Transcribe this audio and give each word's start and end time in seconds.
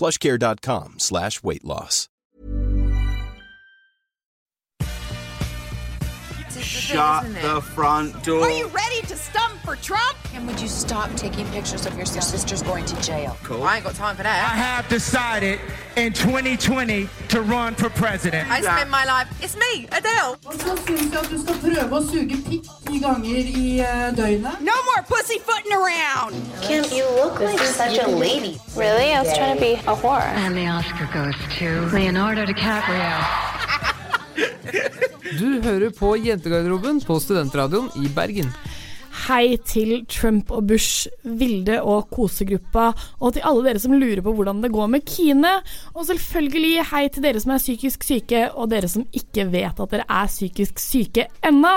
plushcare.com 0.00 0.98
slash 0.98 1.42
weight 1.42 1.64
loss. 1.64 2.08
Shut 6.58 7.24
the 7.42 7.60
front 7.60 8.22
door. 8.24 8.42
Are 8.42 8.50
you 8.50 8.66
ready 8.68 9.00
to 9.02 9.16
stump 9.16 9.60
for 9.60 9.76
Trump? 9.76 10.16
And 10.34 10.46
would 10.46 10.60
you 10.60 10.68
stop 10.68 11.12
taking 11.14 11.46
pictures 11.48 11.86
of 11.86 11.96
your 11.96 12.06
sister's 12.06 12.62
going 12.62 12.84
to 12.86 13.00
jail? 13.02 13.36
Cool. 13.44 13.62
I 13.62 13.76
ain't 13.76 13.84
got 13.84 13.94
time 13.94 14.16
for 14.16 14.22
that. 14.22 14.52
I 14.52 14.56
have 14.56 14.88
decided 14.88 15.60
in 15.96 16.12
2020 16.12 17.08
to 17.28 17.42
run 17.42 17.74
for 17.74 17.90
president. 17.90 18.50
I 18.50 18.60
spend 18.60 18.90
my 18.90 19.04
life. 19.04 19.28
It's 19.42 19.56
me, 19.56 19.86
Adele. 19.92 20.36
Så 20.42 20.76
syns 20.86 21.12
jeg 21.12 21.22
at 21.22 21.30
du 21.30 21.38
skal 21.42 21.58
prøve 21.62 21.98
å 21.98 22.02
suge 22.10 22.36
pikk 22.48 22.66
ganger 23.00 23.50
i 23.62 23.80
eh. 23.80 24.10
No 24.60 24.76
more 24.90 25.02
pussyfooting 25.06 25.72
around. 25.72 26.34
Kim, 26.70 26.84
you 26.98 27.06
look 27.18 27.40
like 27.40 27.58
such 27.58 27.98
a 27.98 28.06
lady. 28.06 28.54
Really? 28.76 29.12
I 29.12 29.22
was 29.22 29.36
trying 29.36 29.56
to 29.56 29.60
be 29.60 29.72
a 29.90 29.94
whore. 30.00 30.22
And 30.22 30.54
the 30.56 30.66
Oscar 30.68 31.06
goes 31.12 31.34
to 31.58 31.68
Leonardo 31.96 32.46
DiCaprio. 32.46 33.16
Du 35.38 35.60
hører 35.62 35.90
på 35.90 36.16
Jentegarderoben 36.16 37.00
på 37.00 37.16
Studentradioen 37.20 37.88
i 37.98 38.08
Bergen. 38.14 38.52
Hei 39.26 39.56
til 39.66 40.04
Trump 40.06 40.52
og 40.54 40.68
Bush, 40.70 41.08
Vilde 41.24 41.80
og 41.82 42.06
kosegruppa, 42.14 42.92
og 43.18 43.34
til 43.34 43.42
alle 43.50 43.64
dere 43.66 43.82
som 43.82 43.96
lurer 43.98 44.22
på 44.22 44.34
hvordan 44.36 44.62
det 44.62 44.70
går 44.70 44.92
med 44.94 45.02
Kine. 45.06 45.56
Og 45.94 46.06
selvfølgelig 46.06 46.84
hei 46.92 47.02
til 47.10 47.26
dere 47.26 47.42
som 47.42 47.56
er 47.56 47.64
psykisk 47.64 48.06
syke, 48.06 48.44
og 48.54 48.70
dere 48.70 48.88
som 48.88 49.08
ikke 49.10 49.48
vet 49.50 49.82
at 49.82 49.96
dere 49.96 50.06
er 50.06 50.30
psykisk 50.30 50.78
syke 50.78 51.26
ennå. 51.50 51.74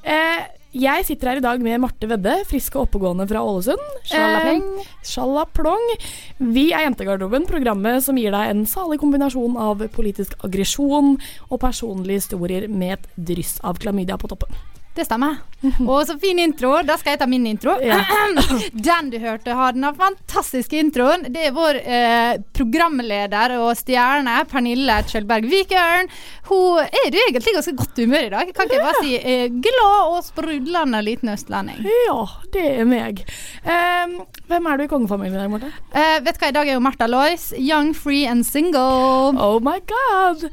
Eh, 0.00 0.48
jeg 0.70 1.02
sitter 1.06 1.32
her 1.32 1.40
i 1.40 1.42
dag 1.42 1.62
med 1.62 1.80
Marte 1.82 2.06
Vedde, 2.06 2.36
frisk 2.46 2.76
og 2.76 2.84
oppegående 2.86 3.26
fra 3.26 3.42
Ålesund. 3.42 3.82
Sjalaplong. 5.02 5.86
Eh. 5.96 6.10
Vi 6.54 6.68
er 6.70 6.84
Jentegarderoben, 6.86 7.48
programmet 7.50 8.04
som 8.06 8.18
gir 8.20 8.30
deg 8.30 8.52
en 8.52 8.62
salig 8.70 9.00
kombinasjon 9.02 9.58
av 9.58 9.82
politisk 9.96 10.36
aggresjon 10.46 11.16
og 11.48 11.62
personlige 11.62 12.22
historier 12.22 12.68
med 12.70 13.00
et 13.00 13.10
dryss 13.32 13.58
av 13.66 13.82
klamydia 13.82 14.18
på 14.20 14.30
toppen. 14.30 14.54
Det 14.94 15.04
stemmer. 15.06 15.36
Og 15.92 16.06
så 16.06 16.16
fin 16.18 16.38
intro. 16.42 16.72
Da 16.86 16.96
skal 16.98 17.14
jeg 17.14 17.20
ta 17.20 17.28
min 17.30 17.46
intro. 17.46 17.76
Den 18.88 19.10
du 19.12 19.18
hørte 19.22 19.54
har 19.54 19.76
den 19.76 19.86
fantastiske 19.96 20.80
introen. 20.80 21.28
Det 21.30 21.46
er 21.46 21.54
vår 21.54 21.78
eh, 21.80 22.32
programleder 22.56 23.54
og 23.60 23.74
stjerne 23.78 24.40
Pernille 24.50 24.98
Kjølberg 25.10 25.46
Vikørn. 25.50 26.10
Hun 26.50 26.82
er 26.82 27.10
jo 27.12 27.24
egentlig 27.26 27.56
ganske 27.58 27.76
godt 27.78 28.02
humør 28.02 28.28
i 28.28 28.32
dag. 28.34 28.52
Kan 28.56 28.66
ikke 28.68 28.78
jeg 28.80 28.86
bare 28.88 29.04
si 29.04 29.16
eh, 29.20 29.46
glad 29.68 30.14
og 30.16 30.20
sprudlende 30.26 31.02
liten 31.06 31.32
østlending. 31.34 31.82
Ja, 32.08 32.20
det 32.54 32.66
er 32.82 32.88
meg. 32.88 33.24
Um, 33.64 34.20
hvem 34.50 34.70
er 34.70 34.80
du 34.80 34.86
i 34.86 34.90
kongefamilien 34.90 35.38
i 35.38 35.42
dag, 35.44 35.50
Marte? 35.52 35.74
Eh, 35.94 36.16
vet 36.24 36.38
du 36.38 36.42
hva, 36.42 36.50
i 36.50 36.56
dag 36.56 36.70
er 36.70 36.78
jo 36.78 36.86
Martha 36.86 37.10
Lois. 37.10 37.50
Young, 37.58 37.92
free 37.94 38.24
and 38.26 38.48
single. 38.48 39.36
Oh 39.38 39.60
my 39.62 39.78
god! 39.86 40.48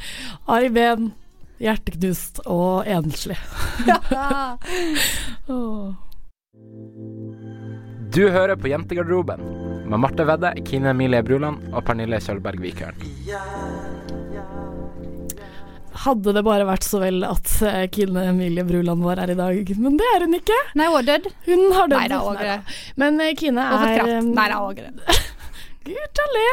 Arven. 0.46 1.16
Hjerteknust 1.60 2.44
og 2.46 2.86
enslig. 2.88 3.38
Du 8.18 8.24
hører 8.34 8.56
på 8.58 8.70
Jentegarderoben 8.72 9.42
med 9.92 10.00
Marte 10.02 10.24
Vedde, 10.26 10.50
Kine 10.66 10.90
Emilie 10.94 11.20
Bruland 11.24 11.68
og 11.76 11.84
Pernille 11.86 12.18
Kjølberg 12.24 12.60
Vikøren. 12.64 12.98
Hadde 16.08 16.34
det 16.38 16.44
bare 16.46 16.66
vært 16.70 16.86
så 16.88 17.00
vel 17.02 17.24
at 17.28 17.52
eh, 17.66 17.84
Kine 17.94 18.24
Emilie 18.32 18.66
Bruland 18.68 19.04
var 19.06 19.22
her 19.22 19.32
i 19.34 19.38
dag, 19.38 19.72
men 19.82 19.98
det 20.00 20.08
er 20.16 20.26
hun 20.26 20.38
ikke. 20.38 20.58
Nei, 20.78 20.88
hun 20.94 21.00
er 21.02 21.08
dødd. 21.12 21.30
Hun 21.48 21.64
har 21.76 21.90
dødd. 21.94 22.04
Neida, 22.04 22.20
Neida. 22.38 22.58
Men 23.02 23.22
eh, 23.24 23.34
Kine 23.40 23.66
Hun 23.66 23.74
har 23.74 23.84
fått 23.84 23.90
er 23.90 24.06
Neida, 24.06 24.18
eh, 24.18 24.30
Nei 24.38 24.48
da, 24.54 24.60
hun 24.62 24.70
er 24.72 24.78
dødd. 24.88 25.00
Gud 25.88 26.22
a 26.24 26.28
le. 26.36 26.48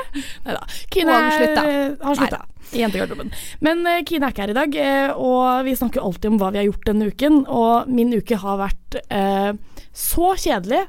Nei 0.46 0.56
da. 0.58 0.64
Kine 0.94 1.18
er- 1.20 1.96
har 2.04 2.18
slutta. 2.20 2.42
I 2.74 2.82
jentegarderoben. 2.82 3.32
Men 3.64 3.82
uh, 3.86 4.02
Kine 4.06 4.28
er 4.28 4.34
ikke 4.34 4.44
her 4.44 4.52
i 4.52 4.58
dag, 4.58 4.76
uh, 4.76 5.22
og 5.22 5.64
vi 5.68 5.76
snakker 5.78 6.04
alltid 6.04 6.32
om 6.32 6.38
hva 6.42 6.52
vi 6.54 6.60
har 6.60 6.68
gjort 6.68 6.88
denne 6.90 7.08
uken. 7.10 7.40
Og 7.46 7.90
min 7.90 8.14
uke 8.14 8.38
har 8.40 8.60
vært 8.60 8.98
uh, 9.08 9.52
så 9.94 10.34
kjedelig 10.40 10.84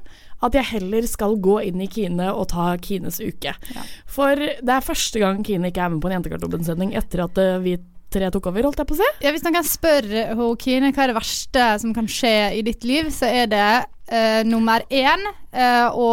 at 0.46 0.56
jeg 0.58 0.70
heller 0.74 1.06
skal 1.10 1.38
gå 1.42 1.60
inn 1.70 1.82
i 1.82 1.90
Kine 1.90 2.28
og 2.34 2.50
ta 2.52 2.74
Kines 2.82 3.22
uke. 3.24 3.56
For 4.12 4.38
det 4.38 4.74
er 4.74 4.86
første 4.86 5.22
gang 5.22 5.40
Kine 5.46 5.72
ikke 5.72 5.86
er 5.86 5.94
med 5.94 6.04
på 6.04 6.12
en 6.12 6.18
Jentegarderoben-sending 6.18 6.92
etter 6.98 7.24
at 7.24 7.40
vi 7.64 7.78
tre 8.14 8.28
tok 8.32 8.52
over, 8.52 8.68
holdt 8.68 8.82
jeg 8.84 8.90
på 8.90 8.98
å 8.98 9.00
si. 9.00 9.08
Ja, 9.24 9.32
hvis 9.34 9.46
noen 9.48 9.66
spørre 9.66 10.28
ho, 10.38 10.52
Kine 10.60 10.92
hva 10.92 11.06
er 11.06 11.14
det 11.14 11.18
verste 11.18 11.70
som 11.82 11.96
kan 11.96 12.10
skje 12.12 12.36
i 12.60 12.62
ditt 12.68 12.86
liv, 12.86 13.10
så 13.16 13.32
er 13.32 13.50
det 13.50 14.46
nummer 14.46 14.86
én 14.94 15.26
å 15.96 16.12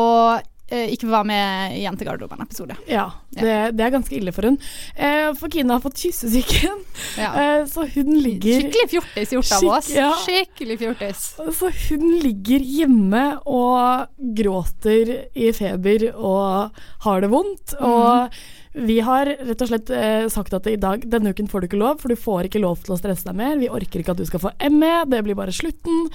ikke 0.92 1.08
var 1.10 1.26
med 1.28 1.76
i 1.76 1.82
Jentegarderoben-episode. 1.84 2.76
Ja, 2.88 3.08
det, 3.34 3.56
det 3.76 3.84
er 3.86 3.94
ganske 3.94 4.16
ille 4.16 4.32
for 4.34 4.48
hun. 4.48 4.58
Eh, 4.96 5.32
for 5.38 5.52
Kine 5.52 5.76
har 5.76 5.82
fått 5.84 6.00
kyssesyken, 6.02 6.82
Ja. 7.18 7.32
eh, 7.42 7.66
så 7.70 7.86
hun 7.94 8.14
ligger 8.22 8.62
Skikkelig 8.62 8.88
fjortis 8.94 9.34
gjort 9.36 9.52
av 9.58 9.68
oss. 9.76 9.90
Skik 9.90 9.98
ja. 9.98 10.08
Skikkelig 10.22 10.78
fjortis. 10.84 11.22
Så 11.58 11.70
hun 11.88 12.08
ligger 12.22 12.64
hjemme 12.78 13.26
og 13.44 14.08
gråter 14.40 15.14
i 15.34 15.52
feber 15.56 16.08
og 16.12 16.82
har 17.06 17.24
det 17.24 17.32
vondt. 17.32 17.76
Og 17.80 18.34
vi 18.72 19.00
har 19.04 19.28
rett 19.28 19.62
og 19.62 19.68
slett 19.68 19.90
eh, 19.92 20.26
sagt 20.32 20.54
at 20.56 20.66
i 20.70 20.78
dag, 20.80 21.02
denne 21.12 21.34
uken 21.34 21.48
får 21.50 21.60
du 21.60 21.68
ikke 21.68 21.80
lov, 21.80 21.98
for 22.00 22.12
du 22.12 22.16
får 22.16 22.48
ikke 22.48 22.62
lov 22.62 22.80
til 22.80 22.94
å 22.94 23.00
stresse 23.00 23.28
deg 23.28 23.36
mer. 23.36 23.58
Vi 23.60 23.68
orker 23.68 24.00
ikke 24.00 24.14
at 24.14 24.22
du 24.22 24.28
skal 24.28 24.40
få 24.46 24.54
ME, 24.72 24.94
det 25.12 25.20
blir 25.26 25.36
bare 25.36 25.52
slutten. 25.52 26.06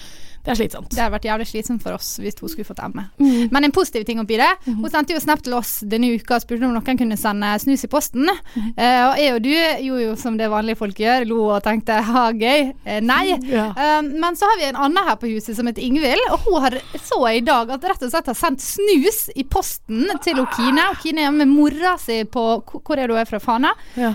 Det 0.48 0.54
er 0.54 0.60
slitsomt. 0.62 0.94
Det 0.96 1.02
har 1.04 1.12
vært 1.12 1.26
jævlig 1.28 1.46
slitsomt 1.50 1.84
for 1.84 1.98
oss 1.98 2.14
hvis 2.24 2.38
hun 2.40 2.48
skulle 2.48 2.68
fått 2.70 2.80
ME. 2.94 3.04
Mm. 3.20 3.50
Men 3.52 3.68
en 3.68 3.74
positiv 3.76 4.06
ting 4.08 4.22
oppi 4.22 4.38
det 4.40 4.48
Hun 4.64 4.88
sendte 4.88 5.12
jo 5.12 5.20
snap 5.20 5.42
til 5.44 5.58
oss 5.58 5.82
denne 5.84 6.14
uka 6.16 6.38
og 6.38 6.44
spurte 6.46 6.64
om 6.64 6.72
noen 6.72 7.00
kunne 7.00 7.18
sende 7.20 7.50
snus 7.60 7.84
i 7.84 7.90
posten. 7.92 8.30
Mm. 8.56 8.70
Uh, 8.78 9.04
og 9.10 9.20
jeg 9.20 9.34
og 9.36 9.42
du 9.44 9.52
gjorde 9.52 10.06
jo 10.06 10.14
som 10.22 10.38
det 10.40 10.48
vanlige 10.52 10.80
folk 10.80 11.02
gjør, 11.04 11.26
lo 11.28 11.42
og 11.58 11.60
tenkte 11.66 11.98
ha 12.08 12.24
gøy. 12.32 12.72
Uh, 12.86 13.00
nei. 13.04 13.36
Ja. 13.52 13.68
Uh, 13.76 14.08
men 14.08 14.40
så 14.40 14.48
har 14.48 14.62
vi 14.62 14.70
en 14.70 14.80
annen 14.80 15.10
her 15.10 15.18
på 15.20 15.32
huset 15.34 15.58
som 15.58 15.68
heter 15.68 15.84
Ingvild, 15.84 16.24
og 16.32 16.48
hun 16.48 16.64
har, 16.64 16.78
så 17.04 17.20
i 17.34 17.44
dag 17.44 17.74
at 17.76 17.90
rett 17.92 18.08
og 18.08 18.14
slett 18.14 18.32
har 18.32 18.40
sendt 18.40 18.64
snus 18.64 19.26
i 19.36 19.44
posten 19.44 20.08
til 20.24 20.40
Kine. 20.56 20.88
Kine 21.04 21.28
er 21.28 21.36
med 21.36 21.52
mora 21.52 21.98
si 22.00 22.22
på 22.24 22.46
Hvor 22.64 22.96
er 22.96 23.10
du 23.12 23.18
er 23.20 23.28
fra? 23.28 23.42
Fana? 23.44 23.70
Ja. 24.00 24.14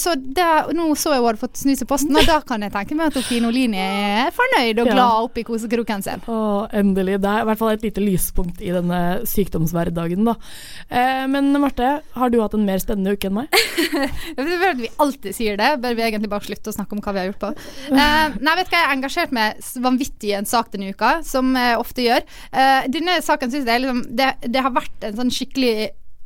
Så 0.00 0.14
det, 0.16 0.46
nå 0.76 0.86
så 0.98 1.12
jeg 1.12 1.20
hun 1.20 1.28
hadde 1.28 1.42
fått 1.42 1.60
snus 1.60 1.82
i 1.82 1.88
posten, 1.88 2.16
og 2.16 2.26
da 2.28 2.38
kan 2.46 2.62
jeg 2.64 2.72
tenke 2.74 2.96
meg 2.96 3.10
at 3.10 3.26
Kine 3.26 3.50
Olini 3.50 3.80
er 3.80 4.30
fornøyd 4.34 4.80
og 4.82 4.90
glad 4.90 5.26
oppi 5.26 5.39
kosekroken 5.46 6.04
sin. 6.04 6.22
Å, 6.30 6.38
endelig. 6.76 7.18
Det 7.22 7.30
er 7.30 7.44
i 7.44 7.48
hvert 7.48 7.60
fall 7.60 7.74
et 7.74 7.84
lite 7.86 8.02
lyspunkt 8.04 8.62
i 8.64 8.72
denne 8.74 9.00
sykdomshverdagen, 9.28 10.26
da. 10.28 10.36
Eh, 10.88 11.24
men 11.30 11.52
Marte, 11.60 11.92
har 12.16 12.32
du 12.32 12.40
hatt 12.42 12.56
en 12.56 12.66
mer 12.66 12.82
spennende 12.82 13.16
uke 13.16 13.30
enn 13.30 13.38
meg? 13.40 13.60
Vi 14.80 14.90
alltid 15.02 15.34
sier 15.36 15.58
det, 15.58 15.72
bør 15.82 15.96
vi 15.98 16.04
egentlig 16.04 16.30
bare 16.30 16.46
slutte 16.46 16.70
å 16.70 16.74
snakke 16.74 16.94
om 16.94 17.00
hva 17.02 17.12
vi 17.14 17.20
har 17.20 17.28
gjort 17.30 17.40
på. 17.42 17.50
Eh, 17.90 18.36
nei, 18.40 18.54
vet 18.56 18.68
du 18.68 18.72
hva, 18.72 18.78
jeg 18.78 18.86
har 18.86 18.94
engasjert 18.94 19.34
meg 19.34 19.70
vanvittig 19.82 20.30
i 20.30 20.36
en 20.38 20.48
sak 20.48 20.70
denne 20.72 20.92
uka, 20.94 21.12
som 21.26 21.50
jeg 21.58 21.78
ofte 21.80 22.04
gjør. 22.06 22.26
Eh, 22.52 22.88
denne 22.92 23.18
saken 23.24 23.52
syns 23.52 23.68
jeg 23.68 23.82
liksom 23.84 24.04
det, 24.16 24.30
det 24.46 24.64
har 24.64 24.74
vært 24.76 25.06
en 25.08 25.18
sånn 25.18 25.32
skikkelig 25.34 25.74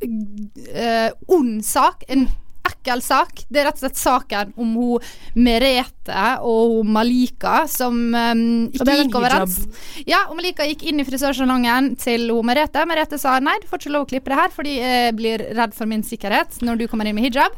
eh, 0.05 1.09
ond 1.31 1.59
sak. 1.65 2.05
En 2.11 2.27
ekkel 2.69 3.01
sak. 3.03 3.43
Det 3.49 3.61
er 3.61 3.67
rett 3.69 3.79
og 3.79 3.85
slett 3.85 3.99
saken 3.99 4.53
om 4.61 4.73
hun 4.79 5.09
Merete 5.45 6.25
og 6.45 6.77
hun 6.77 6.93
Malika 6.95 7.65
som 7.71 7.97
um, 8.13 8.43
ikke 8.69 8.87
er 8.87 8.93
en 8.93 9.03
gikk 9.03 9.19
overens. 9.19 9.59
Ja, 10.07 10.25
og 10.29 10.37
Malika 10.39 10.67
gikk 10.67 10.85
inn 10.89 11.01
i 11.01 11.07
frisørsalongen 11.07 11.93
til 12.01 12.29
hun 12.33 12.47
Merete. 12.47 12.85
Merete 12.89 13.19
sa 13.21 13.37
nei, 13.43 13.57
du 13.61 13.69
får 13.69 13.83
ikke 13.83 13.95
lov 13.95 14.07
å 14.07 14.11
klippe 14.13 14.33
det 14.33 14.39
her 14.41 14.53
fordi 14.55 14.77
jeg 14.79 15.17
blir 15.17 15.45
redd 15.57 15.75
for 15.77 15.89
min 15.89 16.05
sikkerhet 16.05 16.61
når 16.65 16.83
du 16.83 16.87
kommer 16.91 17.09
inn 17.09 17.17
med 17.17 17.29
hijab. 17.29 17.55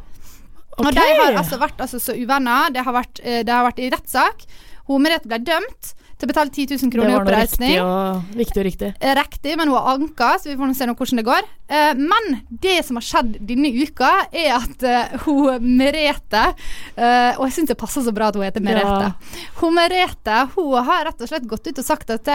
Og 0.77 0.94
de 0.94 1.01
har 1.01 1.33
altså 1.33 1.57
vært 1.57 1.80
altså, 1.81 2.00
så 2.01 2.13
uvenner. 2.13 2.69
Det 2.74 2.83
har 2.86 2.94
vært, 2.94 3.21
eh, 3.24 3.42
det 3.45 3.54
har 3.54 3.65
vært 3.65 3.81
i 3.81 3.89
rettssak. 3.94 4.45
Hun 4.88 5.04
Merete 5.04 5.30
ble 5.30 5.42
dømt 5.44 5.96
til 6.18 6.25
å 6.25 6.31
betale 6.31 6.50
10 6.50 6.72
000 6.81 6.92
kroner 6.94 7.08
i 7.08 7.12
Det 7.12 7.18
var 7.18 7.25
oppreisning. 7.28 7.74
riktig 7.75 7.84
og, 7.86 8.38
viktig 8.40 8.62
og 8.62 8.66
riktig. 8.68 8.88
Eh, 9.00 9.14
Riktig, 9.19 9.52
men 9.60 9.69
hun 9.69 9.78
har 9.78 9.90
anka, 9.96 10.30
så 10.42 10.50
vi 10.50 10.56
får 10.58 10.74
se 10.80 10.88
nå 10.90 10.96
hvordan 10.98 11.22
det 11.22 11.25
går. 11.28 11.50
Eh, 11.69 11.92
men 12.00 12.40
det 12.64 12.78
som 12.88 12.98
har 12.98 13.06
skjedd 13.06 13.36
denne 13.52 13.69
uka, 13.75 14.10
er 14.34 14.56
at 14.56 14.84
eh, 14.88 15.14
hun 15.28 15.62
Merete 15.78 16.46
Og 17.38 17.44
jeg 17.46 17.54
syns 17.58 17.69
det 17.69 17.78
passer 17.78 18.02
så 18.06 18.14
bra 18.16 18.31
at 18.31 18.36
hun 18.40 18.46
heter 18.48 18.64
Merete. 18.66 19.14
Hun 19.62 19.75
Merete 19.78 20.40
hun 20.56 20.74
har 20.90 21.06
rett 21.12 21.22
og 21.22 21.30
slett 21.30 21.46
gått 21.50 21.69
ut 21.69 21.80
og 21.84 21.86
sagt 21.86 22.10
at 22.14 22.25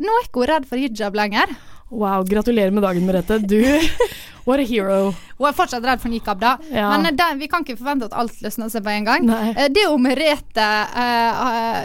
nå 0.00 0.12
er 0.20 0.26
ikke 0.28 0.42
hun 0.44 0.50
redd 0.52 0.68
for 0.68 0.80
hijab 0.80 1.16
lenger. 1.16 1.52
Wow, 1.90 2.22
gratulerer 2.28 2.70
med 2.70 2.84
dagen, 2.84 3.02
Merete. 3.08 3.40
Du, 3.42 3.56
what 4.46 4.60
a 4.62 4.66
hero. 4.68 5.14
Hun 5.40 5.48
er 5.48 5.56
fortsatt 5.58 5.82
redd 5.82 5.98
for 6.04 6.12
nikab, 6.12 6.38
da. 6.38 6.52
Ja. 6.70 6.92
Men 7.00 7.16
den, 7.18 7.40
vi 7.40 7.48
kan 7.50 7.64
ikke 7.64 7.80
forvente 7.80 8.06
at 8.06 8.14
alt 8.20 8.36
løsner 8.44 8.68
seg 8.70 8.84
på 8.86 8.92
en 8.92 9.08
gang. 9.08 9.26
Nei. 9.26 9.54
Det 9.74 9.88
om 9.90 10.04
Merete 10.06 10.68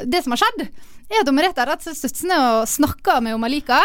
Det 0.06 0.22
som 0.26 0.36
har 0.36 0.44
skjedd, 0.44 0.68
er 1.10 1.22
og 1.28 1.34
Merete 1.38 1.62
har 1.62 1.68
rett 1.70 1.84
og 1.86 1.96
slett 1.96 2.16
støtt 2.18 2.32
og 2.36 2.66
snakka 2.68 3.20
med 3.22 3.38
Malika. 3.40 3.78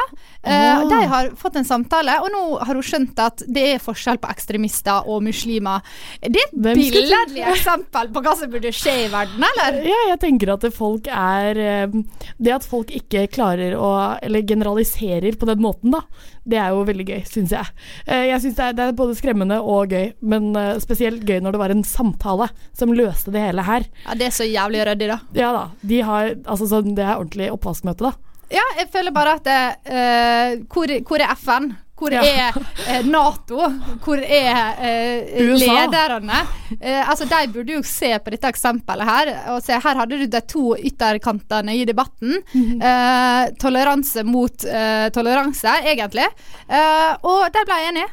Eh. 0.42 0.84
De 0.88 1.00
har 1.10 1.30
fått 1.36 1.56
en 1.60 1.66
samtale, 1.68 2.14
og 2.24 2.30
nå 2.32 2.42
har 2.64 2.74
hun 2.78 2.82
skjønt 2.86 3.18
at 3.20 3.42
det 3.46 3.64
er 3.74 3.82
forskjell 3.82 4.18
på 4.22 4.30
ekstremister 4.32 5.04
og 5.10 5.22
muslimer. 5.26 5.84
Det 6.22 6.40
er 6.40 6.48
et 6.48 6.80
billedlig 6.80 7.44
eksempel 7.52 8.08
på 8.14 8.22
hva 8.24 8.34
som 8.40 8.50
burde 8.52 8.72
skje 8.72 8.94
i 9.04 9.08
verden, 9.12 9.44
eller? 9.52 9.80
Ja, 9.90 10.00
jeg 10.14 10.20
tenker 10.24 10.54
at 10.54 10.64
folk 10.74 11.06
er 11.12 11.60
eh, 11.60 11.98
Det 12.40 12.54
at 12.56 12.64
folk 12.66 12.90
ikke 12.94 13.26
klarer 13.32 13.74
å 13.76 13.90
Eller 14.22 14.42
generaliserer 14.46 15.36
på 15.36 15.48
den 15.50 15.60
måten, 15.62 15.92
da. 15.94 16.04
Det 16.50 16.56
er 16.56 16.72
jo 16.72 16.86
veldig 16.88 17.04
gøy, 17.04 17.20
syns 17.28 17.52
jeg. 17.52 17.68
Eh, 18.06 18.24
Jeg 18.30 18.40
syns 18.42 18.56
det, 18.56 18.64
er- 18.70 18.76
det 18.78 18.84
er 18.88 18.96
både 18.96 19.14
skremmende 19.18 19.58
og 19.60 19.92
gøy, 19.92 20.14
men 20.24 20.48
eh, 20.56 20.78
spesielt 20.82 21.22
gøy 21.28 21.42
når 21.44 21.52
det 21.54 21.60
var 21.60 21.74
en 21.74 21.84
samtale 21.86 22.48
som 22.76 22.94
løste 22.96 23.30
det 23.34 23.42
hele 23.44 23.62
her. 23.66 23.84
Ja, 24.06 24.16
Det 24.16 24.30
er 24.30 24.34
så 24.34 24.48
jævlig 24.48 24.86
ryddig, 24.88 25.10
da. 25.12 25.18
Ja 25.36 25.52
da. 25.54 25.66
De 25.84 26.00
har 26.06 26.30
Altså 26.50 26.66
sånn 26.70 26.94
Det 26.96 27.09
ordentlig 27.18 27.50
oppvaskmøte, 27.52 28.10
da. 28.10 28.12
Ja, 28.50 28.64
jeg 28.78 28.88
føler 28.90 29.12
bare 29.14 29.36
at 29.38 29.44
det, 29.46 29.60
eh, 29.94 30.56
hvor, 30.74 30.90
hvor 31.06 31.22
er 31.22 31.34
FN? 31.38 31.70
Hvor 32.00 32.14
Ja. 32.16 32.22
er 32.24 32.56
eh, 32.88 33.02
Nato? 33.04 33.58
Hvor 34.02 34.18
er 34.24 34.78
eh, 34.80 35.36
lederne? 35.60 36.38
Eh, 36.80 37.02
altså, 37.10 37.26
De 37.28 37.40
burde 37.52 37.74
jo 37.76 37.82
se 37.84 38.08
på 38.24 38.30
dette 38.32 38.48
eksempelet 38.48 39.04
her. 39.06 39.30
Og 39.52 39.60
se, 39.62 39.76
her 39.76 40.00
hadde 40.00 40.16
du 40.18 40.24
de 40.26 40.40
to 40.48 40.72
ytterkantene 40.80 41.74
i 41.76 41.84
debatten. 41.84 42.38
Eh, 42.56 43.50
toleranse 43.60 44.24
mot 44.24 44.64
eh, 44.64 45.10
toleranse, 45.12 45.76
egentlig. 45.92 46.24
Eh, 46.72 47.12
og 47.22 47.50
de 47.52 47.66
ble 47.68 47.78
enige. 47.90 48.08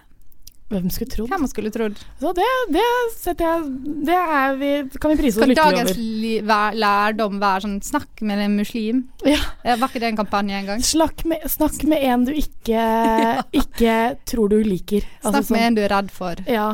Hvem 0.67 0.89
skulle 0.91 1.07
trodd? 1.13 1.29
Hvem 1.31 1.45
skulle 1.47 1.69
trodd? 1.71 1.99
Så 2.19 2.31
det, 2.35 2.47
det 2.75 2.85
setter 3.15 3.45
jeg 3.45 3.67
Det 4.09 4.17
vi, 4.59 4.71
kan 4.99 5.13
vi 5.13 5.17
prise 5.21 5.39
oss 5.39 5.47
lykkelig 5.47 5.55
dagens 5.55 5.91
over. 5.93 6.01
dagens 6.01 6.47
væ- 6.49 6.75
lærdom 6.83 7.37
være 7.39 7.61
sånn 7.63 7.77
Snakk 7.87 8.21
med 8.27 8.41
en 8.43 8.57
muslim? 8.59 8.99
Ja. 9.23 9.39
Var 9.63 9.87
ikke 9.87 10.01
det 10.03 10.09
en 10.11 10.19
kampanje 10.19 10.57
en 10.59 10.65
gang? 10.73 10.83
Snakk 10.83 11.23
med, 11.25 11.45
snakk 11.47 11.83
med 11.87 12.03
en 12.03 12.25
du 12.27 12.33
ikke, 12.35 12.83
ikke 13.63 13.95
tror 14.27 14.49
du 14.51 14.57
liker. 14.63 15.07
Altså 15.23 15.39
Snakk 15.43 15.55
med 15.55 15.67
en 15.69 15.79
du 15.79 15.81
er 15.85 15.93
redd 15.95 16.11
for. 16.11 16.43
Ja. 16.51 16.67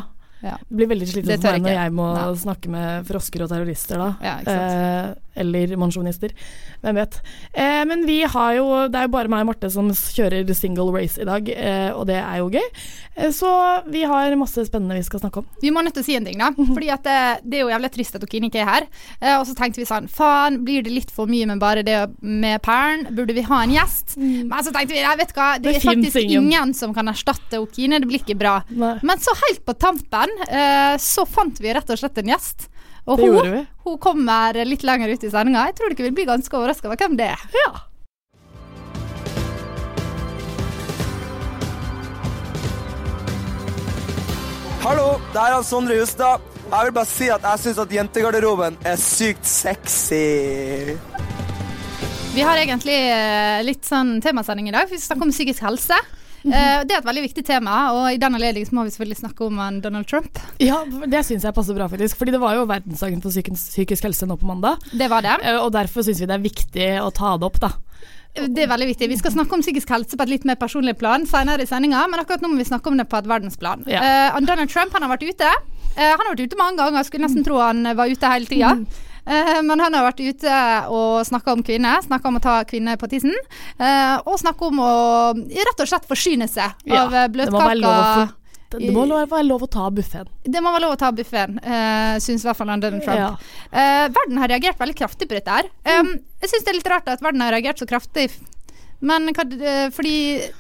Ja. 0.44 0.58
Det 0.68 0.76
blir 0.76 0.90
veldig 0.92 1.08
slitsomt 1.08 1.42
for 1.46 1.56
meg 1.56 1.64
når 1.64 1.78
jeg 1.78 1.94
må 1.96 2.08
Nei. 2.18 2.24
snakke 2.44 2.72
med 2.74 3.06
frosker 3.08 3.46
og 3.46 3.52
terrorister, 3.54 4.02
da. 4.02 4.10
Ja, 4.24 4.34
eh, 4.54 5.14
eller 5.36 5.72
mansjonister 5.82 6.30
Hvem 6.84 6.98
vet. 7.00 7.16
Eh, 7.58 7.80
men 7.90 8.04
vi 8.06 8.20
har 8.22 8.52
jo 8.54 8.66
Det 8.92 9.00
er 9.00 9.08
jo 9.08 9.14
bare 9.16 9.32
meg 9.32 9.42
og 9.46 9.48
Marte 9.50 9.70
som 9.74 9.88
kjører 9.90 10.52
single 10.54 10.92
race 10.94 11.18
i 11.22 11.26
dag, 11.26 11.48
eh, 11.50 11.90
og 11.96 12.06
det 12.12 12.20
er 12.20 12.38
jo 12.42 12.50
gøy. 12.54 12.68
Eh, 13.16 13.32
så 13.32 13.50
vi 13.90 14.04
har 14.04 14.36
masse 14.38 14.66
spennende 14.68 14.98
vi 15.00 15.06
skal 15.08 15.24
snakke 15.24 15.42
om. 15.42 15.48
Vi 15.62 15.72
må 15.74 15.82
nødt 15.82 15.96
til 15.96 16.04
å 16.04 16.06
si 16.06 16.18
en 16.20 16.28
ting, 16.28 16.38
da. 16.44 16.52
Fordi 16.76 16.90
at 16.94 17.08
det, 17.08 17.18
det 17.48 17.58
er 17.62 17.64
jo 17.64 17.72
jævlig 17.72 17.92
trist 17.96 18.20
at 18.20 18.26
Okine 18.28 18.50
ikke 18.52 18.62
er 18.62 18.70
her. 18.70 18.88
Eh, 19.22 19.38
og 19.40 19.48
så 19.48 19.56
tenkte 19.58 19.82
vi 19.82 19.88
sånn 19.90 20.10
Faen, 20.12 20.60
blir 20.68 20.84
det 20.86 20.94
litt 20.94 21.14
for 21.14 21.32
mye 21.32 21.48
med 21.50 21.64
bare 21.64 21.86
det 21.88 21.98
med 22.22 22.62
Pern? 22.66 23.08
Burde 23.16 23.34
vi 23.38 23.46
ha 23.48 23.64
en 23.64 23.74
gjest? 23.74 24.18
Men 24.20 24.60
så 24.60 24.76
tenkte 24.76 24.98
vi 24.98 25.02
jeg 25.02 25.22
vet 25.24 25.34
hva, 25.38 25.50
det, 25.58 25.72
Det 25.72 25.80
er 25.80 25.88
faktisk 25.88 26.20
ingen. 26.22 26.52
ingen. 26.52 26.74
som 26.78 26.94
kan 26.94 27.08
erstatte 27.10 27.64
Okine. 27.64 28.02
Det 28.04 28.10
blir 28.12 28.22
ikke 28.22 28.38
bra. 28.38 28.60
Nei. 28.70 28.98
Men 29.02 29.24
så 29.24 29.34
helt 29.48 29.64
på 29.66 29.76
tampen 29.80 30.33
eh, 30.48 30.96
så 31.02 31.26
fant 31.30 31.60
vi 31.62 31.74
rett 31.74 31.90
og 31.90 32.00
slett 32.00 32.22
en 32.22 32.34
gjest. 32.34 32.68
Og 33.06 33.20
Det 33.20 33.28
hun, 33.28 33.50
vi. 33.52 33.64
hun 33.84 33.98
kommer 34.00 34.62
litt 34.64 34.84
lenger 34.88 35.12
ut 35.12 35.24
i 35.24 35.32
sendinga. 35.32 35.66
Jeg 35.70 35.76
tror 35.80 35.92
dere 35.92 36.08
vil 36.08 36.16
bli 36.16 36.28
ganske 36.30 36.56
overraska 36.56 36.88
over 36.88 37.02
hvem 37.02 37.18
det 37.20 37.34
er. 37.34 37.50
Ja. 37.58 37.72
Hallo, 44.84 45.14
det 45.32 45.40
her 45.40 45.54
er 45.56 45.64
Sondre 45.64 45.96
Justad. 45.96 46.42
Jeg 46.64 46.88
vil 46.88 46.96
bare 46.96 47.08
si 47.08 47.28
at 47.32 47.44
jeg 47.46 47.62
syns 47.62 47.78
at 47.84 47.92
jentegarderoben 47.94 48.76
er 48.88 48.98
sykt 49.00 49.46
sexy. 49.48 50.96
Vi 52.34 52.42
har 52.44 52.58
egentlig 52.58 52.98
eh, 52.98 53.62
litt 53.64 53.86
sånn 53.86 54.18
temasending 54.24 54.72
i 54.72 54.74
dag, 54.74 54.90
vi 54.90 54.98
snakker 54.98 55.06
snakke 55.06 55.28
om 55.28 55.34
psykisk 55.36 55.64
helse. 55.68 56.00
Eh, 56.44 56.82
det 56.84 56.92
er 56.92 57.00
et 57.00 57.08
veldig 57.08 57.24
viktig 57.30 57.46
tema, 57.48 57.78
og 57.96 58.10
i 58.12 58.20
den 58.20 58.36
anledning 58.36 58.68
må 58.76 58.84
vi 58.84 58.92
selvfølgelig 58.94 59.22
snakke 59.22 59.46
om 59.48 59.62
Donald 59.84 60.08
Trump. 60.10 60.40
Ja, 60.60 60.82
det 61.08 61.24
syns 61.28 61.46
jeg 61.48 61.56
passer 61.56 61.78
bra, 61.78 61.88
faktisk. 61.92 62.20
Fordi 62.20 62.36
det 62.36 62.42
var 62.44 62.58
jo 62.58 62.66
verdensdagen 62.70 63.24
for 63.24 63.32
psykisk, 63.32 64.04
helse 64.10 64.28
nå 64.28 64.38
på 64.40 64.50
mandag. 64.50 64.84
Det 64.92 65.10
var 65.12 65.24
det. 65.24 65.38
Eh, 65.44 65.60
Og 65.62 65.72
derfor 65.72 66.04
syns 66.04 66.20
vi 66.20 66.28
det 66.28 66.36
er 66.36 66.44
viktig 66.44 66.90
å 67.04 67.10
ta 67.16 67.38
det 67.38 67.48
opp, 67.48 67.62
da. 67.64 67.72
Det 68.34 68.64
er 68.64 68.70
veldig 68.72 68.88
viktig. 68.90 69.08
Vi 69.12 69.18
skal 69.20 69.36
snakke 69.36 69.54
om 69.54 69.62
psykisk 69.62 69.92
helse 69.94 70.18
på 70.18 70.26
et 70.26 70.32
litt 70.32 70.46
mer 70.50 70.58
personlig 70.58 70.96
plan 70.98 71.22
senere 71.30 71.62
i 71.62 71.70
sendinga, 71.70 72.02
men 72.10 72.20
akkurat 72.24 72.42
nå 72.42 72.50
må 72.50 72.58
vi 72.58 72.66
snakke 72.66 72.90
om 72.90 72.98
det 72.98 73.06
på 73.12 73.20
et 73.20 73.30
verdensplan. 73.30 73.86
Ja. 73.86 74.02
Uh, 74.34 74.40
Donald 74.42 74.72
Trump 74.74 74.96
han 74.98 75.06
har 75.06 75.14
vært 75.14 75.28
ute. 75.28 75.52
Uh, 75.94 76.02
han 76.02 76.18
har 76.18 76.32
vært 76.34 76.48
ute 76.50 76.58
mange 76.58 76.82
ganger, 76.82 77.06
skulle 77.06 77.28
nesten 77.28 77.46
tro 77.46 77.62
han 77.62 77.86
var 77.94 78.10
ute 78.10 78.32
hele 78.34 78.50
tida. 78.50 78.72
Eh, 78.74 79.12
men 79.26 79.80
han 79.80 79.94
har 79.96 80.08
vært 80.10 80.20
ute 80.24 80.60
og 80.92 81.24
snakka 81.28 81.56
om 81.56 81.64
kvinner, 81.66 82.02
snakka 82.04 82.28
om 82.28 82.40
å 82.40 82.44
ta 82.44 82.56
kvinner 82.68 83.00
på 83.00 83.08
tissen. 83.12 83.34
eh, 83.80 84.16
og 84.26 84.40
snakka 84.42 84.68
om 84.68 84.82
å 84.84 84.94
rett 85.34 85.84
og 85.84 85.88
slett 85.90 86.08
forsyne 86.10 86.48
seg 86.52 86.74
Ja, 86.86 87.06
av 87.06 87.16
eh, 87.16 87.28
det 88.74 88.90
må 88.94 89.06
være 89.06 89.46
lov 89.46 89.64
å 89.64 89.70
ta 89.70 89.90
buffeen. 89.94 90.30
Det 90.42 90.62
må 90.64 90.72
være 90.74 90.86
lov 90.88 90.96
å 90.96 90.98
ta 90.98 91.12
buffeen, 91.14 91.60
uh, 91.62 92.16
syns 92.18 92.42
i 92.42 92.48
hvert 92.48 92.58
fall 92.58 92.72
Donald 92.74 93.04
Trump. 93.06 93.20
Ja. 93.20 93.36
Uh, 93.70 94.08
verden 94.16 94.40
har 94.42 94.50
reagert 94.50 94.80
veldig 94.82 94.96
kraftig 94.98 95.28
på 95.30 95.38
dette 95.38 95.60
her. 95.60 95.70
Um, 95.86 96.16
jeg 96.42 96.50
syns 96.50 96.66
det 96.66 96.74
er 96.74 96.80
litt 96.80 96.90
rart 96.90 97.12
at 97.14 97.22
verden 97.22 97.44
har 97.46 97.54
reagert 97.54 97.84
så 97.84 97.86
kraftig, 97.86 98.32
men 99.04 99.28
hva, 99.36 99.44
eh, 99.44 99.90
fordi 99.92 100.16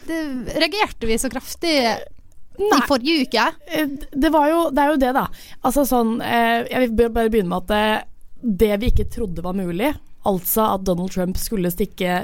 det, 0.07 0.17
Reagerte 0.59 1.07
vi 1.07 1.17
så 1.19 1.29
kraftig 1.31 1.75
i 1.79 2.79
forrige 2.89 3.23
uke? 3.23 3.45
Eh, 3.71 3.87
Det 4.11 4.31
var 4.33 4.49
jo 4.51 4.65
Det 4.69 4.83
er 4.83 4.89
jo 4.91 4.97
det, 4.99 5.13
da. 5.15 5.27
Altså 5.63 5.85
sånn 5.87 6.17
uh, 6.19 6.59
Jeg 6.67 6.91
vil 6.91 7.09
bare 7.09 7.31
begynne 7.31 7.49
med 7.53 7.71
at 7.71 8.09
det, 8.43 8.73
vi 8.81 8.91
ikke 8.91 9.07
trodde 9.11 9.43
var 9.45 9.55
mulig, 9.55 9.93
altså 10.27 10.67
at 10.75 10.83
Donald 10.87 11.13
Trump 11.15 11.39
skulle 11.39 11.71
stikke 11.71 12.23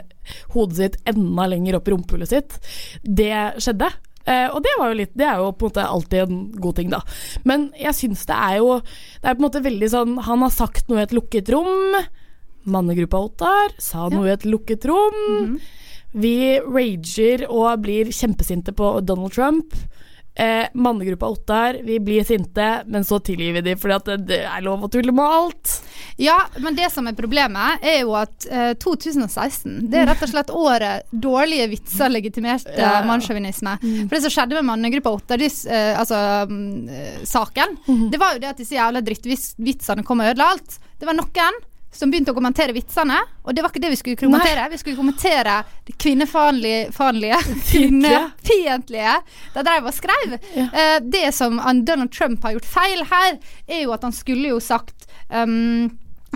hodet 0.53 0.77
sitt 0.77 0.99
enda 1.09 1.47
lenger 1.49 1.79
opp 1.79 1.89
i 1.89 1.95
rumpehullet 1.95 2.31
sitt, 2.31 2.59
det 3.03 3.33
skjedde. 3.63 3.89
Uh, 4.27 4.51
og 4.51 4.59
det 4.61 4.73
var 4.77 4.91
jo 4.91 4.97
litt 4.99 5.13
Det 5.17 5.23
er 5.25 5.39
jo 5.39 5.53
på 5.55 5.63
en 5.63 5.69
måte 5.71 5.83
alltid 5.87 6.19
en 6.21 6.39
god 6.61 6.75
ting, 6.77 6.89
da. 6.91 6.99
Men 7.47 7.69
jeg 7.79 7.95
syns 7.97 8.25
det 8.27 8.35
er 8.35 8.57
jo 8.59 8.73
Det 8.83 9.23
er 9.23 9.37
på 9.37 9.39
en 9.39 9.45
måte 9.45 9.61
veldig 9.63 9.89
sånn 9.89 10.17
Han 10.27 10.43
har 10.43 10.51
sagt 10.53 10.91
noe 10.91 10.99
i 10.99 11.05
et 11.05 11.15
lukket 11.15 11.49
rom. 11.55 11.95
Mannegruppa 12.69 13.23
Ottar 13.29 13.73
sa 13.81 14.09
noe 14.11 14.27
i 14.27 14.33
et 14.35 14.45
lukket 14.45 14.85
rom. 14.91 15.55
Vi 16.11 16.59
rager 16.67 17.47
og 17.47 17.85
blir 17.87 18.11
kjempesinte 18.13 18.75
på 18.75 18.91
Donald 19.07 19.33
Trump. 19.33 19.73
Eh, 20.39 20.67
mannegruppa 20.73 21.27
Ottar, 21.27 21.77
vi 21.83 21.99
blir 21.99 22.23
sinte, 22.23 22.83
men 22.87 23.03
så 23.03 23.17
tilgir 23.19 23.57
vi 23.57 23.61
dem 23.61 23.79
fordi 23.79 23.95
at 23.97 24.11
det, 24.23 24.37
er 24.47 24.61
lov 24.63 24.85
å 24.87 24.89
tulle 24.91 25.11
med 25.11 25.25
alt. 25.25 25.73
Ja, 26.15 26.37
men 26.63 26.77
det 26.77 26.87
som 26.93 27.09
er 27.11 27.17
problemet, 27.17 27.83
er 27.83 27.97
jo 28.05 28.13
at 28.15 28.47
eh, 28.47 28.71
2016 28.79 29.89
Det 29.91 29.99
er 29.99 30.07
rett 30.07 30.23
og 30.23 30.31
slett 30.31 30.53
året 30.55 31.11
dårlige 31.11 31.67
vitser 31.73 32.11
legitimerte 32.13 32.71
Ja. 32.79 33.01
mannssjåvinisme. 33.07 33.75
For 33.83 34.15
det 34.15 34.21
som 34.29 34.35
skjedde 34.37 34.61
med 34.61 34.69
mannegruppa 34.71 35.11
Ottardys, 35.19 35.65
eh, 35.67 35.91
altså 35.99 36.21
mm, 36.47 36.87
eh, 36.87 37.19
saken, 37.27 37.75
det 38.13 38.21
var 38.21 38.37
jo 38.37 38.43
det 38.45 38.53
at 38.53 38.63
disse 38.63 38.79
jævla 38.79 39.03
drittvitsene 39.03 40.07
kom 40.07 40.23
og 40.23 40.31
ødela 40.31 40.53
alt. 40.55 40.79
Det 40.99 41.07
var 41.07 41.19
noen 41.19 41.59
som 41.91 42.11
begynte 42.11 42.33
å 42.33 42.37
kommentere 42.37 42.73
vitsene, 42.75 43.17
og 43.43 43.55
det 43.55 43.63
var 43.63 43.71
ikke 43.73 43.81
det 43.81 43.91
vi 43.93 43.99
skulle 43.99 44.19
kommentere. 44.19 44.67
Vi 44.69 44.77
skulle 44.77 44.99
kommentere 44.99 45.55
det 45.87 45.95
kvinnefiendtlige, 45.97 47.39
kvinnefiendtlige. 47.71 49.15
De 49.55 49.63
dreiv 49.65 49.89
og 49.89 49.95
skrev. 49.97 50.35
Eh, 50.55 50.99
det 51.01 51.31
som 51.35 51.57
Donald 51.85 52.13
Trump 52.13 52.45
har 52.45 52.57
gjort 52.57 52.69
feil 52.69 53.01
her, 53.09 53.39
er 53.67 53.83
jo 53.83 53.95
at 53.95 54.05
han 54.05 54.13
skulle 54.15 54.53
jo 54.53 54.61
sagt 54.63 55.09
um, 55.33 55.89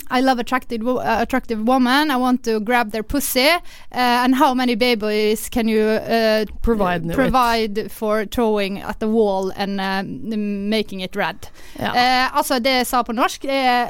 I 0.10 0.22
love 0.22 0.40
attractive, 0.40 0.82
wo- 0.84 0.98
uh, 0.98 1.22
attractive 1.22 1.60
woman. 1.68 2.12
I 2.12 2.16
want 2.16 2.44
to 2.44 2.60
grab 2.60 2.92
their 2.92 3.04
pussy. 3.04 3.48
Uh, 3.50 4.24
and 4.24 4.36
how 4.36 4.54
many 4.54 4.76
babies 4.76 5.50
can 5.50 5.68
you 5.68 5.82
uh, 5.82 6.46
Provide 6.62 7.14
provide 7.14 7.92
for 7.92 8.26
throwing 8.26 8.82
at 8.82 9.00
the 9.00 9.08
wall 9.08 9.52
and 9.56 9.80
uh, 9.82 10.04
making 10.06 11.02
it 11.02 11.16
red? 11.16 11.48
Ja. 11.80 11.94
Eh, 11.96 12.36
altså, 12.38 12.60
det 12.60 12.70
jeg 12.70 12.88
sa 12.88 13.04
på 13.04 13.14
norsk 13.14 13.46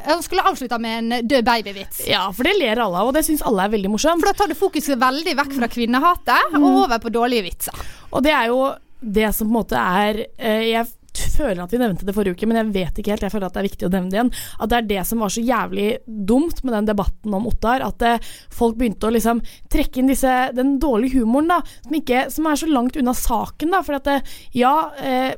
Han 0.06 0.24
skulle 0.24 0.44
avslutta 0.44 0.78
med 0.80 0.98
en 0.98 1.28
død 1.28 1.44
babyvits. 1.46 2.08
Ja, 2.08 2.32
for 2.32 2.44
det 2.44 2.56
ler 2.60 2.80
alle 2.80 2.98
av, 3.00 3.08
og 3.12 3.14
det 3.14 3.26
syns 3.28 3.44
alle 3.46 3.66
er 3.68 3.74
veldig 3.76 3.92
morsomt. 3.92 4.24
For 4.24 4.32
da 4.32 4.38
tar 4.44 4.52
du 4.52 4.56
fokuset 4.60 5.00
veldig 5.00 5.36
vekk 5.40 5.54
fra 5.60 5.70
kvinnehatet 5.72 6.58
og 6.58 6.66
over 6.86 7.00
på 7.04 7.12
dårlige 7.14 7.48
vitser. 7.50 7.86
Og 8.12 8.24
det 8.26 8.32
er 8.36 8.52
jo 8.52 8.74
det 9.04 9.34
som 9.36 9.48
på 9.48 9.52
en 9.52 9.58
måte 9.58 9.80
er 9.80 10.26
eh, 10.38 10.70
Jeg 10.72 10.88
føler 11.20 11.64
at 11.64 11.74
vi 11.74 11.80
nevnte 11.82 12.08
det 12.08 12.16
forrige 12.16 12.38
uke, 12.38 12.50
men 12.50 12.60
jeg 12.60 12.74
vet 12.74 13.00
ikke 13.00 13.14
helt. 13.14 13.26
Jeg 13.26 13.34
føler 13.34 13.48
at 13.48 13.56
det 13.56 13.62
er 13.62 13.70
viktig 13.70 13.88
å 13.88 13.92
nevne 13.94 14.12
det 14.12 14.20
igjen. 14.20 14.34
At 14.60 14.72
det 14.72 14.80
er 14.80 14.90
det 14.92 15.06
som 15.10 15.24
var 15.24 15.34
så 15.34 15.44
jævlig 15.44 15.88
dumt 16.06 16.64
med 16.64 16.78
den 16.78 16.90
debatten 16.90 17.38
om 17.38 17.48
Ottar. 17.50 17.86
At 17.86 18.06
eh, 18.08 18.34
folk 18.54 18.78
begynte 18.80 19.10
å 19.10 19.14
liksom 19.14 19.42
trekke 19.74 20.02
inn 20.02 20.12
disse, 20.12 20.34
den 20.58 20.78
dårlige 20.84 21.24
humoren, 21.24 21.54
da. 21.54 21.62
Som, 21.86 21.98
ikke, 22.00 22.26
som 22.34 22.50
er 22.50 22.62
så 22.62 22.70
langt 22.72 23.00
unna 23.00 23.16
saken, 23.18 23.74
da. 23.76 23.82
For 23.86 24.00
at 24.00 24.10
det, 24.10 24.20
ja, 24.58 24.76
eh, 25.02 25.34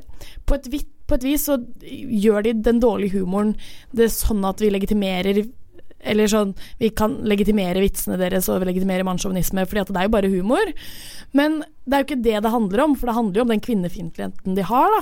på 0.46 0.58
et 0.58 0.70
vidt 0.72 0.92
på 1.06 1.14
et 1.14 1.22
vis 1.22 1.44
så 1.46 1.54
gjør 1.86 2.42
de 2.42 2.52
den 2.66 2.80
dårlige 2.82 3.20
humoren 3.20 3.52
det 3.94 4.08
sånn 4.10 4.42
at 4.42 4.58
vi 4.58 4.72
legitimerer 4.74 5.44
eller 6.00 6.30
sånn 6.30 6.54
Vi 6.80 6.90
kan 6.96 7.18
legitimere 7.26 7.82
vitsene 7.82 8.18
deres 8.20 8.48
og 8.52 8.66
legitimere 8.66 9.06
mannssjåvinisme, 9.06 9.66
at 9.66 9.92
det 9.92 10.00
er 10.00 10.08
jo 10.08 10.14
bare 10.16 10.32
humor. 10.32 10.72
Men 11.36 11.62
det 11.86 11.94
er 11.94 12.02
jo 12.02 12.06
ikke 12.08 12.24
det 12.24 12.38
det 12.42 12.50
handler 12.50 12.82
om, 12.82 12.94
for 12.98 13.08
det 13.08 13.14
handler 13.14 13.38
jo 13.38 13.44
om 13.44 13.52
den 13.52 13.62
kvinnefiendtligheten 13.62 14.56
de 14.56 14.64
har. 14.66 14.94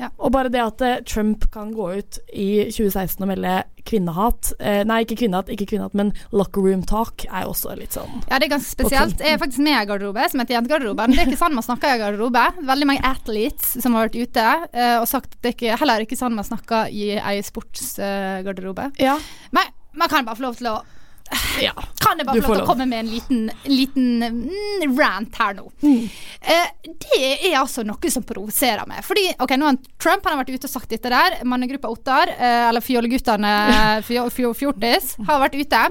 Ja. 0.00 0.08
Og 0.16 0.32
bare 0.32 0.52
det 0.52 0.62
at 0.62 0.84
eh, 0.84 1.00
Trump 1.04 1.44
kan 1.52 1.74
gå 1.76 1.90
ut 2.00 2.20
i 2.32 2.48
2016 2.72 3.20
og 3.20 3.28
melde 3.28 3.56
kvinnehat 3.88 4.52
eh, 4.56 4.80
Nei, 4.88 5.02
ikke 5.04 5.18
kvinnehat, 5.22 5.50
ikke 5.52 5.66
kvinnehat, 5.72 5.96
men 5.96 6.12
locker 6.36 6.64
room 6.64 6.84
talk 6.88 7.24
er 7.28 7.44
jo 7.44 7.52
også 7.54 7.74
litt 7.78 7.96
sånn 7.96 8.22
Ja, 8.28 8.38
det 8.38 8.48
er 8.48 8.54
ganske 8.54 8.72
spesielt. 8.72 9.20
Jeg 9.20 9.36
er 9.36 9.42
faktisk 9.42 9.64
med 9.64 9.76
i 9.76 9.88
garderobe 9.88 10.28
som 10.32 10.42
heter 10.42 10.56
Jentegarderoben. 10.56 11.16
Det 11.16 11.24
er 11.24 11.32
ikke 11.32 11.42
sånn 11.42 11.56
man 11.56 11.66
snakker 11.66 11.96
i 11.96 12.00
garderobe. 12.00 12.46
Veldig 12.70 12.88
mange 12.88 13.04
athletes 13.10 13.74
som 13.82 13.96
har 13.96 14.08
vært 14.08 14.20
ute 14.20 14.46
eh, 14.72 14.96
og 15.00 15.08
sagt 15.10 15.34
at 15.34 15.40
det 15.40 15.52
er 15.52 15.58
ikke, 15.58 15.80
heller 15.82 16.06
ikke 16.06 16.20
sånn 16.20 16.36
man 16.36 16.48
snakker 16.48 16.88
i 16.92 17.12
ei 17.18 17.36
sportsgarderobe. 17.44 18.90
Ja. 19.02 19.18
Men 19.56 19.68
man 19.92 20.08
kan 20.08 20.24
bare 20.24 20.36
få 20.36 20.42
lov 20.42 20.56
til 20.60 20.70
å 20.70 20.78
ja. 21.62 21.74
Kan 22.00 22.18
jeg 22.18 22.26
bare 22.26 22.42
få 22.42 22.54
lov 22.54 22.58
til 22.58 22.64
å 22.64 22.68
komme 22.68 22.86
med 22.90 23.04
en 23.04 23.10
liten, 23.10 23.40
liten 23.68 24.06
mm, 24.40 24.96
rant 24.98 25.36
her 25.38 25.54
nå? 25.58 25.66
Eh, 25.84 26.70
det 27.04 27.20
er 27.20 27.58
altså 27.60 27.84
noe 27.86 28.10
som 28.12 28.24
provoserer 28.26 28.88
meg. 28.90 29.04
Fordi, 29.06 29.26
ok, 29.38 29.54
nå 29.60 29.68
har 29.68 29.78
Trump 30.00 30.26
han 30.26 30.34
har 30.34 30.40
vært 30.42 30.54
ute 30.56 30.66
og 30.66 30.72
sagt 30.72 30.90
dette 30.90 31.12
der. 31.12 31.38
Mannegruppa 31.46 31.90
Ottar, 31.92 32.32
eh, 32.34 32.66
eller 32.70 32.82
Fjolleguttene 32.82 33.52
fjo, 34.06 34.26
fjo, 34.36 34.52
Fjortis, 34.56 35.12
har 35.28 35.42
vært 35.44 35.58
ute. 35.60 35.82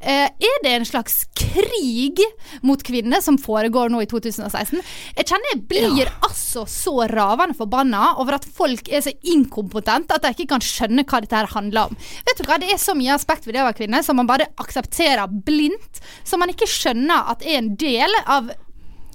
Eh, 0.00 0.30
er 0.30 0.62
det 0.64 0.74
en 0.78 0.88
slags 0.88 1.24
krig 1.36 2.22
mot 2.64 2.80
kvinner 2.86 3.20
som 3.24 3.36
foregår 3.40 3.92
nå 3.92 4.00
i 4.04 4.08
2016? 4.10 4.80
Jeg 5.18 5.28
kjenner 5.28 5.52
jeg 5.52 5.62
blir 5.68 6.12
altså 6.24 6.64
så 6.70 6.96
ravende 7.10 7.58
forbanna 7.58 8.14
over 8.22 8.38
at 8.38 8.48
folk 8.48 8.88
er 8.88 9.04
så 9.04 9.12
inkompetente 9.28 10.16
at 10.16 10.24
de 10.24 10.32
ikke 10.32 10.54
kan 10.54 10.64
skjønne 10.64 11.04
hva 11.04 11.20
dette 11.24 11.36
her 11.36 11.52
handler 11.52 11.90
om. 11.90 12.00
Vet 12.26 12.40
du 12.40 12.46
hva, 12.46 12.56
Det 12.62 12.72
er 12.72 12.80
så 12.80 12.94
mye 12.96 13.14
aspekt 13.14 13.44
ved 13.44 13.58
det 13.58 13.64
å 13.64 13.68
være 13.68 13.80
kvinne 13.82 14.00
som 14.06 14.16
man 14.16 14.28
bare 14.30 14.48
aksepterer 14.62 14.85
blindt, 15.28 16.00
som 16.24 16.42
man 16.42 16.52
ikke 16.52 16.68
skjønner 16.70 17.32
at 17.32 17.44
er 17.46 17.60
en 17.60 17.74
del 17.80 18.12
av 18.26 18.52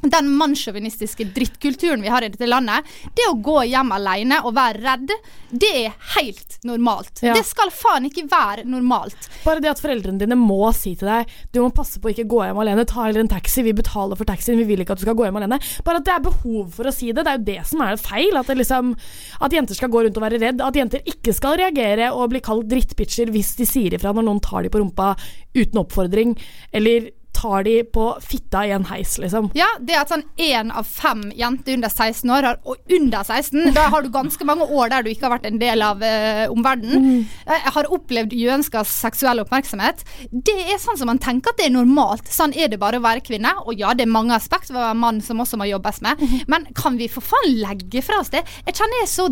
den 0.02 0.30
mannssjåvinistiske 0.38 1.26
drittkulturen 1.36 2.02
vi 2.02 2.08
har 2.08 2.26
i 2.26 2.30
dette 2.30 2.48
landet. 2.50 2.88
Det 3.16 3.28
å 3.30 3.38
gå 3.38 3.62
hjem 3.70 3.92
alene 3.94 4.42
og 4.46 4.56
være 4.58 4.82
redd, 4.82 5.14
det 5.52 5.72
er 5.84 5.96
helt 6.16 6.58
normalt. 6.68 7.22
Ja. 7.22 7.36
Det 7.38 7.44
skal 7.46 7.72
faen 7.74 8.08
ikke 8.10 8.26
være 8.32 8.66
normalt. 8.70 9.30
Bare 9.46 9.62
det 9.64 9.72
at 9.74 9.82
foreldrene 9.84 10.22
dine 10.22 10.38
må 10.40 10.72
si 10.76 10.94
til 10.98 11.10
deg 11.10 11.30
Du 11.54 11.62
må 11.64 11.70
passe 11.76 12.00
på 12.02 12.10
å 12.10 12.14
ikke 12.14 12.28
gå 12.30 12.42
hjem 12.46 12.62
alene. 12.64 12.86
Ta 12.90 13.06
heller 13.06 13.24
en 13.24 13.32
taxi. 13.32 13.64
Vi 13.66 13.76
betaler 13.78 14.18
for 14.20 14.30
taxien. 14.30 14.60
Vi 14.60 14.68
vil 14.70 14.84
ikke 14.84 14.96
at 14.98 15.02
du 15.02 15.06
skal 15.06 15.18
gå 15.18 15.28
hjem 15.28 15.40
alene. 15.42 15.62
Bare 15.86 16.02
at 16.02 16.08
det 16.08 16.16
er 16.16 16.26
behov 16.26 16.74
for 16.78 16.90
å 16.90 16.96
si 16.96 17.12
det. 17.12 17.26
Det 17.26 17.34
er 17.34 17.40
jo 17.40 17.48
det 17.52 17.60
som 17.70 17.86
er 17.86 18.02
feil. 18.02 18.38
At, 18.40 18.50
det 18.50 18.58
liksom, 18.62 18.94
at 19.42 19.56
jenter 19.56 19.78
skal 19.78 19.94
gå 19.94 20.06
rundt 20.06 20.20
og 20.20 20.26
være 20.26 20.42
redd. 20.42 20.66
At 20.66 20.78
jenter 20.80 21.06
ikke 21.14 21.36
skal 21.38 21.60
reagere 21.62 22.12
og 22.16 22.32
bli 22.34 22.44
kalt 22.44 22.70
drittbitcher 22.72 23.34
hvis 23.34 23.56
de 23.60 23.70
sier 23.70 23.98
ifra 23.98 24.16
når 24.16 24.28
noen 24.28 24.44
tar 24.44 24.66
dem 24.66 24.74
på 24.74 24.82
rumpa 24.82 25.14
uten 25.58 25.84
oppfordring. 25.84 26.38
Eller 26.74 27.12
tar 27.42 27.66
de 27.66 27.76
på 27.84 28.06
fitta 28.22 28.64
i 28.68 28.74
en 28.76 28.86
heis, 28.92 29.16
liksom. 29.22 29.50
Ja, 29.58 29.68
det 29.82 29.98
at 29.98 30.12
sånn 30.12 30.24
én 30.42 30.72
av 30.78 30.88
fem 30.88 31.24
jenter 31.38 31.78
under 31.80 31.90
16 31.90 32.34
år 32.36 32.48
har, 32.50 32.60
Og 32.68 32.78
under 32.94 33.24
16, 33.26 33.74
da 33.76 33.88
har 33.90 34.04
du 34.04 34.12
ganske 34.14 34.46
mange 34.46 34.68
år 34.70 34.92
der 34.92 35.04
du 35.04 35.10
ikke 35.12 35.28
har 35.28 35.36
vært 35.38 35.48
en 35.50 35.60
del 35.62 35.82
av 35.86 36.04
uh, 36.04 36.46
omverdenen. 36.54 37.02
mm. 37.02 37.72
har 37.76 37.90
opplevd 37.94 38.36
uønska 38.36 38.84
seksuell 38.88 39.42
oppmerksomhet. 39.44 40.04
Det 40.32 40.58
er 40.68 40.82
sånn 40.82 41.00
som 41.00 41.10
man 41.10 41.22
tenker 41.22 41.54
at 41.54 41.62
det 41.62 41.70
er 41.70 41.76
normalt. 41.76 42.30
Sånn 42.32 42.54
er 42.54 42.70
det 42.72 42.82
bare 42.82 43.02
å 43.02 43.06
være 43.06 43.26
kvinne. 43.26 43.54
Og 43.66 43.80
ja, 43.82 43.96
det 43.98 44.06
er 44.06 44.14
mange 44.14 44.36
aspekt 44.38 44.70
ved 44.70 44.80
å 44.80 44.86
være 44.86 45.00
mann 45.02 45.22
som 45.26 45.42
også 45.42 45.60
må 45.60 45.70
jobbes 45.70 46.02
med. 46.06 46.22
Men 46.52 46.68
kan 46.78 47.00
vi 47.00 47.10
for 47.12 47.26
faen 47.26 47.58
legge 47.62 48.04
fra 48.06 48.22
oss 48.22 48.32
det? 48.34 48.44
Jeg 48.68 48.78
kjenner 48.78 49.02
jeg 49.02 49.08
er 49.08 49.14
så 49.16 49.28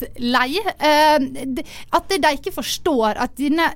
drittlei. 0.00 0.58
eh, 0.80 1.62
at 1.92 2.08
de 2.16 2.32
ikke 2.36 2.52
forstår 2.54 3.20
at 3.20 3.36
denne 3.38 3.70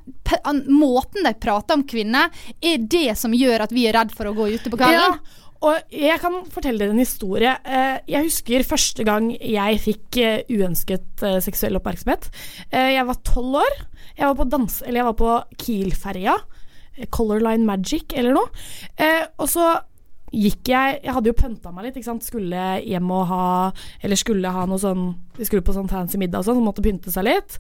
måten 0.68 1.24
de 1.26 1.32
prater 1.40 1.74
om 1.78 1.84
kvinner, 1.88 2.30
er 2.62 2.78
det 2.78 3.16
som 3.20 3.32
gjør 3.36 3.64
at 3.66 3.72
vi 3.72 3.86
er 3.88 3.96
redd 3.98 4.12
for 4.16 4.26
å 4.30 4.34
gå 4.36 4.48
ute 4.56 4.70
på 4.72 4.78
kvelden. 4.80 5.18
Ja, 5.20 5.40
og 5.64 5.94
jeg 5.96 6.18
kan 6.20 6.40
fortelle 6.52 6.78
dere 6.82 6.92
en 6.92 7.00
historie. 7.00 7.54
Eh, 7.64 8.00
Jeg 8.08 8.26
husker 8.26 8.66
første 8.68 9.04
gang 9.06 9.30
jeg 9.40 9.78
fikk 9.80 10.18
eh, 10.20 10.42
uønsket 10.50 11.24
seksuell 11.40 11.78
oppmerksomhet. 11.78 12.28
Jeg 12.72 13.06
var 13.08 13.22
tolv 13.24 13.62
år. 13.62 13.78
Jeg 14.18 14.26
var 14.28 14.36
på, 14.36 14.48
dans, 14.50 14.82
eller 14.82 15.00
jeg 15.00 15.08
var 15.08 15.16
på 15.22 15.38
Kiel-ferja. 15.58 16.36
Color 17.10 17.40
Line 17.42 17.64
Magic 17.66 18.12
eller 18.14 18.36
noe. 18.36 18.46
Og 19.40 19.48
så 19.50 19.64
gikk 20.34 20.70
jeg 20.72 21.00
Jeg 21.04 21.14
hadde 21.16 21.30
jo 21.30 21.36
pønta 21.38 21.72
meg 21.72 21.88
litt, 21.88 21.98
ikke 21.98 22.10
sant. 22.10 22.26
Skulle 22.26 22.62
hjem 22.84 23.10
og 23.14 23.26
ha 23.30 23.44
Eller 24.02 24.20
skulle 24.20 24.54
ha 24.54 24.64
noe 24.68 24.80
sånn 24.82 25.06
Vi 25.38 25.48
skulle 25.48 25.64
på 25.66 25.74
sånn 25.76 25.90
fancy 25.90 26.20
middag 26.20 26.42
og 26.42 26.48
sånn, 26.48 26.60
så 26.60 26.64
måtte 26.64 26.84
pynte 26.84 27.12
seg 27.14 27.26
litt. 27.28 27.58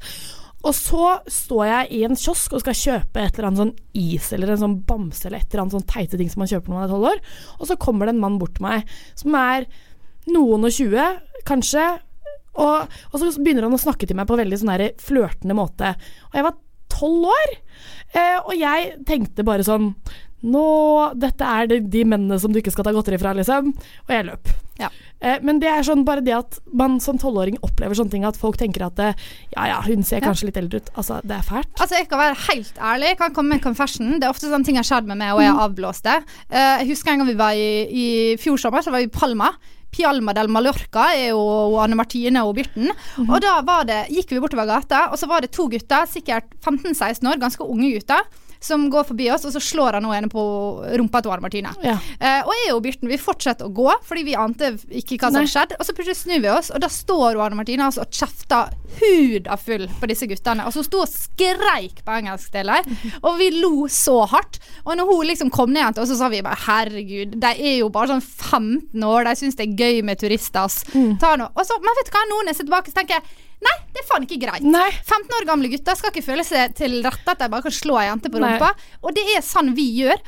Og 0.64 0.72
så 0.72 1.08
står 1.28 1.64
jeg 1.68 1.88
i 1.98 2.04
en 2.06 2.16
kiosk 2.16 2.54
og 2.56 2.62
skal 2.62 2.76
kjøpe 2.78 3.20
et 3.20 3.36
eller 3.36 3.50
annet 3.50 3.60
sånn 3.60 3.74
is 4.00 4.30
eller 4.32 4.54
en 4.54 4.62
sånn 4.62 4.78
bamse 4.88 5.26
eller 5.28 5.42
et 5.42 5.50
eller 5.50 5.64
annet 5.64 5.76
sånn 5.76 5.90
teite 5.90 6.16
ting 6.20 6.30
som 6.32 6.40
man 6.40 6.48
kjøper 6.48 6.72
når 6.72 6.78
man 6.78 6.86
er 6.86 6.94
tolv 6.94 7.08
år. 7.10 7.20
Og 7.58 7.68
så 7.68 7.76
kommer 7.80 8.08
det 8.08 8.14
en 8.14 8.22
mann 8.22 8.38
bort 8.40 8.54
til 8.56 8.64
meg 8.64 8.94
som 9.12 9.36
er 9.36 9.66
noen 10.32 10.64
og 10.64 10.72
tjue, 10.72 11.04
kanskje. 11.44 11.84
Og, 12.54 12.94
og 13.10 13.16
så 13.20 13.28
begynner 13.36 13.66
han 13.66 13.76
å 13.76 13.82
snakke 13.82 14.08
til 14.08 14.16
meg 14.16 14.30
på 14.30 14.38
veldig 14.40 14.60
sånn 14.62 14.86
flørtende 15.04 15.58
måte. 15.58 15.92
Og 16.30 16.38
jeg 16.38 16.46
var 16.48 16.56
tolv 16.94 17.28
år, 17.28 17.54
eh, 18.14 18.38
og 18.38 18.54
jeg 18.56 18.94
tenkte 19.08 19.44
bare 19.46 19.66
sånn 19.66 19.90
nå, 20.44 20.64
dette 21.16 21.46
er 21.48 21.70
de, 21.70 21.80
de 21.88 22.04
mennene 22.04 22.36
som 22.42 22.52
du 22.52 22.60
ikke 22.60 22.72
skal 22.74 22.84
ta 22.86 22.92
godteri 22.94 23.16
fra, 23.20 23.32
liksom. 23.36 23.72
Og 24.06 24.12
jeg 24.12 24.26
løp. 24.28 24.50
Ja. 24.80 24.88
Eh, 25.22 25.38
men 25.46 25.60
det 25.62 25.68
er 25.70 25.84
sånn 25.86 26.02
bare 26.04 26.20
det 26.26 26.34
at 26.36 26.58
man 26.74 26.96
som 27.00 27.16
tolvåring 27.22 27.56
opplever 27.64 27.94
sånne 27.96 28.12
ting, 28.12 28.24
at 28.28 28.36
folk 28.36 28.58
tenker 28.60 28.84
at 28.88 28.98
eh, 29.00 29.14
ja 29.54 29.68
ja, 29.70 29.76
hun 29.86 30.02
ser 30.04 30.18
Ja. 30.20 30.26
kanskje 30.28 30.50
litt 30.50 30.58
eldre 30.60 30.82
ut. 30.82 30.90
Altså, 30.98 31.20
det 31.24 31.36
er 31.38 31.46
fælt. 31.46 31.70
Altså, 31.80 31.94
Jeg 32.00 32.08
kan 32.10 32.20
være 32.20 32.40
helt 32.48 32.80
ærlig. 32.80 33.12
Jeg 33.14 33.20
kan 33.22 33.34
komme 33.36 33.54
med 33.54 33.60
en 33.62 33.68
confession. 33.68 34.18
Det 34.18 34.26
er 34.28 34.34
ofte 34.34 34.50
sånne 34.50 34.66
ting 34.68 34.76
har 34.80 34.84
skjedd 34.88 35.06
med 35.08 35.18
meg, 35.22 35.32
og 35.36 35.40
jeg 35.44 35.54
har 35.54 35.68
avblåst 35.68 36.04
det. 36.10 36.18
Eh, 36.50 36.74
jeg 36.82 36.90
husker 36.92 37.14
en 37.14 37.22
gang 37.24 37.30
vi 37.32 37.38
var 37.40 37.54
i, 37.54 37.70
i 37.88 38.06
fjor 38.42 38.60
sommer, 38.60 38.82
så 38.84 38.92
var 38.92 39.00
vi 39.04 39.08
i 39.08 39.14
Palma. 39.14 39.52
Pialma 39.94 40.32
del 40.34 40.48
Mallorca 40.50 41.04
er 41.14 41.28
jo 41.30 41.78
Anne 41.78 41.94
Martine 41.94 42.42
og 42.42 42.56
Birten. 42.58 42.90
Og 43.28 43.36
da 43.44 43.60
var 43.62 43.84
det, 43.86 44.00
gikk 44.10 44.32
vi 44.34 44.40
bortover 44.42 44.66
gata, 44.66 45.04
og 45.14 45.20
så 45.20 45.28
var 45.30 45.44
det 45.46 45.52
to 45.54 45.68
gutter, 45.70 46.02
sikkert 46.10 46.50
15-16 46.66 47.22
år, 47.30 47.38
ganske 47.38 47.62
unge 47.62 47.92
gutter. 47.94 48.26
Som 48.64 48.86
går 48.92 49.04
forbi 49.10 49.26
oss, 49.32 49.44
og 49.44 49.52
så 49.52 49.60
slår 49.60 49.98
han 49.98 50.06
ene 50.08 50.30
på 50.32 50.42
rumpa 50.96 51.20
til 51.20 51.34
Anne 51.34 51.44
Martine. 51.44 51.72
Ja. 51.84 51.98
Eh, 52.16 52.40
og 52.46 52.52
jeg 52.56 52.72
og 52.72 52.80
Birten 52.86 53.10
vi 53.10 53.18
fortsetter 53.20 53.68
å 53.68 53.74
gå, 53.76 53.90
fordi 54.08 54.24
vi 54.30 54.38
ante 54.40 54.72
ikke 54.88 55.18
hva 55.18 55.28
som 55.28 55.42
hadde 55.42 55.52
skjedde. 55.52 55.78
Og 55.78 55.88
så 55.88 55.96
plutselig 55.96 56.22
snur 56.22 56.40
vi 56.40 56.52
oss, 56.52 56.70
og 56.72 56.80
da 56.80 56.88
står 56.92 57.36
Anne 57.44 57.58
Martine 57.60 57.84
altså, 57.90 58.06
og 58.06 58.14
kjefter 58.14 58.72
huda 58.94 59.58
full 59.60 59.86
på 60.00 60.08
disse 60.08 60.28
guttene. 60.30 60.64
Altså 60.64 60.80
hun 60.80 60.88
sto 60.88 61.02
og 61.04 61.12
skreik 61.12 62.00
på 62.06 62.16
engelsk 62.16 62.54
til 62.54 62.72
dem, 62.72 62.98
og 63.26 63.38
vi 63.42 63.50
lo 63.58 63.88
så 63.92 64.16
hardt. 64.32 64.60
Og 64.86 64.96
når 64.96 65.12
hun 65.12 65.28
liksom 65.28 65.52
kom 65.54 65.72
ned 65.74 65.82
igjen 65.82 65.98
til 65.98 66.06
oss, 66.06 66.14
så 66.14 66.20
sa 66.24 66.32
vi 66.32 66.42
bare 66.44 66.60
herregud, 66.64 67.36
de 67.44 67.52
er 67.52 67.78
jo 67.82 67.92
bare 67.92 68.14
sånn 68.14 68.24
15 68.24 69.08
år, 69.08 69.28
de 69.28 69.36
syns 69.42 69.60
det 69.60 69.68
er 69.68 69.80
gøy 69.84 70.04
med 70.08 70.20
turister, 70.22 70.64
ass. 70.64 70.82
Ta 71.20 71.34
nå. 71.40 71.50
Og 71.52 71.66
så, 71.68 71.76
men 71.84 72.00
vet 72.00 72.08
du 72.08 72.14
hva, 72.16 72.24
nå 72.30 72.40
når 72.40 72.54
jeg 72.54 72.62
ser 72.62 72.70
tilbake, 72.70 72.92
så 72.92 73.00
tenker 73.02 73.20
jeg 73.20 73.43
Nei, 73.64 73.74
det 73.94 74.02
er 74.02 74.08
faen 74.08 74.24
ikke 74.26 74.40
greit. 74.42 74.64
15 74.64 75.36
år 75.38 75.46
gamle 75.48 75.70
gutter 75.72 75.98
skal 75.98 76.10
ikke 76.12 76.26
føle 76.26 76.44
seg 76.46 76.74
til 76.78 76.98
rette 77.04 77.34
at 77.34 77.44
de 77.44 77.50
bare 77.52 77.64
kan 77.66 77.74
slå 77.74 77.98
ei 78.00 78.08
jente 78.08 78.32
på 78.32 78.40
Nei. 78.42 78.56
rumpa. 78.56 78.72
Og 79.04 79.14
det 79.16 79.24
er 79.36 79.44
sånn 79.46 79.74
vi 79.76 79.86
gjør. 80.00 80.18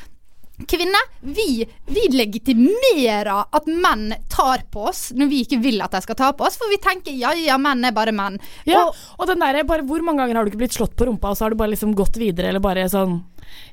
Kvinner, 0.57 1.11
vi, 1.21 1.67
vi 1.93 2.03
legitimerer 2.15 3.29
at 3.53 3.67
menn 3.69 4.15
tar 4.33 4.63
på 4.73 4.87
oss 4.89 5.11
når 5.13 5.29
vi 5.29 5.43
ikke 5.45 5.59
vil 5.61 5.83
at 5.85 5.93
de 5.93 6.01
skal 6.01 6.17
ta 6.17 6.31
på 6.33 6.47
oss, 6.49 6.57
for 6.57 6.73
vi 6.73 6.79
tenker 6.81 7.13
ja, 7.13 7.35
ja, 7.37 7.59
menn 7.61 7.85
er 7.85 7.93
bare 7.93 8.15
menn. 8.17 8.39
Ja, 8.65 8.87
og 8.89 9.29
den 9.29 9.43
der, 9.45 9.61
bare 9.69 9.85
Hvor 9.85 10.01
mange 10.07 10.25
ganger 10.25 10.41
har 10.41 10.47
du 10.47 10.55
ikke 10.55 10.63
blitt 10.65 10.79
slått 10.79 10.97
på 10.97 11.11
rumpa, 11.11 11.35
og 11.35 11.37
så 11.37 11.45
har 11.45 11.53
du 11.53 11.61
bare 11.61 11.75
liksom 11.75 11.93
gått 11.99 12.17
videre, 12.17 12.49
eller 12.49 12.65
bare 12.65 12.89
sånn 12.89 13.19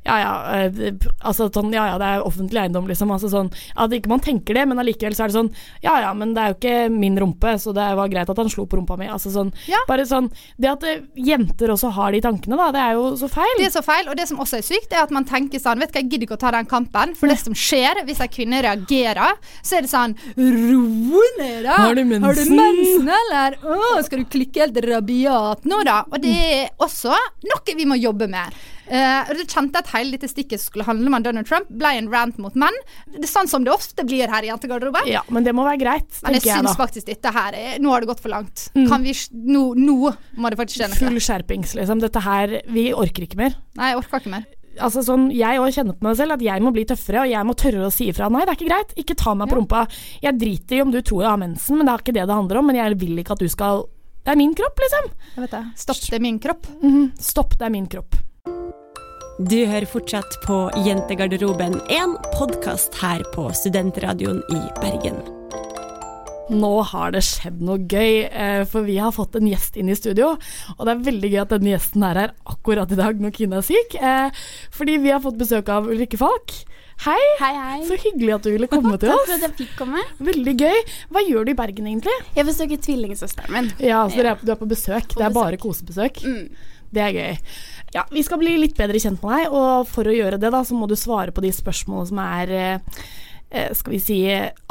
ja 0.04 0.18
ja, 0.20 0.32
eh, 0.58 0.94
altså 1.24 1.48
sånn, 1.54 1.72
ja 1.74 1.86
ja, 1.94 1.98
det 2.02 2.10
er 2.10 2.26
offentlig 2.28 2.60
eiendom, 2.64 2.88
liksom. 2.90 3.12
Altså 3.16 3.30
sånn, 3.32 3.50
at 3.80 3.94
ikke 3.96 4.12
man 4.12 4.24
tenker 4.24 4.58
det, 4.58 4.66
men 4.68 4.82
allikevel 4.82 5.16
så 5.16 5.26
er 5.26 5.32
det 5.32 5.38
sånn 5.38 5.52
Ja 5.84 5.96
ja, 6.04 6.12
men 6.18 6.34
det 6.36 6.44
er 6.44 6.52
jo 6.52 6.58
ikke 6.58 6.76
min 6.92 7.18
rumpe, 7.20 7.56
så 7.62 7.74
det 7.76 7.86
var 7.98 8.12
greit 8.12 8.30
at 8.30 8.42
han 8.42 8.52
slo 8.52 8.66
på 8.68 8.80
rumpa 8.80 8.98
mi. 9.00 9.08
Altså 9.12 9.32
sånn, 9.34 9.54
bare 9.88 10.06
sånn 10.10 10.30
Det 10.60 10.72
at 10.74 10.84
eh, 10.90 11.06
jenter 11.16 11.72
også 11.74 11.94
har 11.96 12.16
de 12.16 12.24
tankene, 12.24 12.60
da, 12.60 12.70
det 12.76 12.84
er 12.84 12.98
jo 13.00 13.14
så 13.20 13.30
feil. 13.32 13.56
Det 13.60 13.70
er 13.70 13.76
så 13.78 13.86
feil, 13.86 14.10
og 14.12 14.20
det 14.20 14.28
som 14.30 14.44
også 14.44 14.60
er 14.60 14.68
sykt, 14.68 14.92
er 14.92 15.06
at 15.06 15.14
man 15.16 15.28
tenker 15.30 15.62
sånn 15.64 15.82
Vet 15.84 15.94
du 15.94 15.98
hva, 15.98 16.04
jeg 16.04 16.12
gidder 16.12 16.28
ikke 16.28 16.38
å 16.38 16.44
ta 16.44 16.54
den 16.56 16.70
kampen, 16.70 17.16
for 17.20 17.32
det 17.32 17.40
som 17.42 17.56
skjer 17.58 18.04
hvis 18.08 18.22
ei 18.24 18.30
kvinne 18.32 18.62
reagerer, 18.66 19.40
så 19.64 19.80
er 19.80 19.88
det 19.88 19.94
sånn 19.94 20.18
Ro 20.38 21.24
ned, 21.40 21.64
da! 21.66 21.80
Har 21.80 21.96
du 21.96 22.04
mensen? 22.04 22.28
Har 22.28 22.38
du 22.38 22.54
mensen, 22.60 23.10
eller? 23.18 23.58
Å, 23.64 24.04
skal 24.06 24.24
du 24.24 24.30
klikke 24.36 24.66
helt 24.66 24.78
rabiat 24.84 25.68
nå, 25.70 25.82
da? 25.88 26.04
Og 26.12 26.22
det 26.24 26.36
er 26.44 26.72
også 26.84 27.16
noe 27.48 27.78
vi 27.78 27.88
må 27.90 27.98
jobbe 28.00 28.30
med. 28.32 28.64
Uh, 28.84 29.30
og 29.32 29.38
Du 29.64 29.70
kjente 29.70 29.80
at 29.80 29.92
hele 29.94 30.12
dette 30.18 30.28
stikket 30.28 30.60
skulle 30.60 30.84
handle 30.86 31.08
om 31.08 31.24
Donald 31.24 31.48
Trump, 31.48 31.70
ble 31.70 31.94
en 31.98 32.10
rant 32.12 32.38
mot 32.42 32.54
menn. 32.60 32.76
Det 33.08 33.24
er 33.24 33.32
sånn 33.32 33.48
som 33.48 33.64
det 33.64 33.72
ofte 33.74 34.04
blir 34.06 34.28
her 34.28 34.44
i 34.44 34.50
jentegarderoben. 34.52 35.08
Ja, 35.08 35.22
men 35.30 35.44
det 35.44 35.54
må 35.56 35.64
være 35.64 35.80
greit, 35.80 36.20
Men 36.24 36.36
jeg 36.36 36.44
jeg 36.44 36.60
syns 36.60 36.76
faktisk 36.78 37.08
dette 37.08 37.32
her 37.32 37.54
er 37.54 37.80
Nå 37.80 37.92
har 37.92 38.02
det 38.02 38.08
gått 38.08 38.20
for 38.24 38.30
langt. 38.30 38.70
Mm. 38.76 38.88
Kan 38.90 39.04
vi 39.04 39.14
nå, 39.32 39.74
nå 39.76 40.14
må 40.38 40.50
det 40.50 40.60
faktisk 40.60 40.82
skje 40.82 40.90
noe. 40.92 41.00
Full 41.00 41.22
skjerpings, 41.24 41.76
liksom. 41.80 42.02
Dette 42.04 42.20
her 42.24 42.60
Vi 42.68 42.92
orker 42.94 43.24
ikke 43.24 43.40
mer. 43.40 43.56
Nei, 43.80 43.94
jeg 43.94 44.02
orker 44.02 44.20
ikke 44.20 44.34
mer. 44.36 44.46
Altså 44.82 45.04
sånn, 45.06 45.28
Jeg 45.32 45.60
òg 45.62 45.70
kjenner 45.76 45.94
på 45.94 46.08
meg 46.08 46.18
selv 46.18 46.34
at 46.34 46.42
jeg 46.42 46.62
må 46.66 46.72
bli 46.74 46.84
tøffere, 46.90 47.22
og 47.24 47.30
jeg 47.30 47.46
må 47.46 47.54
tørre 47.54 47.86
å 47.88 47.92
si 47.94 48.10
ifra. 48.10 48.30
Nei, 48.34 48.42
det 48.44 48.54
er 48.54 48.58
ikke 48.58 48.70
greit. 48.72 48.94
Ikke 48.98 49.16
ta 49.16 49.34
meg 49.38 49.50
på 49.52 49.60
rumpa. 49.60 49.86
Jeg 50.24 50.40
driter 50.42 50.78
i 50.78 50.82
om 50.82 50.92
du 50.92 51.02
tror 51.02 51.22
jeg 51.22 51.30
har 51.30 51.38
mensen, 51.38 51.78
men 51.78 51.86
det 51.86 51.94
er 51.94 52.04
ikke 52.04 52.16
det 52.18 52.28
det 52.28 52.34
handler 52.40 52.58
om. 52.58 52.66
Men 52.72 52.76
jeg 52.82 52.98
vil 52.98 53.22
ikke 53.22 53.38
at 53.38 53.40
du 53.40 53.50
skal 53.50 53.86
Det 54.24 54.32
er 54.32 54.38
min 54.40 54.54
kropp, 54.56 54.78
liksom. 54.80 55.10
Jeg 55.36 55.42
vet 55.44 55.52
det. 55.52 55.64
Stopp, 55.76 56.00
det 56.10 56.16
er 56.16 56.22
min 56.24 56.40
kropp. 56.40 56.68
Mhm. 56.82 57.12
Stopp, 57.20 57.58
det 57.60 57.66
er 57.68 57.70
min 57.70 57.88
kropp. 57.92 58.16
Du 59.40 59.56
hører 59.66 59.88
fortsatt 59.90 60.36
på 60.46 60.58
Jentegarderoben, 60.86 61.80
en 61.92 62.16
podkast 62.36 62.94
her 63.02 63.24
på 63.34 63.48
Studentradioen 63.58 64.44
i 64.54 64.60
Bergen. 64.80 65.18
Nå 66.54 66.70
har 66.86 67.14
det 67.16 67.24
skjedd 67.26 67.62
noe 67.64 67.80
gøy, 67.90 68.28
eh, 68.30 68.64
for 68.70 68.84
vi 68.86 68.98
har 69.02 69.14
fått 69.16 69.36
en 69.40 69.48
gjest 69.48 69.78
inn 69.80 69.90
i 69.90 69.96
studio. 69.98 70.34
Og 70.78 70.84
det 70.86 70.92
er 70.94 71.06
veldig 71.08 71.32
gøy 71.32 71.42
at 71.42 71.54
denne 71.56 71.72
gjesten 71.74 72.04
er 72.06 72.20
her 72.20 72.34
akkurat 72.46 72.92
i 72.94 73.00
dag 73.00 73.20
når 73.24 73.34
Kine 73.38 73.58
er 73.58 73.66
syk. 73.66 73.96
eh, 73.96 74.30
Fordi 74.72 74.98
vi 75.02 75.10
har 75.10 75.22
fått 75.24 75.38
besøk 75.40 75.70
av 75.70 75.88
Ulrikke 75.88 76.18
Falk. 76.20 76.52
Hei. 77.06 77.18
Hei, 77.40 77.54
hei. 77.56 77.80
Så 77.88 77.98
hyggelig 77.98 78.36
at 78.36 78.44
du 78.44 78.52
ville 78.52 78.68
komme 78.68 78.98
til 79.02 79.10
Takk 79.10 79.18
oss. 79.24 79.26
for 79.32 79.34
at 79.34 79.42
jeg 79.48 79.56
fikk 79.64 79.74
komme. 79.80 80.04
Veldig 80.20 80.56
gøy. 80.60 80.84
Hva 81.10 81.26
gjør 81.26 81.46
du 81.46 81.52
i 81.52 81.58
Bergen 81.58 81.88
egentlig? 81.90 82.14
Jeg 82.36 82.46
besøker 82.46 82.78
tvillingsøsteren 82.78 83.52
min. 83.56 83.72
Ja, 83.80 84.04
så 84.10 84.20
er, 84.22 84.36
du 84.44 84.52
er 84.52 84.60
på 84.62 84.68
besøk. 84.70 85.08
På 85.16 85.20
det 85.24 85.26
er 85.26 85.34
besøk. 85.34 85.42
bare 85.42 85.58
kosebesøk. 85.58 86.22
Mm. 86.28 86.48
Det 86.94 87.02
er 87.02 87.16
gøy. 87.18 87.38
Ja, 87.94 88.04
Vi 88.12 88.24
skal 88.26 88.40
bli 88.42 88.56
litt 88.58 88.78
bedre 88.78 89.00
kjent 89.02 89.22
med 89.24 89.36
deg, 89.38 89.52
og 89.54 89.88
for 89.90 90.10
å 90.10 90.14
gjøre 90.16 90.40
det 90.42 90.50
da, 90.54 90.64
så 90.66 90.74
må 90.78 90.88
du 90.90 90.96
svare 90.98 91.34
på 91.34 91.42
de 91.46 91.52
spørsmålene 91.54 92.10
som 92.10 92.22
er 92.24 92.54
eh, 92.58 93.02
eh, 93.52 93.74
Skal 93.78 93.94
vi 93.94 94.00
si 94.02 94.18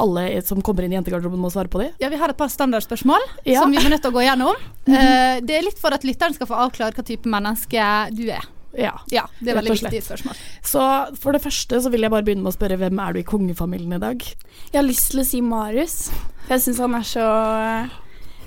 alle 0.02 0.24
som 0.46 0.62
kommer 0.62 0.86
inn 0.86 0.94
i 0.94 0.98
jentegarderoben 0.98 1.38
må 1.42 1.50
svare 1.54 1.70
på 1.70 1.82
de? 1.84 1.90
Ja, 2.02 2.08
Vi 2.10 2.18
har 2.18 2.30
et 2.34 2.38
par 2.38 2.50
standardspørsmål 2.50 3.22
Ja. 3.46 3.60
som 3.62 3.70
vi 3.70 3.78
må 3.82 3.90
nødt 3.92 4.02
til 4.02 4.10
å 4.10 4.16
gå 4.18 4.24
gjennom. 4.26 4.58
Eh, 4.90 5.38
det 5.42 5.58
er 5.60 5.62
litt 5.68 5.78
for 5.78 5.94
at 5.94 6.02
lytteren 6.06 6.34
skal 6.34 6.50
få 6.50 6.58
avklare 6.66 6.94
hva 6.98 7.04
type 7.06 7.30
menneske 7.30 7.86
du 8.16 8.26
er. 8.30 8.42
Ja, 8.72 8.94
Ja, 9.12 9.26
Det 9.38 9.50
er 9.52 9.58
veldig 9.60 9.74
viktig 9.76 10.00
spørsmål. 10.02 10.36
Så 10.64 10.82
for 11.20 11.32
det 11.36 11.42
første 11.44 11.76
så 11.84 11.90
vil 11.92 12.00
jeg 12.06 12.10
bare 12.10 12.24
begynne 12.24 12.42
med 12.42 12.54
å 12.54 12.56
spørre 12.56 12.78
hvem 12.80 12.98
er 13.06 13.12
du 13.12 13.18
i 13.20 13.22
kongefamilien 13.28 13.92
i 13.98 13.98
dag? 14.00 14.22
Jeg 14.72 14.78
har 14.80 14.86
lyst 14.88 15.10
til 15.12 15.20
å 15.20 15.26
si 15.28 15.42
Marius, 15.44 16.10
jeg 16.48 16.58
syns 16.64 16.78
han 16.80 16.94
er 16.96 17.04
så 17.04 17.26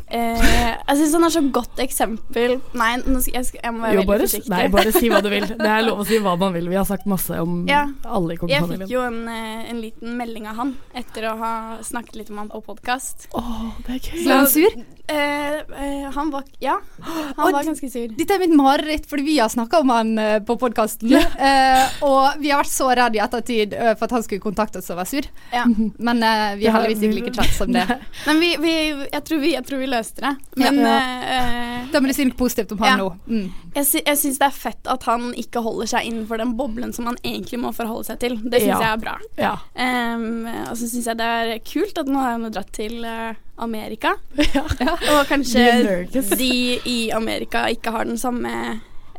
eh, 0.08 0.42
Jeg 0.88 0.98
syns 1.00 1.14
han 1.18 1.24
er 1.28 1.34
så 1.34 1.42
godt 1.56 1.80
eksempel 1.84 2.58
Nei, 2.78 2.92
nå 3.06 3.22
skal, 3.24 3.34
jeg, 3.40 3.46
skal, 3.50 3.60
jeg 3.64 3.74
må 3.74 3.82
være 3.86 3.94
Jo, 3.96 4.00
veldig 4.02 4.08
bare, 4.12 4.28
forsiktig. 4.28 4.52
nei, 4.54 4.68
bare 4.76 4.92
si 4.96 5.10
hva 5.12 5.22
du 5.26 5.30
vil. 5.34 5.48
Det 5.50 5.70
er 5.72 5.86
lov 5.88 6.04
å 6.04 6.08
si 6.08 6.20
hva 6.22 6.36
man 6.40 6.54
vil. 6.54 6.70
Vi 6.70 6.76
har 6.80 6.86
sagt 6.90 7.06
masse 7.10 7.40
om 7.42 7.64
Ja. 7.70 7.86
alle 8.06 8.36
i 8.36 8.52
Jeg 8.52 8.64
fikk 8.70 8.90
jo 8.92 9.02
en, 9.02 9.22
eh, 9.28 9.70
en 9.72 9.82
liten 9.82 10.18
melding 10.20 10.48
av 10.52 10.56
han 10.62 10.76
etter 10.94 11.30
å 11.32 11.38
ha 11.40 11.54
snakket 11.82 12.16
litt 12.16 12.30
om 12.30 12.38
han 12.44 12.50
på 12.54 12.62
podkast. 12.66 13.28
Åh, 13.34 13.72
det 13.88 13.96
er 13.96 14.00
gøy. 14.12 14.24
Ble 14.26 14.34
han 14.42 14.48
sur? 14.48 14.78
Eh, 15.08 15.60
eh, 15.60 16.12
han 16.16 16.32
var 16.34 16.44
Ja, 16.60 16.80
han 17.06 17.34
Og 17.48 17.54
var 17.54 17.64
ganske 17.68 17.90
sur. 17.92 18.08
Dette 18.18 18.34
er 18.34 18.40
mitt 18.42 18.56
mareritt, 18.58 19.06
fordi 19.10 19.24
vi 19.28 19.38
har 19.38 19.50
snakka 19.54 19.80
om 19.84 19.90
han 19.94 20.18
eh, 20.18 20.40
på 20.46 20.56
podkasten. 20.58 21.14
og 22.10 22.40
vi 22.42 22.50
har 22.50 22.64
vært 22.64 22.72
så 22.74 22.88
redd 22.98 23.16
i 23.18 23.22
ettertid 23.22 23.74
eh, 23.78 23.94
for 23.96 24.08
at 24.08 24.16
han 24.18 24.26
skulle 24.26 24.42
kontakte 24.44 24.80
oss 24.82 24.90
og 24.90 24.98
være 25.02 25.12
sur. 25.12 25.28
Ja. 25.54 25.66
Men 26.10 26.24
eh, 26.26 26.56
vi 26.62 26.66
har 26.72 26.82
heldigvis 26.88 27.06
ikke 27.06 27.20
like 27.30 27.36
kjent 27.38 27.58
som 27.60 27.74
det. 27.76 27.86
Men 28.28 28.42
vi, 28.42 28.52
vi 28.64 28.74
jeg, 29.12 29.22
tror 29.30 29.44
vi, 29.44 29.54
jeg 29.54 29.68
tror 29.70 29.84
vi 29.84 29.92
løste 29.92 30.26
det. 30.26 30.34
Men 30.64 30.82
Ja. 30.86 30.98
eh, 31.22 31.86
Da 31.94 32.02
må 32.02 32.10
du 32.10 32.16
si 32.18 32.26
noe 32.28 32.36
positivt 32.40 32.74
om 32.76 32.82
han 32.84 32.96
Ja. 32.96 32.98
nå. 33.04 33.12
Mm. 33.30 33.46
Jeg, 33.76 33.86
sy 33.92 34.02
jeg 34.06 34.18
syns 34.22 34.38
det 34.42 34.48
er 34.50 34.56
fett 34.58 34.88
at 34.92 35.04
han 35.10 35.30
ikke 35.38 35.62
holder 35.64 35.90
seg 35.92 36.06
innenfor 36.10 36.40
den 36.42 36.56
boblen 36.58 36.94
som 36.96 37.06
han 37.10 37.18
egentlig 37.24 37.60
må 37.62 37.72
forholde 37.76 38.08
seg 38.10 38.20
til. 38.24 38.38
Det 38.42 38.62
syns 38.64 38.74
Ja. 38.74 38.82
jeg 38.82 38.94
er 38.94 39.02
bra. 39.06 39.16
Ja. 39.38 39.54
Em, 39.76 40.46
og 40.70 40.76
så 40.80 40.88
syns 40.90 41.06
jeg 41.12 41.18
det 41.20 41.30
er 41.30 41.60
kult 41.68 41.98
at 42.02 42.08
nå 42.10 42.20
har 42.24 42.38
han 42.38 42.50
dratt 42.52 42.72
til 42.76 43.04
eh, 43.06 43.34
Amerika. 43.58 44.16
Og 45.14 45.22
kanskje 45.30 45.66
de 46.42 46.52
i 46.86 47.12
Amerika 47.16 47.66
ikke 47.72 47.92
har 47.96 48.06
den 48.10 48.18
samme 48.20 48.52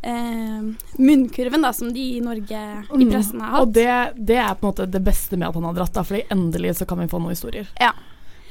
eh, 0.03 0.67
munnkurven 0.99 1.63
da 1.65 1.73
som 1.73 1.93
de 1.95 2.05
i 2.17 2.21
Norge 2.21 2.61
i 2.61 3.05
Mm. 3.05 3.11
pressen 3.11 3.41
har 3.41 3.61
Og 3.61 3.67
hatt. 3.67 3.73
det, 3.75 4.27
det 4.29 4.37
er 4.43 4.55
på 4.55 4.67
en 4.67 4.73
måte 4.73 4.87
det 4.91 5.03
beste 5.05 5.37
med 5.41 5.49
at 5.49 5.55
han 5.55 5.65
har 5.71 5.75
dratt, 5.81 5.95
da, 5.97 6.05
fordi 6.05 6.23
endelig 6.31 6.77
så 6.79 6.87
kan 6.87 6.99
vi 7.01 7.09
få 7.09 7.19
noen 7.23 7.35
historier. 7.37 7.67
Ja. 7.81 7.93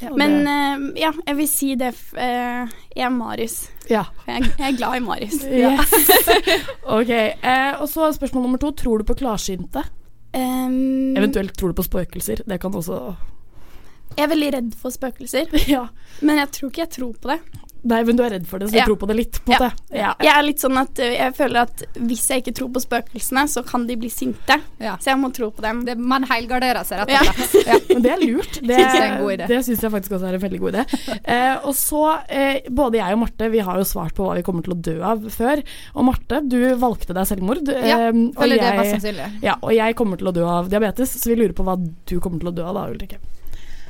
Ja, 0.01 0.09
Men 0.11 0.41
uh, 0.43 0.89
ja, 0.99 1.13
jeg 1.23 1.35
vil 1.37 1.47
si 1.47 1.69
det 1.79 1.93
eh, 2.19 2.65
Jeg 2.97 3.05
er 3.05 3.13
Marius. 3.15 3.69
Ja. 3.87 4.01
Jeg, 4.27 4.43
jeg 4.59 4.73
er 4.73 4.75
glad 4.75 4.97
i 4.97 5.03
Marius. 5.05 5.37
Ok, 6.97 7.11
Uh, 7.45 7.81
og 7.81 7.87
så 7.89 8.09
spørsmål 8.15 8.43
nummer 8.43 8.59
to. 8.59 8.73
Tror 8.75 8.99
du 8.99 9.05
på 9.07 9.15
klarsynte? 9.15 9.85
Um, 10.35 11.15
Eventuelt 11.15 11.55
tror 11.55 11.71
du 11.71 11.77
på 11.79 11.85
spøkelser? 11.87 12.41
Det 12.43 12.59
kan 12.59 12.75
også 12.75 13.15
jeg 14.15 14.23
er 14.25 14.31
veldig 14.35 14.53
redd 14.59 14.73
for 14.79 14.95
spøkelser. 14.95 15.51
Ja. 15.75 15.87
Men 16.21 16.37
jeg 16.43 16.51
tror 16.55 16.71
ikke 16.71 16.85
jeg 16.85 16.93
tror 16.99 17.13
på 17.21 17.33
det. 17.33 17.39
Nei, 17.85 17.99
men 18.01 18.17
du 18.17 18.23
er 18.25 18.31
redd 18.33 18.45
for 18.49 18.57
det, 18.57 18.71
så 18.71 18.73
du 18.73 18.77
Ja. 18.79 18.85
tror 18.87 18.97
på 18.97 19.07
det 19.11 19.15
litt, 19.15 19.37
på 19.45 19.51
Ja. 19.53 19.57
Det. 19.61 19.97
Ja. 19.99 20.11
Jeg 20.17 20.31
er 20.33 20.41
litt 20.41 20.61
sånn 20.63 20.77
at 20.81 20.97
eh, 21.05 21.11
jeg 21.19 21.33
føler 21.37 21.67
at 21.67 21.83
hvis 21.93 22.23
jeg 22.31 22.41
ikke 22.41 22.53
tror 22.57 22.69
på 22.73 22.81
spøkelsene, 22.81 23.43
så 23.51 23.61
kan 23.67 23.85
de 23.85 23.97
bli 24.01 24.09
sinte. 24.09 24.57
Ja. 24.81 24.95
Så 24.97 25.11
jeg 25.11 25.19
må 25.21 25.29
tro 25.35 25.51
på 25.53 25.61
dem. 25.61 25.83
Det, 25.85 25.93
man 25.97 26.25
helgarderer 26.25 26.81
seg, 26.87 27.03
rett 27.05 27.29
og 27.29 27.43
slett. 27.43 27.67
Ja. 27.69 27.77
Men 27.91 28.01
det 28.01 28.11
er 28.15 28.23
lurt. 28.23 28.57
Det, 28.65 28.79
er 28.79 29.21
idé. 29.21 29.47
det 29.51 29.59
syns 29.67 29.85
jeg 29.85 29.93
faktisk 29.93 30.17
også 30.17 30.31
er 30.31 30.39
en 30.39 30.43
veldig 30.47 30.61
god 30.63 30.73
idé. 30.79 30.85
Eh, 31.35 31.53
og 31.61 31.77
så, 31.77 32.01
eh, 32.25 32.65
både 32.73 32.97
jeg 33.03 33.13
og 33.19 33.21
Marte, 33.21 33.51
vi 33.53 33.61
har 33.69 33.77
jo 33.77 33.85
svart 33.85 34.17
på 34.17 34.25
hva 34.25 34.33
vi 34.39 34.45
kommer 34.49 34.65
til 34.65 34.73
å 34.73 34.79
dø 34.89 34.97
av 35.05 35.29
før. 35.37 35.61
Og 35.93 36.09
Marte, 36.09 36.41
du 36.49 36.57
valgte 36.81 37.13
deg 37.13 37.29
selvmord. 37.29 37.69
Ja, 37.69 37.83
eh, 37.85 38.09
ja, 38.09 38.11
føler 38.41 38.65
det 38.65 38.73
var 38.81 38.91
sannsynlig. 38.95 39.29
Ja, 39.45 39.59
og 39.61 39.77
jeg 39.77 39.95
kommer 40.01 40.17
til 40.17 40.33
å 40.33 40.35
dø 40.35 40.49
av 40.57 40.73
diabetes, 40.73 41.13
så 41.21 41.29
vi 41.29 41.37
lurer 41.43 41.53
på 41.53 41.65
hva 41.69 41.77
du 41.77 42.17
kommer 42.19 42.41
til 42.41 42.49
å 42.49 42.55
dø 42.57 42.65
av 42.65 42.81
da, 42.81 42.89
Ulrikke. 42.89 43.21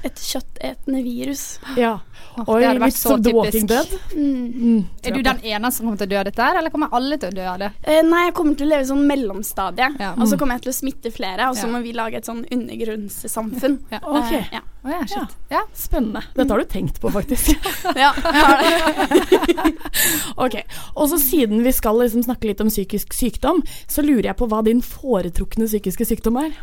Et 0.05 0.19
kjøttetende 0.21 0.99
virus. 1.01 1.43
Ja. 1.79 1.95
Oi, 2.35 2.59
det 2.59 2.67
hadde 2.67 2.81
vært 2.83 2.91
litt 2.91 2.97
så 2.99 3.09
som 3.13 3.21
The 3.23 3.31
typisk. 3.31 3.37
Walking 3.39 3.67
Dead. 3.71 3.93
Mm. 4.11 4.45
Mm, 4.53 4.79
Er 5.07 5.15
du 5.15 5.21
den 5.23 5.39
eneste 5.49 5.79
som 5.79 5.85
kommer 5.87 5.97
til 6.01 6.05
å 6.05 6.11
dø 6.11 6.17
av 6.19 6.25
dette, 6.27 6.47
eller 6.59 6.69
kommer 6.73 6.91
alle 6.93 7.17
til 7.21 7.31
å 7.31 7.35
dø 7.37 7.45
av 7.47 7.61
det? 7.63 7.69
Eh, 7.87 8.01
nei, 8.05 8.25
jeg 8.27 8.33
kommer 8.37 8.57
til 8.59 8.67
å 8.67 8.69
leve 8.73 8.85
i 8.85 8.89
sånn 8.89 9.05
mellomstadie. 9.09 9.87
Ja. 10.03 10.11
Og 10.19 10.27
så 10.29 10.37
kommer 10.37 10.59
jeg 10.59 10.65
til 10.67 10.73
å 10.73 10.75
smitte 10.75 11.11
flere, 11.15 11.47
og 11.49 11.55
så 11.57 11.65
Ja. 11.65 11.71
må 11.71 11.81
vi 11.85 11.93
lage 11.95 12.19
et 12.19 12.27
sånn 12.29 12.43
undergrunnssamfunn. 12.51 13.79
Ja. 13.91 13.99
Okay. 14.15 14.43
Eh, 14.43 14.53
ja. 14.59 14.61
Oh, 14.85 14.91
ja, 14.93 14.99
shit. 15.09 15.31
Ja, 15.49 15.63
spennende. 15.73 16.21
Dette 16.35 16.53
har 16.53 16.59
du 16.61 16.65
tenkt 16.69 16.99
på, 17.01 17.09
faktisk. 17.09 17.55
ja, 18.03 18.11
jeg 18.13 18.45
har 18.45 18.61
det. 18.61 19.73
ok, 20.45 20.59
og 20.95 21.09
så 21.09 21.17
Siden 21.25 21.63
vi 21.65 21.71
skal 21.73 21.97
liksom 22.03 22.21
snakke 22.27 22.51
litt 22.51 22.61
om 22.61 22.69
psykisk 22.69 23.15
sykdom, 23.17 23.63
så 23.89 24.03
lurer 24.05 24.29
jeg 24.29 24.37
på 24.37 24.47
hva 24.51 24.61
din 24.67 24.83
foretrukne 24.85 25.65
psykiske 25.71 26.05
sykdom 26.11 26.37
er. 26.43 26.53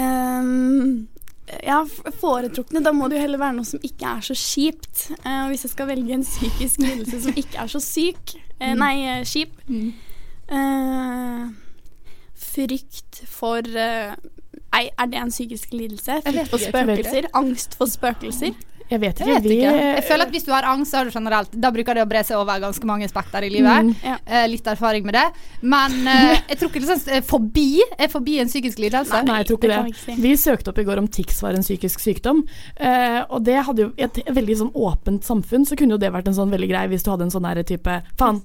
Ehm, 0.00 1.08
ja, 1.66 1.80
foretrukne. 2.20 2.82
Da 2.84 2.92
må 2.96 3.08
det 3.10 3.18
jo 3.18 3.24
heller 3.24 3.40
være 3.42 3.56
noe 3.58 3.68
som 3.68 3.82
ikke 3.86 4.14
er 4.16 4.26
så 4.26 4.36
kjipt. 4.38 5.06
Eh, 5.20 5.46
hvis 5.50 5.66
jeg 5.66 5.74
skal 5.74 5.90
velge 5.90 6.16
en 6.16 6.26
psykisk 6.26 6.84
lidelse 6.84 7.22
som 7.26 7.40
ikke 7.42 7.64
er 7.64 7.72
så 7.72 7.82
syk 7.84 8.36
eh, 8.36 8.74
Nei, 8.78 8.94
kjip. 9.28 9.56
Mm. 9.70 9.90
Eh, 10.50 11.48
frykt 12.40 13.22
for 13.30 13.62
eh, 13.62 14.14
Nei, 14.70 14.84
er 14.94 15.06
det 15.10 15.18
en 15.18 15.32
psykisk 15.32 15.72
lidelse? 15.74 16.20
Frykt 16.26 16.50
for 16.52 16.62
spøkelser? 16.62 17.26
Angst 17.38 17.74
for 17.78 17.90
spøkelser? 17.90 18.54
Jeg 18.90 18.98
vet 18.98 19.20
Jeg 19.20 19.28
ikke. 19.28 19.42
vet 19.44 19.52
ikke. 19.54 19.72
Jeg 19.94 20.04
føler 20.08 20.26
at 20.26 20.32
hvis 20.34 20.46
du 20.46 20.50
har 20.52 20.66
angst, 20.66 20.90
så 20.90 20.98
har 20.98 21.06
du 21.06 21.14
generelt 21.14 21.52
Da 21.62 21.70
bruker 21.74 21.94
det 21.94 22.02
å 22.02 22.08
bre 22.10 22.22
seg 22.26 22.40
over 22.40 22.58
ganske 22.62 22.88
mange 22.88 23.06
spekter 23.10 23.46
i 23.46 23.50
livet. 23.52 23.86
Mm. 23.86 23.92
Ja. 24.02 24.16
Eh, 24.26 24.46
litt 24.50 24.66
erfaring 24.66 25.06
med 25.06 25.14
det. 25.14 25.26
Men 25.62 25.94
eh, 26.10 26.40
jeg 26.50 26.58
tror 26.58 26.72
ikke 26.72 26.82
liksom, 26.82 27.22
fobi 27.28 27.68
er 27.96 28.10
forbi 28.10 28.38
en 28.42 28.50
psykisk 28.50 28.82
lidelse. 28.82 29.22
Nei, 29.28 29.40
jeg 29.42 29.50
tror 29.50 29.60
ikke 29.60 29.70
det 29.70 29.76
det. 29.78 29.92
ikke 29.94 30.04
si. 30.06 30.16
Vi 30.24 30.32
søkte 30.42 30.72
opp 30.72 30.80
i 30.82 30.86
går 30.88 31.02
om 31.04 31.08
tics 31.08 31.38
var 31.44 31.58
en 31.58 31.66
psykisk 31.66 32.02
sykdom. 32.02 32.42
eh, 32.76 33.20
og 33.28 33.44
det 33.46 33.60
hadde 33.68 33.86
jo 33.86 33.92
i 33.94 34.06
et 34.08 34.22
veldig 34.26 34.56
sånn 34.64 34.72
åpent 34.74 35.26
samfunn, 35.26 35.66
så 35.68 35.78
kunne 35.78 35.94
jo 35.94 36.00
det 36.02 36.10
vært 36.12 36.30
en 36.32 36.38
sånn 36.40 36.50
veldig 36.50 36.70
grei 36.72 36.86
hvis 36.90 37.06
du 37.06 37.12
hadde 37.12 37.28
en 37.28 37.34
sånn 37.34 37.46
her 37.46 37.62
type 37.66 38.00
Faen. 38.18 38.42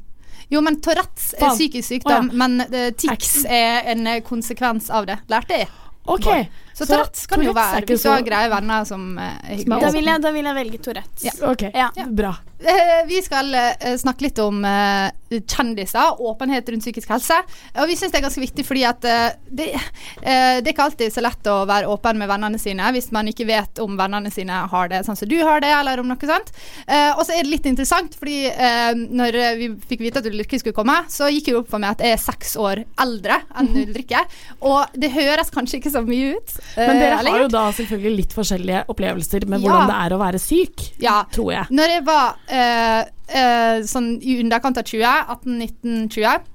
Jo, 0.52 0.62
men 0.62 0.78
Tourettes 0.84 1.32
er 1.40 1.56
psykisk 1.56 1.88
sykdom, 1.90 2.30
oh, 2.30 2.36
ja. 2.36 2.48
men 2.48 2.94
tics 3.02 3.48
er 3.50 3.88
en 3.96 4.06
konsekvens 4.28 4.92
av 4.94 5.08
det. 5.10 5.18
Lærte 5.32 5.64
jeg. 5.64 5.72
Ok. 6.06 6.30
Så 6.76 6.86
Tourettes 6.90 7.24
kan 7.32 7.40
jo 7.40 7.54
Tourettes 7.54 7.72
er 7.72 7.86
være 7.86 7.94
hvis 7.94 8.04
du 8.04 8.10
har 8.12 8.26
greie 8.28 8.50
venner 8.52 8.84
som 8.88 9.06
eh, 9.18 9.38
er 9.56 9.62
er 9.64 9.86
Da 9.86 9.92
vil 9.96 10.10
jeg, 10.12 10.22
da 10.26 10.32
vil 10.36 10.50
jeg 10.50 10.58
velge 10.60 10.82
Tourettes. 10.84 11.42
Ok, 11.42 11.70
Ja. 11.74 11.90
bra. 12.08 12.34
Eh, 12.60 13.06
Vi 13.08 13.22
skal 13.22 13.54
eh, 13.56 13.96
snakke 14.00 14.26
litt 14.28 14.40
om 14.40 14.64
kjendiser, 15.36 16.20
åpenhet 16.24 16.70
rundt 16.72 16.84
psykisk 16.84 17.10
helse. 17.12 17.38
Og 17.80 17.88
vi 17.90 17.96
syns 18.00 18.14
det 18.14 18.20
er 18.22 18.26
ganske 18.28 18.44
viktig 18.44 18.66
fordi 18.68 18.84
at 18.88 19.02
det, 19.04 19.70
eh, 19.76 20.62
det 20.62 20.68
er 20.68 20.74
ikke 20.74 20.86
alltid 20.90 21.14
så 21.14 21.24
lett 21.24 21.48
å 21.52 21.66
være 21.68 21.90
åpen 21.92 22.20
med 22.20 22.30
vennene 22.32 22.60
sine 22.62 22.92
hvis 22.96 23.12
man 23.16 23.28
ikke 23.28 23.48
vet 23.50 23.82
om 23.84 23.98
vennene 24.00 24.32
sine 24.34 24.62
har 24.72 24.92
det 24.92 25.04
sånn 25.08 25.18
som 25.20 25.30
du 25.30 25.38
har 25.44 25.60
det, 25.64 25.72
eller 25.76 26.00
om 26.00 26.08
noe 26.12 26.28
sånt. 26.30 26.52
Eh, 26.88 27.12
og 27.16 27.24
så 27.26 27.36
er 27.36 27.44
det 27.44 27.52
litt 27.52 27.66
interessant, 27.70 28.16
fordi 28.20 28.36
når 29.16 29.36
vi 29.60 29.68
fikk 29.90 30.04
vite 30.06 30.20
at 30.22 30.28
Ulrikke 30.30 30.60
skulle 30.60 30.76
komme, 30.76 30.96
så 31.12 31.28
gikk 31.32 31.48
det 31.48 31.54
jo 31.56 31.60
opp 31.64 31.70
for 31.72 31.82
meg 31.82 31.96
at 31.96 32.04
jeg 32.06 32.16
er 32.16 32.22
seks 32.22 32.56
år 32.62 32.84
eldre 33.02 33.40
enn 33.60 33.72
Ulrikke. 33.86 34.22
Og 34.66 34.96
det 34.96 35.12
høres 35.16 35.52
kanskje 35.54 35.80
ikke 35.82 35.94
så 35.96 36.04
mye 36.06 36.36
ut. 36.38 36.56
Eh, 36.76 36.88
Men 36.88 37.00
dere 37.00 37.20
har 37.22 37.40
jo 37.44 37.48
da 37.48 37.64
selvfølgelig 37.72 38.16
litt 38.18 38.34
forskjellige 38.34 38.86
opplevelser 38.92 39.46
med 39.48 39.62
Ja. 39.62 39.70
hvordan 39.70 39.88
det 39.94 40.00
er 40.06 40.16
å 40.18 40.20
være 40.22 40.40
syk, 40.40 40.88
Ja. 41.00 41.24
tror 41.32 41.52
jeg. 41.54 41.66
Når 41.70 41.88
jeg 41.96 42.04
var 42.06 42.36
uh, 42.50 43.04
uh, 43.36 43.78
sånn 43.86 44.10
i 44.22 44.40
underkant 44.42 44.78
av 44.78 44.84
20, 44.84 45.04
18-19-20, 45.38 46.52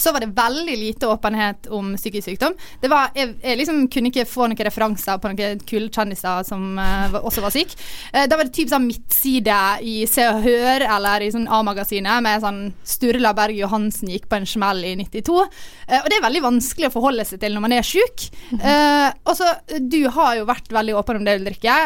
så 0.00 0.12
var 0.12 0.24
det 0.24 0.32
veldig 0.36 0.76
lite 0.78 1.08
åpenhet 1.10 1.68
om 1.76 1.92
psykisk 1.96 2.30
sykdom. 2.30 2.56
Var, 2.82 3.12
jeg, 3.16 3.34
jeg 3.42 3.58
liksom 3.60 3.82
kunne 3.92 4.10
ikke 4.10 4.26
få 4.28 4.48
noen 4.48 4.64
referanser 4.66 5.20
på 5.20 5.30
noen 5.30 5.60
kule 5.68 5.90
kjendiser 5.92 6.46
som 6.48 6.78
uh, 6.80 7.18
også 7.20 7.44
var 7.44 7.54
syke. 7.54 7.76
Uh, 8.14 8.24
da 8.30 8.38
var 8.38 8.48
det 8.48 8.54
typ 8.56 8.72
sånn 8.72 8.88
midtside 8.88 9.58
i 9.86 9.96
Se 10.10 10.26
og 10.30 10.42
Hør 10.44 10.86
eller 10.86 11.26
i 11.26 11.30
sånn 11.34 11.48
A-magasinet 11.50 12.24
med 12.24 12.44
sånn 12.44 12.62
Sturla 12.86 13.34
Berg 13.36 13.58
Johansen 13.60 14.12
gikk 14.12 14.28
på 14.30 14.40
en 14.40 14.48
smell 14.48 14.82
i 14.88 14.96
92. 14.98 15.36
Uh, 15.36 15.98
og 16.00 16.10
det 16.10 16.18
er 16.18 16.26
veldig 16.26 16.44
vanskelig 16.48 16.90
å 16.90 16.96
forholde 16.96 17.26
seg 17.28 17.42
til 17.42 17.56
når 17.56 17.66
man 17.66 17.76
er 17.76 17.86
sjuk. 17.86 18.28
og 18.60 19.32
så, 19.36 19.46
du 19.80 20.02
har 20.14 20.36
jo 20.38 20.48
vært 20.48 20.72
veldig 20.72 20.96
åpen 20.98 21.20
om 21.20 21.26
det 21.26 21.38
Ulrikke. 21.40 21.76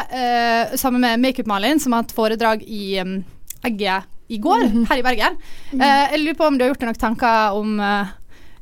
sammen 0.80 1.02
med 1.04 1.20
Makeup-Malin, 1.22 1.80
som 1.80 1.94
har 1.94 2.04
hatt 2.04 2.14
foredrag 2.16 2.64
i 2.66 2.98
um, 3.00 3.18
Egget 3.64 4.13
i 4.28 4.38
går, 4.40 4.68
her 4.88 5.00
i 5.00 5.04
Bergen. 5.04 5.38
Uh, 5.74 5.84
jeg 5.84 6.22
lurer 6.22 6.38
på 6.38 6.48
om 6.48 6.58
du 6.58 6.64
har 6.64 6.72
gjort 6.72 6.84
deg 6.84 6.92
noen 6.92 7.02
tanker 7.02 7.58
om 7.58 7.76
uh, 7.82 8.14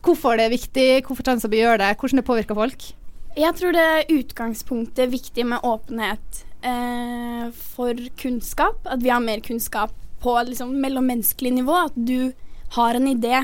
hvorfor 0.02 0.38
det 0.38 0.48
er 0.48 0.56
viktig, 0.56 0.88
hvorfor 1.06 1.26
Transa 1.26 1.50
gjør 1.52 1.82
det, 1.82 1.94
hvordan 2.00 2.22
det 2.22 2.28
påvirker 2.28 2.58
folk? 2.58 2.90
Jeg 3.38 3.56
tror 3.56 3.72
det 3.72 3.82
er 3.88 4.12
utgangspunktet 4.12 5.12
viktig 5.12 5.46
med 5.48 5.64
åpenhet 5.64 6.42
uh, 6.66 7.48
for 7.74 7.96
kunnskap. 8.20 8.82
At 8.84 9.02
vi 9.04 9.12
har 9.12 9.22
mer 9.24 9.42
kunnskap 9.44 9.94
på 10.22 10.36
liksom, 10.50 10.74
mellommenneskelig 10.82 11.54
nivå. 11.62 11.78
At 11.88 11.96
du 11.96 12.32
har 12.76 12.98
en 12.98 13.10
idé 13.10 13.42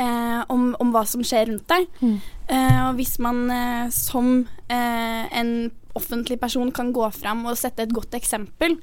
om, 0.00 0.68
om, 0.78 0.92
hva 0.94 1.00
som 1.08 1.22
skjer 1.26 1.48
rundt 1.48 1.66
deg. 1.68 1.88
Mm. 1.98 2.20
og 2.86 2.92
hvis 2.94 3.16
man 3.18 3.40
som 3.90 4.28
en 4.70 5.50
offentlig 5.98 6.38
person 6.40 6.70
kan 6.72 6.92
gå 6.94 7.08
fram 7.10 7.42
og 7.50 7.58
sette 7.58 7.82
et 7.82 7.92
godt 7.92 8.14
eksempel, 8.14 8.76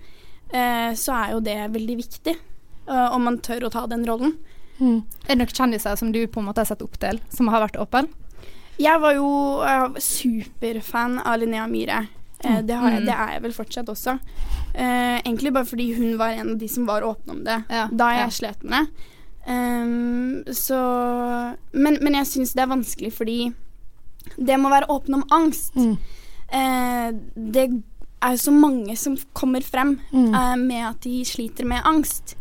så 0.51 1.15
er 1.15 1.31
jo 1.31 1.39
det 1.47 1.55
veldig 1.73 1.95
viktig. 2.01 2.35
Uh, 2.87 3.09
om 3.11 3.25
man 3.27 3.41
tør 3.43 3.67
å 3.67 3.73
ta 3.73 3.83
den 3.91 4.05
rollen. 4.07 4.37
Mm. 4.77 5.01
Er 5.25 5.33
det 5.33 5.41
noen 5.41 5.57
kjendiser 5.59 5.97
som 5.99 6.13
du 6.13 6.21
på 6.29 6.39
en 6.39 6.47
måte 6.47 6.63
har 6.63 6.69
sett 6.69 6.83
opp 6.85 6.95
til, 7.01 7.19
som 7.33 7.49
har 7.51 7.65
vært 7.65 7.79
åpen? 7.81 8.09
Jeg 8.77 9.01
var 9.01 9.17
jo 9.17 9.27
uh, 9.65 9.97
superfan 10.01 11.17
av 11.23 11.41
Linnea 11.41 11.65
Myhre. 11.69 12.05
Uh, 12.45 12.61
det, 12.61 12.75
jeg, 12.77 13.03
det, 13.07 13.13
er 13.13 13.35
jeg 13.35 13.43
vel 13.47 13.55
fortsatt 13.55 13.89
også. 13.89 14.17
Uh, 14.77 15.17
egentlig 15.23 15.53
bare 15.55 15.65
fordi 15.65 15.89
hun 15.97 16.17
var 16.19 16.37
en 16.37 16.53
av 16.53 16.57
de 16.61 16.69
som 16.69 16.85
var 16.89 17.05
åpne 17.05 17.33
om 17.33 17.45
det 17.47 17.57
ja, 17.73 17.87
da 17.89 18.11
jeg 18.13 18.25
ja. 18.27 18.33
slet 18.37 18.65
med 18.65 18.77
det. 18.77 19.13
Um, 19.47 20.43
så 20.51 20.77
Men, 21.71 21.97
men 22.03 22.17
jeg 22.19 22.27
syns 22.27 22.51
det 22.51 22.65
er 22.65 22.67
vanskelig 22.67 23.13
fordi 23.15 23.37
det 24.35 24.57
må 24.59 24.69
være 24.69 24.89
åpen 24.91 25.21
om 25.21 25.23
angst. 25.31 25.77
Mm. 25.79 25.95
Uh, 26.51 27.09
det 27.53 27.69
er 28.21 28.35
jo 28.35 28.41
så 28.43 28.53
mange 28.53 28.97
som 28.99 29.15
kommer 29.33 29.63
frem 29.63 29.97
mm. 30.11 30.33
med 30.67 30.83
at 30.89 31.01
de 31.05 31.21
sliter 31.25 31.65
med 31.65 31.85
angst. 31.85 32.35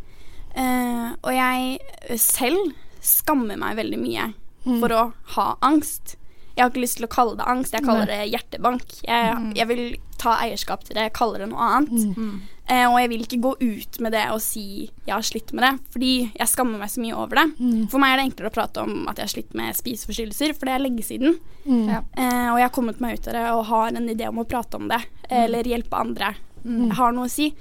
Uh, 0.57 1.13
og 1.21 1.33
jeg 1.37 2.19
selv 2.21 2.73
skammer 3.05 3.59
meg 3.61 3.77
veldig 3.79 3.99
mye 4.01 4.31
mm. 4.65 4.79
for 4.81 4.95
å 4.95 5.03
ha 5.37 5.51
angst. 5.67 6.17
Jeg 6.57 6.65
har 6.65 6.73
ikke 6.73 6.87
lyst 6.87 6.97
til 6.97 7.07
å 7.07 7.13
kalle 7.13 7.37
det 7.37 7.47
angst, 7.53 7.75
jeg 7.77 7.85
kaller 7.85 8.09
det 8.09 8.23
hjertebank. 8.33 8.85
Jeg, 9.05 9.33
mm. 9.37 9.49
jeg, 9.59 9.69
vil 9.69 9.83
ta 10.17 10.39
eierskap 10.41 10.87
til 10.87 10.97
det, 10.97 11.11
jeg 11.11 11.19
kaller 11.19 11.45
det 11.45 11.51
noe 11.51 11.67
annet. 11.77 12.15
Mm. 12.17 12.39
Eh, 12.67 12.87
og 12.89 12.97
jeg 12.99 13.11
vil 13.13 13.27
ikke 13.27 13.41
gå 13.45 13.53
ut 13.61 13.99
med 14.03 14.15
det 14.17 14.25
og 14.35 14.41
si 14.43 14.65
jeg 14.89 15.13
har 15.13 15.27
slitt 15.27 15.53
med 15.55 15.63
det, 15.63 15.73
fordi 15.95 16.13
jeg 16.25 16.51
skammer 16.51 16.81
meg 16.81 16.91
så 16.91 17.03
mye 17.05 17.19
over 17.19 17.43
det. 17.43 17.45
Mm. 17.61 17.85
For 17.93 18.03
meg 18.03 18.15
er 18.15 18.19
det 18.23 18.25
enklere 18.31 18.51
å 18.51 18.57
prate 18.57 18.87
om 18.87 18.97
at 19.05 19.21
jeg 19.21 19.29
har 19.29 19.35
slitt 19.35 19.55
med 19.61 19.77
spiseforstyrrelser, 19.79 20.57
for 20.57 20.67
det 20.67 20.75
er 20.75 20.83
lenge 20.87 21.05
siden. 21.07 21.37
Uh, 21.69 22.49
og 22.55 22.57
jeg 22.57 22.65
har 22.65 22.75
kommet 22.75 23.05
meg 23.05 23.21
ut 23.21 23.29
av 23.29 23.37
det 23.37 23.47
og 23.53 23.65
har 23.69 23.93
en 23.93 24.11
idé 24.17 24.33
om 24.33 24.41
å 24.43 24.49
prate 24.49 24.81
om 24.81 24.89
det, 24.91 25.03
mm. 25.29 25.37
eller 25.45 25.71
hjelpe 25.77 26.03
andre. 26.09 26.33
Jeg 26.67 26.97
har 26.99 27.13
noe 27.15 27.29
å 27.29 27.31
si. 27.31 27.53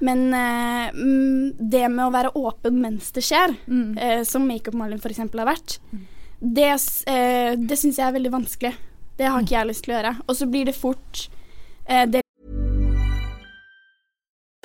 Men 0.00 0.34
eh, 0.34 0.94
mm, 0.94 1.58
det 1.70 1.84
med 1.92 2.06
å 2.06 2.14
være 2.14 2.32
åpen 2.38 2.80
mens 2.80 3.10
det 3.16 3.24
skjer, 3.26 3.54
mm. 3.66 3.98
eh, 3.98 4.22
som 4.28 4.46
Makeup-Malin 4.48 5.00
f.eks. 5.00 5.20
har 5.24 5.50
vært, 5.50 5.76
mm. 5.92 6.06
det, 6.40 6.70
eh, 7.12 7.52
det 7.60 7.78
syns 7.80 8.00
jeg 8.00 8.06
er 8.08 8.16
veldig 8.16 8.32
vanskelig. 8.38 8.72
Det 9.20 9.28
har 9.28 9.44
ikke 9.44 9.58
jeg 9.58 9.68
lyst 9.68 9.84
til 9.84 9.92
å 9.92 9.98
gjøre. 9.98 10.14
Og 10.26 10.38
så 10.38 10.48
blir 10.48 10.70
det 10.70 10.76
fort 10.78 11.26
eh, 11.84 12.06
det 12.08 12.24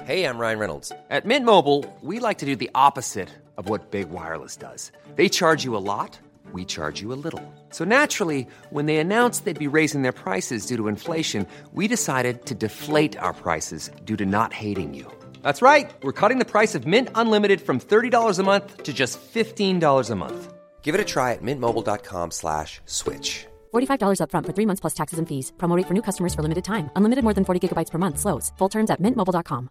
Hey, 0.06 0.24
I'm 0.24 0.38
Ryan 0.38 0.60
Reynolds. 0.60 0.92
At 1.10 1.26
Mint 1.26 1.46
Mobile, 1.46 1.84
we 2.04 2.20
like 2.20 2.38
to 2.38 2.46
do 2.46 2.56
the 2.56 2.70
opposite 2.76 3.30
of 3.58 3.70
what 3.70 3.90
Big 3.90 4.12
Wireless 4.12 4.56
does. 4.56 4.92
They 5.16 5.30
charge 5.30 5.66
you 5.66 5.76
a 5.76 5.82
lot. 5.82 6.20
we 6.56 6.66
charge 6.66 7.02
you 7.02 7.14
a 7.14 7.20
little. 7.26 7.44
So 7.70 7.84
naturally, 7.84 8.48
when 8.72 8.86
they 8.88 8.98
announced 8.98 9.46
they'd 9.46 9.68
be 9.68 9.78
raising 9.80 10.02
their 10.02 10.18
prices 10.26 10.66
due 10.66 10.78
to 10.78 10.88
inflation, 10.88 11.46
we 11.74 11.88
decided 11.88 12.46
to 12.46 12.56
deflate 12.56 13.18
our 13.18 13.34
prices 13.34 13.92
due 14.06 14.18
to 14.18 14.26
not 14.26 14.54
hating 14.54 14.94
you. 14.94 15.06
That's 15.46 15.62
right. 15.62 15.94
We're 16.02 16.20
cutting 16.22 16.40
the 16.40 16.52
price 16.56 16.74
of 16.74 16.88
Mint 16.88 17.10
Unlimited 17.14 17.62
from 17.62 17.80
$30 17.80 18.40
a 18.40 18.44
month 18.44 18.82
to 18.82 18.92
just 18.92 19.20
$15 19.22 20.10
a 20.10 20.16
month. 20.16 20.54
Give 20.82 20.96
it 20.96 21.02
a 21.02 21.06
try 21.06 21.34
at 21.34 21.42
mintmobile.com 21.44 22.32
slash 22.32 22.82
switch. 22.86 23.46
$45 23.74 24.22
up 24.24 24.32
front 24.32 24.48
for 24.48 24.54
three 24.54 24.66
months 24.66 24.82
plus 24.82 24.96
taxes 24.96 25.20
and 25.20 25.28
fees. 25.30 25.54
Promo 25.58 25.80
for 25.88 25.94
new 25.94 26.02
customers 26.02 26.34
for 26.34 26.42
limited 26.42 26.66
time. 26.66 26.90
Unlimited 26.96 27.24
more 27.24 27.34
than 27.34 27.46
40 27.46 27.60
gigabytes 27.62 27.92
per 27.92 28.00
month. 28.00 28.18
Slows. 28.18 28.54
Full 28.58 28.70
terms 28.70 28.90
at 28.90 29.00
mintmobile.com. 29.00 29.70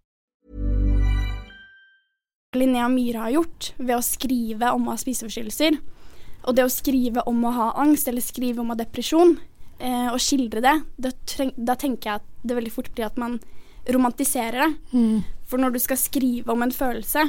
Linnea 2.54 2.86
Myhre 2.88 3.18
har 3.18 3.32
gjort 3.34 3.72
ved 3.78 3.96
å 3.96 4.02
skrive 4.06 4.70
om 4.76 4.86
å 4.86 4.94
ha 4.94 5.00
spiseforstyrrelser, 5.00 5.80
og 6.46 6.54
det 6.54 6.62
å 6.62 6.70
skrive 6.70 7.24
om 7.26 7.40
å 7.42 7.50
ha 7.50 7.66
angst 7.82 8.06
eller 8.06 8.22
skrive 8.22 8.62
om 8.62 8.70
å 8.70 8.76
ha 8.76 8.78
depresjon, 8.84 9.34
eh, 9.80 10.06
og 10.12 10.22
skildre 10.22 10.62
det, 10.62 10.76
da 10.94 11.74
tenker 11.74 12.06
jeg 12.12 12.20
at 12.20 12.28
det 12.46 12.54
veldig 12.54 12.74
fort 12.76 12.92
blir 12.94 13.08
at 13.08 13.18
man 13.18 13.40
romantiserer 13.90 14.64
det. 14.64 14.70
Mm. 14.92 15.22
For 15.48 15.60
når 15.60 15.74
du 15.74 15.82
skal 15.82 16.00
skrive 16.00 16.52
om 16.52 16.64
en 16.64 16.72
følelse, 16.72 17.26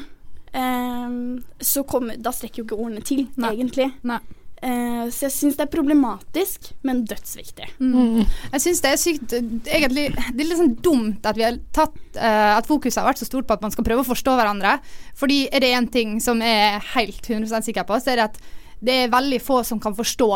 eh, 0.56 1.20
så 1.60 1.84
kommer 1.84 2.18
Da 2.18 2.32
strekker 2.32 2.64
jo 2.64 2.68
ikke 2.70 2.80
ordene 2.80 3.04
til, 3.06 3.28
Nei. 3.36 3.54
egentlig. 3.58 3.92
Nei. 4.04 4.20
Eh, 4.66 5.10
så 5.12 5.28
jeg 5.28 5.34
syns 5.36 5.58
det 5.60 5.66
er 5.66 5.74
problematisk, 5.74 6.72
men 6.88 7.04
dødsviktig. 7.06 7.68
Mm. 7.78 8.24
Jeg 8.54 8.64
syns 8.64 8.82
det 8.82 8.92
er 8.94 9.02
sykt 9.02 9.34
Egentlig 9.36 10.06
Det 10.16 10.42
er 10.42 10.48
litt 10.48 10.62
sånn 10.62 10.78
dumt 10.80 11.28
at 11.28 11.38
vi 11.38 11.44
har 11.44 11.60
tatt 11.76 11.98
uh, 12.16 12.56
At 12.56 12.66
fokuset 12.66 13.02
har 13.02 13.10
vært 13.10 13.20
så 13.20 13.28
stort 13.28 13.50
på 13.50 13.58
at 13.58 13.62
man 13.66 13.74
skal 13.76 13.86
prøve 13.86 14.06
å 14.06 14.08
forstå 14.08 14.38
hverandre. 14.40 14.78
Fordi 15.20 15.44
er 15.52 15.62
det 15.62 15.74
én 15.76 15.90
ting 15.92 16.18
som 16.24 16.42
jeg 16.42 16.70
er 16.72 16.88
helt 16.96 17.30
100 17.30 17.68
sikker 17.68 17.86
på, 17.86 18.00
så 18.00 18.16
er 18.16 18.22
det 18.22 18.30
at 18.32 18.40
det 18.86 18.96
er 19.04 19.14
veldig 19.14 19.42
få 19.44 19.62
som 19.68 19.80
kan 19.82 19.96
forstå 19.98 20.30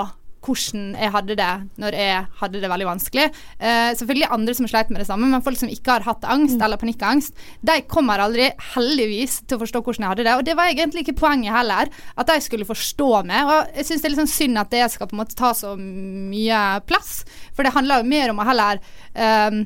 hvordan 0.46 0.94
jeg 0.96 1.14
hadde 1.14 1.38
det 1.40 1.52
når 1.82 1.98
jeg 1.98 2.26
hadde 2.42 2.62
det 2.62 2.72
veldig 2.72 2.88
vanskelig. 2.90 3.28
Uh, 3.62 3.92
selvfølgelig 4.00 4.30
andre 4.36 4.56
som 4.58 4.70
sleit 4.72 4.92
med 4.94 5.02
det 5.04 5.08
samme, 5.10 5.30
men 5.32 5.44
folk 5.46 5.60
som 5.60 5.72
ikke 5.72 5.98
har 5.98 6.08
hatt 6.08 6.28
angst 6.30 6.58
mm. 6.58 6.66
eller 6.68 6.82
panikkangst, 6.82 7.48
de 7.66 7.80
kommer 7.92 8.24
aldri, 8.24 8.50
heldigvis, 8.76 9.42
til 9.46 9.60
å 9.60 9.64
forstå 9.64 9.84
hvordan 9.84 10.06
jeg 10.06 10.14
hadde 10.14 10.28
det. 10.28 10.36
Og 10.38 10.46
det 10.48 10.58
var 10.60 10.72
egentlig 10.72 11.06
ikke 11.06 11.20
poenget 11.24 11.56
heller, 11.56 11.90
at 11.90 12.32
de 12.32 12.38
skulle 12.46 12.68
forstå 12.68 13.10
meg. 13.30 13.50
Og 13.50 13.82
jeg 13.82 13.90
syns 13.90 14.04
det 14.04 14.10
er 14.10 14.16
litt 14.16 14.24
sånn 14.24 14.36
synd 14.36 14.62
at 14.62 14.72
det 14.74 14.86
skal 14.94 15.10
på 15.10 15.18
en 15.18 15.24
måte 15.24 15.40
ta 15.40 15.52
så 15.58 15.76
mye 15.80 16.64
plass, 16.90 17.20
for 17.56 17.66
det 17.66 17.76
handler 17.76 18.02
jo 18.02 18.12
mer 18.12 18.34
om 18.34 18.40
å 18.42 18.48
heller 18.48 18.80
um, 19.16 19.66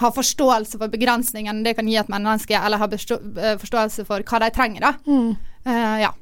ha 0.00 0.10
forståelse 0.14 0.78
for 0.78 0.92
begrensningene 0.92 1.64
det 1.66 1.76
kan 1.78 1.88
gi 1.88 1.98
et 2.00 2.10
menneske, 2.12 2.56
eller 2.56 2.80
ha 2.80 2.88
eh, 2.90 3.56
forståelse 3.60 4.06
for 4.08 4.24
hva 4.26 4.42
de 4.44 4.50
trenger. 4.54 4.86
da. 4.86 4.92
Mm. 5.06 5.36
Uh, 5.66 5.96
ja. 6.06 6.12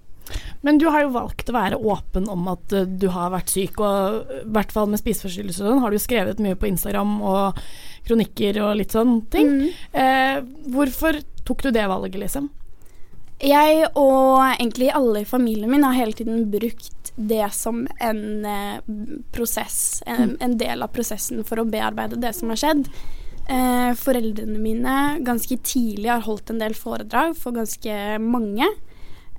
Men 0.66 0.80
du 0.80 0.88
har 0.90 1.04
jo 1.04 1.14
valgt 1.14 1.50
å 1.50 1.56
være 1.56 1.78
åpen 1.78 2.28
om 2.30 2.48
at 2.52 2.74
uh, 2.74 2.86
du 2.86 3.08
har 3.14 3.32
vært 3.34 3.52
syk, 3.52 3.80
og 3.80 4.32
i 4.40 4.42
hvert 4.54 4.74
fall 4.74 4.90
med 4.90 5.02
spiseforstyrrelser 5.02 5.68
sånn, 5.68 5.82
har 5.84 5.94
du 5.94 6.02
skrevet 6.02 6.42
mye 6.42 6.58
på 6.58 6.70
Instagram 6.70 7.18
og 7.22 7.62
kronikker 8.08 8.60
og 8.64 8.76
litt 8.80 8.94
sånne 8.96 9.20
ting. 9.32 9.50
Mm. 9.58 9.66
Eh, 10.02 10.38
hvorfor 10.72 11.20
tok 11.48 11.66
du 11.66 11.72
det 11.74 11.84
valget, 11.90 12.20
liksom? 12.22 12.48
Jeg 13.38 13.84
og 13.94 14.40
egentlig 14.48 14.88
alle 14.90 15.22
i 15.22 15.28
familien 15.28 15.70
min 15.70 15.84
har 15.86 15.94
hele 15.94 16.16
tiden 16.16 16.48
brukt 16.50 17.12
det 17.14 17.46
som 17.54 17.84
en 18.02 18.24
eh, 18.46 18.80
prosess, 19.34 20.02
en, 20.06 20.34
mm. 20.34 20.36
en, 20.42 20.58
del 20.58 20.82
av 20.82 20.90
prosessen 20.94 21.44
for 21.46 21.62
å 21.62 21.68
bearbeide 21.68 22.18
det 22.18 22.34
som 22.34 22.50
har 22.50 22.58
skjedd. 22.58 22.88
Eh, 23.48 23.92
foreldrene 23.96 24.58
mine 24.60 24.96
ganske 25.24 25.56
tidlig 25.64 26.10
har 26.10 26.26
holdt 26.26 26.50
en 26.52 26.60
del 26.60 26.74
foredrag 26.78 27.36
for 27.38 27.54
ganske 27.56 28.18
mange. 28.22 28.66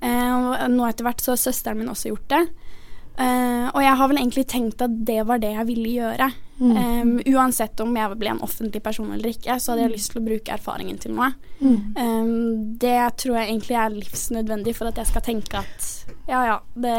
Uh, 0.00 0.34
og 0.36 0.66
nå 0.72 0.86
etter 0.88 1.06
hvert 1.06 1.22
så 1.22 1.34
har 1.34 1.40
søsteren 1.42 1.80
min 1.80 1.92
også 1.92 2.12
gjort 2.12 2.28
det. 2.32 2.44
Uh, 3.20 3.66
og 3.74 3.82
jeg 3.84 3.96
har 3.98 4.08
vel 4.08 4.20
egentlig 4.22 4.46
tenkt 4.48 4.80
at 4.84 4.92
det 5.04 5.18
var 5.28 5.42
det 5.42 5.52
jeg 5.52 5.68
ville 5.68 5.96
gjøre. 5.98 6.30
Mm. 6.60 6.76
Um, 6.76 7.12
uansett 7.34 7.80
om 7.80 7.92
jeg 7.96 8.16
ble 8.20 8.30
en 8.34 8.42
offentlig 8.44 8.82
person 8.84 9.10
eller 9.12 9.32
ikke, 9.32 9.56
så 9.60 9.72
hadde 9.72 9.86
jeg 9.86 9.92
lyst 9.94 10.12
til 10.12 10.20
å 10.20 10.24
bruke 10.26 10.54
erfaringen 10.54 11.00
til 11.00 11.14
noe. 11.16 11.30
Mm. 11.60 11.76
Um, 11.96 12.32
det 12.80 12.96
tror 13.20 13.38
jeg 13.40 13.48
egentlig 13.48 13.78
er 13.80 13.94
livsnødvendig 13.96 14.74
for 14.76 14.90
at 14.90 15.00
jeg 15.00 15.08
skal 15.08 15.24
tenke 15.24 15.60
at 15.60 15.88
ja, 16.28 16.42
ja, 16.48 16.56
det, 16.76 16.96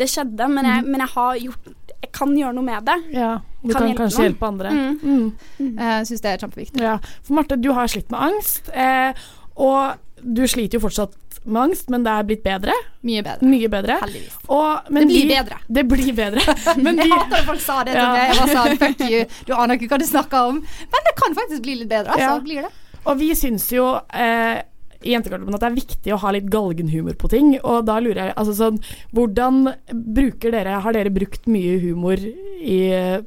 det 0.00 0.08
skjedde, 0.12 0.48
men 0.52 0.68
jeg, 0.68 0.84
mm. 0.84 0.92
men 0.92 1.04
jeg, 1.04 1.12
har 1.16 1.40
gjort 1.46 1.72
Jeg 2.02 2.12
kan 2.20 2.36
gjøre 2.36 2.56
noe 2.56 2.68
med 2.68 2.88
det. 2.88 2.98
Ja, 3.16 3.32
du 3.62 3.72
kan, 3.72 3.76
kan 3.76 3.90
hjelpe 3.90 4.02
kanskje 4.02 4.18
noen. 4.18 4.28
hjelpe 4.28 4.48
andre. 4.52 4.72
Mm. 4.72 4.96
Mm. 5.02 5.26
Mm. 5.58 5.74
Jeg 5.84 6.08
syns 6.08 6.24
det 6.24 6.32
er 6.32 6.46
kjempeviktig. 6.46 6.84
Ja. 6.84 6.96
For 7.20 7.36
Marte, 7.38 7.60
du 7.60 7.70
har 7.76 7.92
slitt 7.92 8.12
med 8.12 8.24
angst, 8.28 8.72
eh, 8.72 9.24
og 9.56 10.00
du 10.22 10.42
sliter 10.48 10.78
jo 10.78 10.86
fortsatt 10.86 11.14
med 11.42 11.62
angst, 11.62 11.88
men 11.90 12.04
det 12.06 12.12
er 12.14 12.26
blitt 12.26 12.42
bedre. 12.44 12.74
Mye 13.06 13.22
bedre. 13.26 13.48
Mye 13.50 13.70
bedre. 13.70 13.98
Heldigvis. 14.04 14.34
Og, 14.46 14.88
det 14.88 15.04
blir 15.08 15.22
de, 15.26 15.30
bedre. 15.34 15.60
Det 15.78 15.84
blir 15.90 16.12
bedre. 16.16 16.56
Men 16.84 17.00
jeg 17.02 17.10
hater 17.10 17.40
at 17.40 17.48
folk 17.48 17.62
sa 17.62 17.80
det 17.86 17.96
til 17.96 18.02
ja. 18.02 18.10
meg. 18.14 18.28
Jeg 18.30 18.38
var 18.38 18.52
sånn 18.52 18.82
fuck 18.82 19.06
you, 19.08 19.22
du 19.48 19.54
aner 19.56 19.78
ikke 19.78 19.90
hva 19.90 19.98
du 20.02 20.06
snakker 20.06 20.52
om. 20.52 20.60
Men 20.92 21.08
det 21.08 21.14
kan 21.18 21.38
faktisk 21.38 21.64
bli 21.66 21.80
litt 21.80 21.90
bedre, 21.90 22.14
altså. 22.14 22.36
Ja. 22.36 22.44
Blir 22.44 22.68
det. 22.68 23.00
Og 23.02 23.18
vi 23.18 23.32
syns 23.34 23.66
jo 23.74 23.88
eh, 24.14 24.62
i 25.02 25.14
jentegarderoben 25.16 25.56
at 25.56 25.64
det 25.64 25.70
er 25.72 25.78
viktig 25.80 26.14
å 26.14 26.20
ha 26.22 26.32
litt 26.34 26.46
galgenhumor 26.52 27.16
på 27.18 27.30
ting. 27.32 27.56
Og 27.58 27.82
da 27.88 27.98
lurer 28.02 28.28
jeg 28.28 28.36
altså 28.38 28.54
sånn 28.58 28.78
Hvordan 29.16 29.64
bruker 29.90 30.54
dere 30.54 30.78
Har 30.84 30.94
dere 30.94 31.10
brukt 31.14 31.48
mye 31.50 31.80
humor 31.82 32.22
i, 32.22 32.78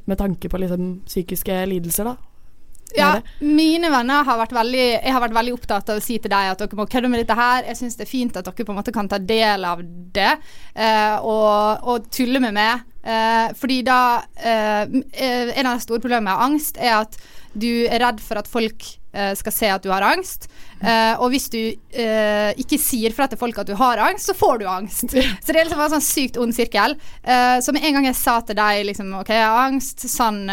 med 0.08 0.20
tanke 0.22 0.48
på 0.52 0.62
liksom 0.64 0.94
psykiske 1.10 1.60
lidelser, 1.74 2.14
da? 2.14 2.16
Ja, 2.96 3.10
mine 3.44 3.92
venner 3.92 4.26
har 4.28 4.40
vært 4.40 4.56
veldig 4.56 4.84
Jeg 4.86 5.14
har 5.14 5.24
vært 5.24 5.38
veldig 5.38 5.54
opptatt 5.56 5.92
av 5.92 6.00
å 6.00 6.04
si 6.04 6.18
til 6.22 6.32
deg 6.32 6.52
at 6.54 6.62
dere 6.62 6.80
må 6.80 6.88
kødde 6.90 7.12
med 7.12 7.24
dette 7.24 7.38
her. 7.38 7.64
Jeg 7.70 7.80
syns 7.82 7.98
det 8.00 8.06
er 8.08 8.12
fint 8.12 8.40
at 8.40 8.48
dere 8.48 8.68
på 8.68 8.74
en 8.74 8.80
måte 8.80 8.94
kan 8.96 9.10
ta 9.12 9.20
del 9.20 9.68
av 9.68 9.82
det 10.16 10.32
eh, 10.32 11.16
og, 11.20 11.86
og, 11.86 12.10
tulle 12.14 12.42
med 12.44 12.56
meg. 12.56 12.86
Eh, 13.06 13.50
fordi 13.60 13.82
da 13.86 14.00
eh, 14.34 14.86
En 14.90 15.68
av 15.68 15.76
de 15.76 15.84
store 15.84 16.02
problemene 16.02 16.30
med 16.32 16.46
angst 16.48 16.80
er 16.82 16.96
at 17.04 17.20
du 17.56 17.86
er 17.86 18.02
redd 18.02 18.20
for 18.24 18.42
at 18.42 18.50
folk 18.52 18.88
eh, 19.16 19.34
skal 19.38 19.54
se 19.56 19.70
at 19.72 19.86
du 19.86 19.92
har 19.94 20.06
angst. 20.06 20.50
Uh, 20.84 21.16
og 21.24 21.32
hvis 21.34 21.48
du 21.54 21.60
uh, 21.72 22.52
ikke 22.60 22.78
sier 22.82 23.14
fra 23.16 23.30
til 23.32 23.40
folk 23.40 23.58
at 23.62 23.70
du 23.70 23.76
har 23.80 24.02
angst, 24.04 24.28
så 24.30 24.36
får 24.38 24.60
du 24.62 24.66
angst. 24.70 25.16
Så 25.16 25.54
det 25.54 25.60
er 25.60 25.68
liksom 25.68 25.82
en 25.82 25.94
sånn 25.96 26.04
sykt 26.04 26.40
ond 26.42 26.56
sirkel. 26.56 26.98
Uh, 27.26 27.58
så 27.64 27.74
med 27.76 27.86
en 27.88 27.98
gang 27.98 28.10
jeg 28.10 28.20
sa 28.20 28.38
til 28.46 28.58
deg 28.60 28.84
liksom, 28.90 29.14
OK, 29.22 29.32
jeg 29.34 29.46
har 29.46 29.62
angst, 29.70 30.06
sånn, 30.12 30.44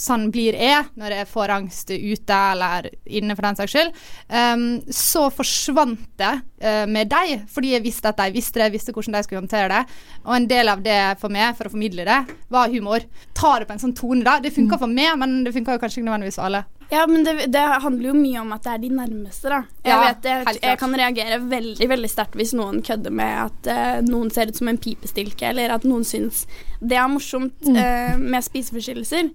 sånn 0.00 0.28
blir 0.34 0.58
jeg 0.58 0.90
når 0.98 1.16
jeg 1.20 1.30
får 1.30 1.54
angst 1.54 1.92
ute 1.92 2.40
eller 2.52 2.90
inne, 3.06 3.36
for 3.38 3.46
den 3.46 3.60
saks 3.60 3.76
skyld, 3.76 3.94
um, 4.28 4.66
så 4.92 5.28
forsvant 5.32 6.08
det 6.20 6.34
med 6.62 7.08
deg, 7.10 7.40
fordi 7.50 7.72
jeg 7.72 7.82
visste 7.82 8.12
at 8.12 8.20
de 8.20 8.34
visste 8.36 8.60
det, 8.60 8.68
jeg 8.68 8.74
visste 8.76 8.92
hvordan 8.94 9.16
de 9.16 9.22
skulle 9.26 9.40
håndtere 9.40 9.70
det. 9.72 9.80
Og 10.28 10.36
en 10.36 10.44
del 10.46 10.70
av 10.70 10.84
det 10.84 10.98
for 11.18 11.34
meg, 11.34 11.56
for 11.58 11.66
å 11.66 11.72
formidle 11.72 12.06
det, 12.06 12.20
var 12.54 12.70
humor. 12.70 13.02
Ta 13.34 13.56
det 13.58 13.66
på 13.66 13.74
en 13.74 13.82
sånn 13.82 13.96
tone, 13.98 14.22
da. 14.22 14.36
Det 14.38 14.54
funka 14.54 14.78
mm. 14.78 14.82
for 14.84 14.92
meg, 14.92 15.16
men 15.18 15.40
det 15.42 15.56
funka 15.56 15.74
kanskje 15.82 16.00
ikke 16.00 16.06
nødvendigvis 16.06 16.38
for 16.38 16.46
alle. 16.46 16.62
Ja, 16.90 17.06
men 17.06 17.24
det, 17.24 17.46
det, 17.46 17.60
handler 17.60 18.08
jo 18.08 18.14
mye 18.16 18.40
om 18.42 18.52
at 18.54 18.66
det 18.66 18.72
er 18.72 18.82
de 18.82 18.90
nærmeste, 18.96 19.48
da. 19.52 19.60
Jeg, 19.84 19.92
ja, 19.92 20.00
vet, 20.02 20.28
jeg, 20.28 20.58
jeg 20.62 20.78
kan 20.80 20.96
reagere 20.98 21.38
veldig 21.50 21.88
veldig 21.92 22.10
sterkt 22.10 22.36
hvis 22.38 22.54
noen 22.56 22.82
kødder 22.84 23.14
med 23.14 23.38
at 23.46 23.70
uh, 23.70 23.98
noen 24.06 24.32
ser 24.34 24.52
ut 24.52 24.60
som 24.60 24.70
en 24.72 24.80
pipestilke, 24.80 25.48
eller 25.52 25.74
at 25.74 25.86
noen 25.88 26.04
syns 26.06 26.44
det 26.80 26.98
er 26.98 27.08
morsomt 27.10 27.68
mm. 27.68 27.78
uh, 27.78 28.14
med 28.20 28.44
spiseforstyrrelser. 28.44 29.32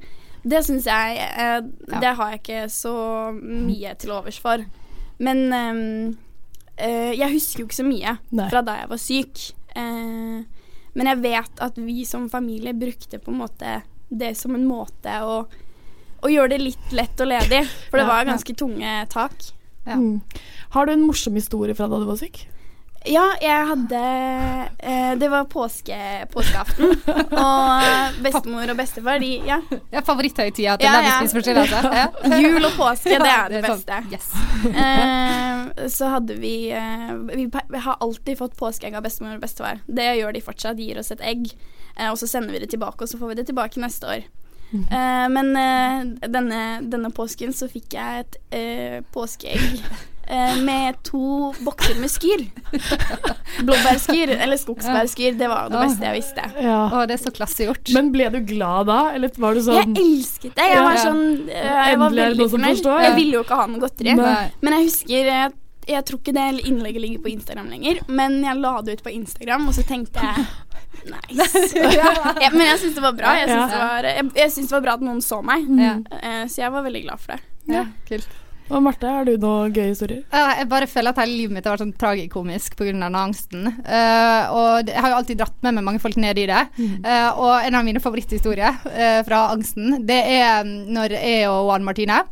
Det 0.47 0.61
syns 0.67 0.87
jeg 0.89 1.17
uh, 1.17 1.59
ja. 1.65 2.01
Det 2.03 2.13
har 2.19 2.33
jeg 2.33 2.43
ikke 2.43 2.63
så 2.71 2.95
mye 3.41 3.95
til 3.99 4.15
overs 4.15 4.39
for. 4.43 4.63
Men 5.17 5.45
um, 5.51 6.17
jeg 6.77 7.33
husker 7.33 7.63
jo 7.63 7.65
ikke 7.65 7.79
så 7.79 7.87
mye 7.87 8.19
Nei. 8.37 8.49
fra 8.51 8.61
da 8.61 8.75
jeg 8.83 8.89
var 8.91 8.99
syk. 9.01 9.39
men 10.93 11.07
jeg 11.09 11.19
vet 11.23 11.61
at 11.65 11.77
vi 11.81 12.03
som 12.05 12.27
familie 12.29 12.73
brukte 12.77 13.17
på 13.17 13.31
en 13.33 13.39
måte 13.39 13.71
det 14.09 14.35
som 14.37 14.53
en 14.53 14.67
måte 14.67 15.15
å 15.25 15.39
og 16.21 16.33
gjøre 16.33 16.55
det 16.55 16.61
litt 16.63 16.93
lett 16.95 17.23
og 17.23 17.31
ledig. 17.31 17.63
For 17.89 17.99
det 17.99 18.05
ja, 18.05 18.11
var 18.11 18.29
ganske 18.29 18.53
ja. 18.53 18.59
tunge 18.63 18.99
tak. 19.13 19.49
Ja. 19.87 19.95
Mm. 19.95 20.21
Har 20.75 20.87
du 20.87 20.93
en 20.93 21.07
morsom 21.07 21.37
historie 21.39 21.75
fra 21.77 21.87
da 21.87 21.99
du 22.01 22.07
var 22.09 22.19
syk? 22.19 22.47
Ja, 23.07 23.23
jeg 23.39 23.67
hadde 23.69 23.99
eh, 24.79 25.11
Det 25.19 25.29
var 25.31 25.45
påske, 25.51 25.97
påskeaften. 26.33 26.91
og 27.43 28.17
bestemor 28.23 28.73
og 28.73 28.79
bestefar, 28.79 29.21
de 29.23 29.29
Ja. 29.47 29.59
ja 29.93 30.01
Favoritthøytida 30.05 30.75
til 30.81 30.89
ja, 30.89 31.01
ja. 31.05 31.13
spiseforstyrrelse. 31.21 31.83
Ja. 31.97 32.39
Jul 32.41 32.65
og 32.65 32.73
påske, 32.75 33.13
det 33.13 33.31
er 33.31 33.53
det, 33.53 33.61
sånn, 33.63 33.83
beste. 33.85 34.01
Yes. 34.11 34.27
eh, 34.83 35.87
så 35.93 36.11
hadde 36.17 36.35
vi 36.41 36.55
eh, 36.75 37.13
Vi 37.31 37.47
har 37.85 38.01
alltid 38.03 38.39
fått 38.41 38.57
påskeegg 38.59 38.97
av 38.97 39.05
bestemor 39.07 39.37
og 39.37 39.45
bestefar. 39.45 39.83
Det 39.87 40.09
gjør 40.19 40.35
de 40.35 40.43
fortsatt. 40.43 40.77
De 40.77 40.89
gir 40.89 40.99
oss 40.99 41.13
et 41.15 41.23
egg, 41.23 41.47
eh, 41.95 42.09
og 42.09 42.19
så 42.19 42.29
sender 42.29 42.57
vi 42.57 42.65
det 42.65 42.73
tilbake, 42.73 43.05
og 43.05 43.11
så 43.11 43.21
får 43.21 43.33
vi 43.33 43.39
det 43.39 43.47
tilbake 43.51 43.83
neste 43.83 44.09
år. 44.17 44.27
Uh, 44.73 45.27
men 45.31 45.53
uh, 45.55 46.27
denne, 46.27 46.61
denne, 46.91 47.11
påsken 47.15 47.53
så 47.55 47.69
fikk 47.71 47.95
jeg 47.95 48.25
et 48.25 48.37
uh, 48.51 49.01
påskeegg 49.15 49.81
med 50.67 50.97
to 51.07 51.53
bokser 51.63 52.01
med 52.01 52.11
skyr. 52.11 52.41
Blåbærskyr, 53.63 54.33
eller 54.35 54.59
skogsbærskyr. 54.59 55.37
Det 55.39 55.47
var 55.47 55.69
det 55.71 55.83
beste 55.85 56.03
jeg 56.03 56.15
visste. 56.17 56.49
Ja. 56.65 56.81
Å, 56.91 57.05
det 57.07 57.15
er 57.15 57.21
så 57.21 57.31
klassegjort. 57.31 57.93
Men 57.95 58.09
ble 58.11 58.27
du 58.33 58.41
glad 58.49 58.89
da, 58.91 58.97
eller 59.15 59.31
var 59.39 59.55
du 59.55 59.61
sånn 59.63 59.79
Jeg 59.79 60.03
elsket 60.03 60.57
det. 60.57 60.65
Jeg 60.73 60.83
var 60.83 60.99
sånn 60.99 61.23
Jeg 61.47 62.01
var 62.03 62.17
veldig 62.19 62.49
fornøyd. 62.57 62.91
Jeg 63.05 63.15
ville 63.21 63.39
jo 63.39 63.45
ikke 63.47 63.61
ha 63.61 63.69
noe 63.71 63.85
godteri. 63.85 64.17
Men 64.19 64.77
jeg 64.77 64.89
husker 64.89 65.31
jeg 65.87 66.03
tror 66.03 66.19
ikke 66.19 66.33
det 66.35 66.67
innlegget 66.67 67.01
ligger 67.01 67.21
på 67.23 67.29
Instagram 67.31 67.69
lenger, 67.71 68.01
men 68.11 68.41
jeg 68.43 68.59
la 68.59 68.73
det 68.83 68.97
ut 68.97 69.03
på 69.05 69.13
Instagram, 69.13 69.69
og 69.69 69.75
så 69.77 69.85
tenkte 69.87 70.19
jeg 70.19 70.43
Nice. 71.07 71.61
ja, 72.43 72.49
men 72.51 72.65
jeg 72.65 72.81
syns 72.81 72.97
det 72.97 73.03
var 73.05 73.15
bra. 73.15 73.35
Jeg 73.39 73.51
syns 73.51 73.71
det, 73.71 73.83
var, 73.83 74.09
jeg, 74.09 74.25
jeg 74.35 74.55
det 74.57 74.73
var 74.73 74.83
bra 74.87 74.97
at 74.97 75.05
noen 75.05 75.23
så 75.23 75.39
meg. 75.45 75.69
Mm. 75.69 76.03
Uh, 76.11 76.43
så 76.49 76.65
jeg 76.65 76.75
var 76.75 76.85
veldig 76.87 77.05
glad 77.05 77.23
for 77.23 77.35
det. 77.35 77.41
Ja, 77.71 77.87
kult. 78.09 78.29
Og 78.67 78.81
Marte, 78.83 79.07
har 79.07 79.23
du 79.23 79.37
noen 79.39 79.71
gøye 79.71 79.93
historier? 79.93 80.23
Uh, 80.33 80.51
jeg 80.59 80.67
bare 80.71 80.89
føler 80.91 81.13
at 81.13 81.21
hele 81.21 81.37
livet 81.39 81.55
mitt 81.55 81.67
har 81.67 81.77
vært 81.77 81.85
sånn 81.85 81.93
tragikomisk 81.95 82.75
pga. 82.75 82.91
den 82.91 83.15
angsten. 83.15 83.69
Uh, 83.79 84.43
og 84.51 84.89
jeg 84.91 85.03
har 85.03 85.13
jo 85.13 85.19
alltid 85.21 85.39
dratt 85.39 85.55
med 85.63 85.77
meg 85.77 85.87
mange 85.87 86.03
folk 86.03 86.17
ned 86.19 86.41
i 86.41 86.47
det. 86.49 86.63
Mm. 86.75 86.97
Uh, 87.05 87.29
og 87.31 87.53
en 87.61 87.79
av 87.79 87.87
mine 87.87 88.03
favoritthistorier 88.03 88.81
fra 89.27 89.45
angsten, 89.53 90.01
det 90.07 90.19
er 90.35 90.65
mm, 90.67 90.75
når 90.95 91.15
jeg 91.15 91.47
og 91.47 91.69
Juan 91.69 91.87
Martine 91.87 92.25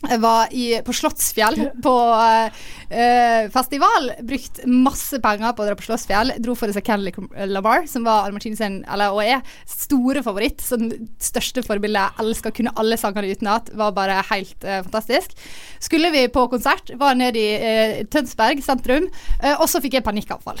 jeg 0.00 0.20
var 0.22 0.52
i, 0.56 0.66
på 0.84 0.94
Slottsfjell 0.96 1.58
på 1.84 1.94
uh, 2.16 3.48
festival. 3.52 4.10
Brukt 4.26 4.62
masse 4.70 5.20
penger 5.22 5.52
på 5.56 5.64
å 5.64 5.68
dra 5.68 5.76
på 5.76 5.84
Slottsfjell. 5.84 6.34
Dro 6.40 6.54
for 6.58 6.72
å 6.72 6.76
se 6.76 6.82
Kenley 6.84 7.12
Lamar, 7.50 7.84
som 7.90 8.06
var 8.08 8.28
Almartine 8.28 8.56
sin, 8.56 8.80
eller, 8.90 9.12
og 9.12 9.20
er, 9.24 9.44
store 9.68 10.24
favoritt. 10.24 10.64
Som 10.64 10.88
største 11.20 11.64
forbilde. 11.66 12.06
Elska 12.22 12.52
kunne 12.56 12.72
alle 12.80 12.98
sangene 13.00 13.34
utenat. 13.34 13.68
Var 13.76 13.96
bare 13.96 14.22
helt 14.30 14.64
uh, 14.64 14.80
fantastisk. 14.86 15.36
Skulle 15.80 16.12
vi 16.14 16.24
på 16.32 16.46
konsert, 16.52 16.94
var 17.00 17.18
nede 17.18 17.40
i 17.40 17.50
uh, 17.60 18.00
Tønsberg 18.10 18.64
sentrum, 18.64 19.06
og 19.50 19.66
så 19.70 19.80
fikk 19.82 19.98
jeg 19.98 20.04
panikkavfall. 20.04 20.58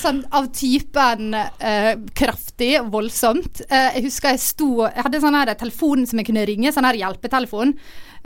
sånn 0.00 0.18
av 0.36 0.48
typen 0.54 1.34
kraftig, 2.16 2.70
voldsomt. 2.92 3.62
jeg 3.70 4.04
husker 4.04 4.34
jeg 4.34 4.42
sto 4.42 4.68
Jeg 4.84 5.04
hadde 5.06 5.20
sånn 5.22 5.36
her 5.38 5.52
telefon 5.58 6.04
som 6.08 6.20
jeg 6.20 6.28
kunne 6.28 6.44
ringe, 6.48 6.72
sånn 6.74 6.86
her 6.88 6.98
hjelpetelefon. 7.00 7.74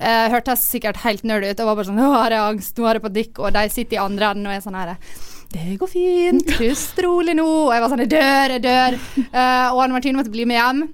Uh, 0.01 0.31
hørtes 0.33 0.63
sikkert 0.65 1.03
helt 1.05 1.27
nerd 1.29 1.45
ut 1.45 1.59
og 1.61 1.67
var 1.69 1.75
bare 1.77 1.89
sånn 1.91 1.99
'Nå 2.01 2.13
har 2.15 2.33
jeg 2.33 2.41
angst, 2.41 2.79
nå 2.79 2.87
har 2.89 2.97
jeg 2.97 3.05
på 3.05 3.13
dykk', 3.13 3.41
og 3.45 3.53
de 3.53 3.65
sitter 3.69 3.99
i 3.99 4.01
andre 4.01 4.31
enden 4.33 4.47
og 4.49 4.55
er 4.55 4.63
sånn 4.65 4.79
her 4.79 4.97
'Det 5.53 5.77
går 5.77 5.91
fint, 5.93 6.47
pust 6.61 6.97
rolig 7.05 7.35
nå', 7.37 7.45
og 7.45 7.75
jeg 7.75 7.83
var 7.83 7.93
sånn 7.93 8.05
'Jeg 8.05 8.15
dør, 8.15 8.55
jeg 8.57 8.63
dør'. 8.65 8.97
Uh, 9.29 9.69
og 9.75 9.83
Anne 9.85 9.93
Martine 9.93 10.17
måtte 10.17 10.33
bli 10.33 10.47
med 10.49 10.57
hjem. 10.57 10.89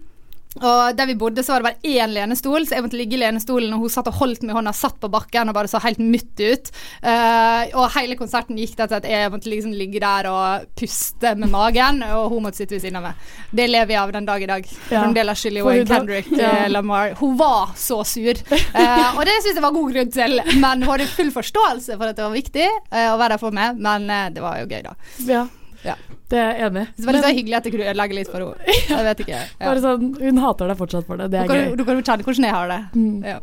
Og 0.61 0.97
der 0.97 1.09
vi 1.11 1.17
bodde, 1.19 1.45
så 1.45 1.55
var 1.55 1.63
det 1.63 1.69
bare 1.71 1.95
én 1.97 2.13
lenestol, 2.15 2.65
så 2.67 2.77
jeg 2.77 2.85
måtte 2.87 2.99
ligge 2.99 3.17
i 3.19 3.21
lenestolen, 3.21 3.75
og 3.77 3.85
hun 3.85 3.93
satt 3.93 4.09
og 4.11 4.19
holdt 4.21 4.45
meg 4.45 4.55
i 4.55 4.57
hånda, 4.59 4.73
satt 4.77 4.99
på 5.03 5.11
bakken 5.13 5.51
og 5.51 5.57
bare 5.57 5.71
så 5.71 5.81
helt 5.85 6.01
mutt 6.01 6.41
ut. 6.41 6.71
Uh, 7.05 7.77
og 7.77 7.91
hele 7.97 8.17
konserten 8.19 8.59
gikk 8.61 8.77
til 8.79 8.97
at 8.99 9.09
jeg 9.09 9.33
måtte 9.33 9.51
liksom 9.53 9.75
ligge 9.77 10.01
der 10.03 10.31
og 10.31 10.67
puste 10.79 11.35
med 11.39 11.53
magen, 11.53 12.03
og 12.07 12.31
hun 12.33 12.47
måtte 12.47 12.63
sitte 12.63 12.77
ved 12.77 12.87
siden 12.87 13.01
av 13.01 13.11
meg. 13.11 13.29
Det 13.51 13.69
lever 13.71 13.97
jeg 13.97 14.03
av 14.03 14.15
den 14.17 14.29
dag 14.29 14.47
i 14.47 14.51
dag. 14.53 14.71
Ja. 14.73 15.03
Fremdeles 15.03 15.45
skyldig 15.45 15.65
jo 15.65 15.77
Kendrick 15.93 16.33
ja. 16.33 16.53
uh, 16.65 16.67
Lamar. 16.73 17.17
Hun 17.21 17.37
var 17.41 17.77
så 17.79 18.03
sur, 18.09 18.43
uh, 18.53 19.09
og 19.17 19.23
det 19.29 19.39
syns 19.43 19.55
jeg 19.55 19.65
var 19.65 19.77
god 19.77 19.97
grunn 19.97 20.15
til. 20.15 20.41
Men 20.57 20.85
hun 20.85 20.95
hadde 20.95 21.11
full 21.13 21.33
forståelse 21.35 21.99
for 21.99 22.09
at 22.09 22.19
det 22.19 22.27
var 22.27 22.37
viktig 22.37 22.67
å 22.67 23.17
være 23.17 23.35
der 23.35 23.41
for 23.41 23.55
meg, 23.55 23.79
men 23.83 24.09
det 24.33 24.43
var 24.43 24.61
jo 24.63 24.69
gøy, 24.71 24.83
da. 24.87 24.95
Ja. 25.27 25.47
Ja. 25.87 25.97
Det 26.27 26.39
er 26.43 26.57
jeg 26.59 26.67
enig 26.67 26.83
i. 26.83 26.87
Det 26.97 27.07
var 27.07 27.15
litt 27.15 27.25
så 27.25 27.31
hyggelig 27.37 27.57
at 27.57 27.67
jeg 27.69 27.75
kunne 27.77 27.87
ødelegge 27.93 28.17
litt 28.19 28.31
for 28.33 28.43
henne. 28.43 28.77
Jeg 28.97 29.07
vet 29.07 29.21
ikke. 29.23 29.41
Ja. 29.47 29.63
Bare 29.63 29.83
sånn, 29.85 30.07
hun 30.19 30.41
hater 30.43 30.71
deg 30.73 30.81
fortsatt 30.81 31.07
for 31.07 31.21
det. 31.21 31.29
Det 31.31 31.39
er 31.43 31.53
gøy. 31.53 31.77
Du 31.79 31.85
kan 31.87 31.99
jo 31.99 32.03
kjenne 32.07 32.27
hvordan 32.27 32.47
jeg 32.49 32.55
har 32.57 32.71
det. 32.73 32.79
Mm. 32.99 33.17
Ja. 33.27 33.39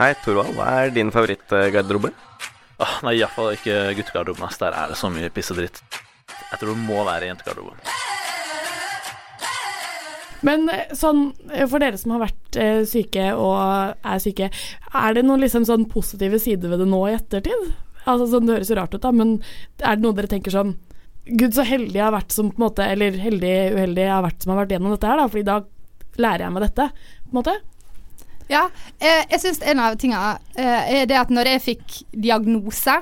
Hei, 0.00 0.10
Torvald. 0.24 0.52
Hva 0.58 0.68
er 0.82 0.92
din 0.92 1.12
favorittgarderobe? 1.14 2.12
Oh, 2.82 2.94
nei, 3.06 3.14
iallfall 3.20 3.54
ikke 3.56 3.78
guttegarderoben. 4.00 4.56
Der 4.60 4.76
er 4.82 4.92
det 4.92 5.00
så 5.00 5.08
mye 5.12 5.32
piss 5.32 5.52
og 5.54 5.62
dritt. 5.62 5.80
Jeg 6.50 6.60
tror 6.60 6.74
det 6.74 6.84
må 6.84 7.04
være 7.08 7.30
jentegarderoben. 7.30 7.80
Men 10.44 10.68
eh, 10.68 10.90
sånn, 10.92 11.30
eh, 11.54 11.64
for 11.70 11.80
dere 11.80 11.96
som 12.00 12.12
har 12.14 12.26
vært 12.26 12.58
eh, 12.60 12.82
syke 12.88 13.30
og 13.32 13.94
er 13.96 14.20
syke, 14.20 14.50
er 14.92 15.16
det 15.16 15.24
noen 15.24 15.40
liksom 15.40 15.64
sånn 15.64 15.88
positive 15.88 16.40
sider 16.42 16.74
ved 16.74 16.84
det 16.84 16.88
nå 16.90 17.00
i 17.08 17.14
ettertid? 17.16 17.70
Altså, 18.04 18.28
sånn, 18.28 18.44
det 18.44 18.58
høres 18.58 18.72
jo 18.72 18.76
rart 18.76 18.92
ut, 18.92 19.00
da, 19.00 19.14
men 19.14 19.38
er 19.80 19.96
det 19.96 20.04
noe 20.04 20.16
dere 20.18 20.28
tenker 20.28 20.52
sånn 20.52 20.74
Gud, 21.24 21.54
så 21.56 21.64
heldig 21.64 21.96
jeg 21.96 22.04
har 22.04 22.12
vært 22.12 22.34
som 22.34 22.50
på 22.52 22.58
en 22.58 22.66
måte 22.66 22.84
Eller 22.84 23.14
heldig, 23.16 23.52
uheldig 23.72 24.02
jeg 24.02 24.12
har 24.12 24.24
vært 24.26 24.42
som 24.44 24.52
har 24.52 24.58
vært 24.60 24.74
gjennom 24.74 24.92
dette 24.92 25.08
her, 25.08 25.20
da, 25.20 25.28
fordi 25.32 25.46
da 25.48 25.60
lærer 26.20 26.44
jeg 26.44 26.54
meg 26.54 26.66
dette, 26.66 26.88
på 27.24 27.32
en 27.32 27.38
måte. 27.40 27.54
Ja, 28.50 28.66
eh, 29.00 29.22
jeg 29.32 29.40
syns 29.40 29.62
en 29.64 29.80
av 29.80 29.96
tingene 30.00 30.34
eh, 30.60 31.00
er 31.00 31.08
det 31.08 31.16
at 31.16 31.32
når 31.32 31.54
jeg 31.54 31.64
fikk 31.64 31.96
diagnose, 32.12 32.98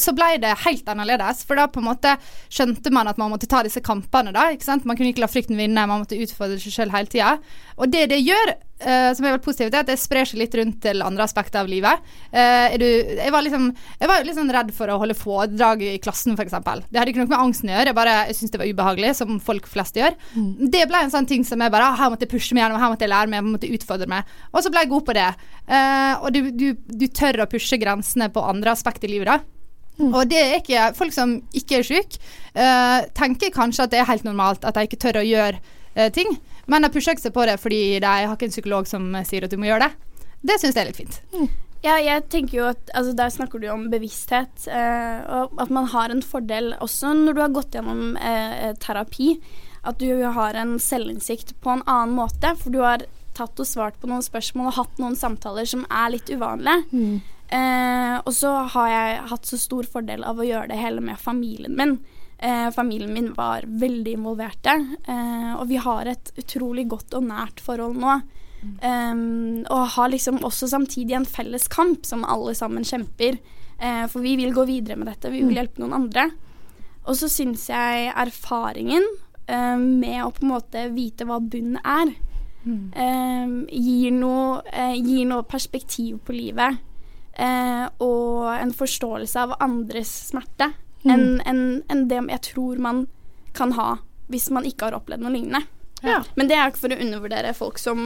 så 0.00 0.14
ble 0.16 0.30
det 0.42 0.54
helt 0.64 0.88
annerledes. 0.88 1.42
For 1.48 1.58
da 1.58 1.66
på 1.72 1.82
en 1.82 1.88
måte 1.90 2.14
skjønte 2.48 2.92
man 2.94 3.10
at 3.10 3.18
man 3.20 3.32
måtte 3.32 3.48
ta 3.50 3.62
disse 3.66 3.82
kampene. 3.84 4.32
da, 4.34 4.48
ikke 4.54 4.66
sant? 4.66 4.86
Man 4.88 4.96
kunne 4.98 5.12
ikke 5.12 5.24
la 5.24 5.30
frykten 5.30 5.58
vinne, 5.58 5.86
man 5.86 6.04
måtte 6.04 6.18
utfordre 6.18 6.60
seg 6.62 6.74
selv 6.74 6.96
hele 6.96 7.12
tida. 7.12 7.36
Og 7.78 7.92
det 7.92 8.08
det 8.12 8.22
gjør, 8.24 8.56
Uh, 8.78 9.10
som 9.10 9.24
er 9.26 9.32
veldig 9.32 9.42
positivt, 9.42 9.74
er 9.74 9.82
at 9.82 9.88
det 9.90 9.96
sprer 9.98 10.28
seg 10.28 10.38
litt 10.38 10.52
rundt 10.54 10.76
til 10.84 11.02
andre 11.02 11.24
aspekter 11.26 11.64
av 11.64 11.70
livet. 11.70 12.04
Uh, 12.30 12.76
du, 12.78 12.84
jeg 13.18 13.32
var 13.34 13.42
liksom 13.42 13.72
jeg 13.74 14.10
var 14.10 14.22
liksom 14.22 14.52
redd 14.54 14.70
for 14.76 14.92
å 14.94 15.00
holde 15.02 15.16
foredrag 15.18 15.82
i 15.82 15.96
klassen, 15.98 16.36
f.eks. 16.38 16.54
Det 16.54 17.00
hadde 17.00 17.10
ikke 17.10 17.24
noe 17.24 17.32
med 17.32 17.40
angsten 17.40 17.72
å 17.72 17.74
gjøre, 17.74 17.90
jeg 17.90 17.98
bare 17.98 18.14
jeg 18.28 18.38
syntes 18.38 18.54
det 18.54 18.62
var 18.62 18.70
ubehagelig, 18.70 19.12
som 19.18 19.42
folk 19.42 19.66
flest 19.66 19.98
gjør. 19.98 20.14
Det 20.70 20.84
ble 20.86 21.02
en 21.02 21.14
sånn 21.16 21.26
ting 21.26 21.42
som 21.48 21.58
jeg 21.58 21.74
bare 21.74 21.90
Her 21.98 22.14
måtte 22.14 22.28
jeg 22.28 22.34
pushe 22.36 22.54
meg 22.54 22.68
gjennom, 22.68 22.78
her 22.78 22.94
måtte 22.94 23.08
jeg 23.08 23.14
lære 23.16 23.32
meg, 23.32 23.42
jeg 23.42 23.50
måtte 23.50 23.74
utfordre 23.80 24.10
meg. 24.14 24.32
Og 24.52 24.62
så 24.62 24.70
ble 24.70 24.86
jeg 24.86 24.92
god 24.94 25.06
på 25.10 25.18
det. 25.18 25.28
Uh, 25.66 26.14
og 26.22 26.30
du, 26.38 26.42
du, 26.54 26.66
du 27.02 27.06
tør 27.10 27.42
å 27.42 27.50
pushe 27.50 27.82
grensene 27.82 28.30
på 28.30 28.46
andre 28.46 28.78
aspekter 28.78 29.10
i 29.10 29.16
livet, 29.16 29.34
da. 29.34 29.57
Og 29.98 30.20
det 30.30 30.38
er 30.38 30.58
ikke 30.60 30.88
Folk 30.94 31.14
som 31.14 31.38
ikke 31.56 31.80
er 31.80 31.86
syke, 31.86 32.20
uh, 32.54 33.06
tenker 33.18 33.54
kanskje 33.54 33.86
at 33.86 33.94
det 33.94 34.02
er 34.02 34.10
helt 34.10 34.26
normalt 34.26 34.66
at 34.66 34.76
de 34.76 34.86
ikke 34.86 35.00
tør 35.02 35.20
å 35.22 35.26
gjøre 35.26 35.58
uh, 35.58 36.08
ting, 36.14 36.36
men 36.70 36.84
de 36.84 36.92
pusher 36.94 37.16
ikke 37.16 37.28
seg 37.28 37.34
på 37.34 37.46
det 37.48 37.56
fordi 37.62 37.80
de 37.98 38.06
har 38.06 38.34
ikke 38.34 38.50
en 38.50 38.54
psykolog 38.54 38.90
som 38.90 39.10
sier 39.26 39.46
at 39.46 39.54
du 39.54 39.58
må 39.60 39.70
gjøre 39.70 39.88
det. 39.88 40.20
Det 40.48 40.60
syns 40.60 40.76
jeg 40.76 40.84
er 40.84 40.92
litt 40.92 41.00
fint. 41.00 41.18
Ja, 41.84 41.94
jeg 42.02 42.24
tenker 42.32 42.56
jo 42.56 42.66
at 42.72 42.90
altså, 42.96 43.14
Der 43.14 43.30
snakker 43.30 43.62
du 43.62 43.68
om 43.70 43.86
bevissthet, 43.92 44.66
eh, 44.66 45.20
og 45.30 45.60
at 45.62 45.70
man 45.70 45.86
har 45.92 46.10
en 46.10 46.24
fordel 46.26 46.72
også 46.82 47.12
når 47.14 47.36
du 47.36 47.42
har 47.44 47.54
gått 47.54 47.78
gjennom 47.78 48.16
eh, 48.18 48.74
terapi. 48.82 49.36
At 49.86 50.00
du 50.02 50.10
har 50.34 50.58
en 50.58 50.76
selvinnsikt 50.82 51.54
på 51.62 51.76
en 51.76 51.84
annen 51.86 52.16
måte, 52.18 52.50
for 52.58 52.74
du 52.74 52.82
har 52.82 53.06
tatt 53.38 53.62
og 53.62 53.68
svart 53.68 53.98
på 54.02 54.10
noen 54.10 54.24
spørsmål 54.26 54.72
og 54.72 54.78
hatt 54.80 54.98
noen 54.98 55.14
samtaler 55.16 55.68
som 55.70 55.84
er 55.86 56.16
litt 56.16 56.30
uvanlige. 56.32 56.82
Eh, 57.50 58.16
og 58.24 58.32
så 58.36 58.50
har 58.74 58.88
jeg 58.92 59.20
hatt 59.30 59.46
så 59.48 59.58
stor 59.60 59.86
fordel 59.88 60.24
av 60.24 60.38
å 60.38 60.46
gjøre 60.46 60.68
det 60.68 60.80
hele 60.80 61.00
med 61.00 61.18
familien 61.20 61.76
min. 61.78 61.98
Eh, 62.38 62.68
familien 62.70 63.12
min 63.12 63.32
var 63.34 63.64
veldig 63.66 64.12
involverte, 64.14 64.74
eh, 65.08 65.54
og 65.56 65.66
vi 65.68 65.76
har 65.76 66.06
et 66.06 66.32
utrolig 66.38 66.86
godt 66.88 67.14
og 67.18 67.24
nært 67.30 67.60
forhold 67.64 67.96
nå. 67.98 68.20
Um, 68.82 69.62
og 69.70 69.84
har 69.94 70.08
liksom 70.10 70.40
også 70.42 70.66
samtidig 70.66 71.14
en 71.14 71.24
felles 71.24 71.68
kamp 71.70 72.02
som 72.04 72.24
alle 72.26 72.56
sammen 72.58 72.82
kjemper. 72.82 73.38
Eh, 73.78 74.06
for 74.10 74.18
vi 74.20 74.32
vil 74.36 74.50
gå 74.52 74.64
videre 74.66 74.96
med 74.98 75.06
dette, 75.06 75.30
vi 75.30 75.42
vil 75.44 75.54
Mm. 75.54 75.58
hjelpe 75.60 75.78
noen 75.78 75.94
andre. 75.94 76.24
Og 77.06 77.14
så 77.14 77.28
syns 77.30 77.68
jeg 77.68 78.12
erfaringen 78.12 79.04
eh, 79.46 79.76
med 79.76 80.24
å 80.24 80.32
på 80.34 80.42
en 80.42 80.50
måte 80.50 80.92
vite 80.92 81.24
hva 81.24 81.38
bunn 81.40 81.78
er, 81.84 82.10
eh, 82.66 83.46
gir, 83.70 84.10
noe, 84.10 84.62
gir 84.96 85.24
noe 85.24 85.42
perspektiv 85.44 86.18
på 86.26 86.34
livet. 86.34 86.78
Eh, 87.38 87.84
og 88.02 88.48
en 88.58 88.72
forståelse 88.74 89.36
av 89.46 89.56
andres 89.62 90.10
smerte 90.32 90.72
Mm. 91.06 91.12
enn 91.14 91.40
en, 91.46 91.58
en 91.94 92.00
det 92.10 92.16
jeg 92.32 92.40
tror 92.42 92.78
man 92.82 93.04
kan 93.54 93.70
ha 93.76 94.00
hvis 94.28 94.48
man 94.50 94.64
ikke 94.66 94.88
har 94.88 94.96
opplevd 94.98 95.22
noe 95.22 95.30
lignende. 95.30 95.60
Ja. 96.02 96.16
Men 96.34 96.48
det 96.50 96.56
er 96.58 96.68
ikke 96.72 96.80
for 96.82 96.94
å 96.94 96.98
undervurdere 96.98 97.52
folk 97.54 97.78
som 97.78 98.00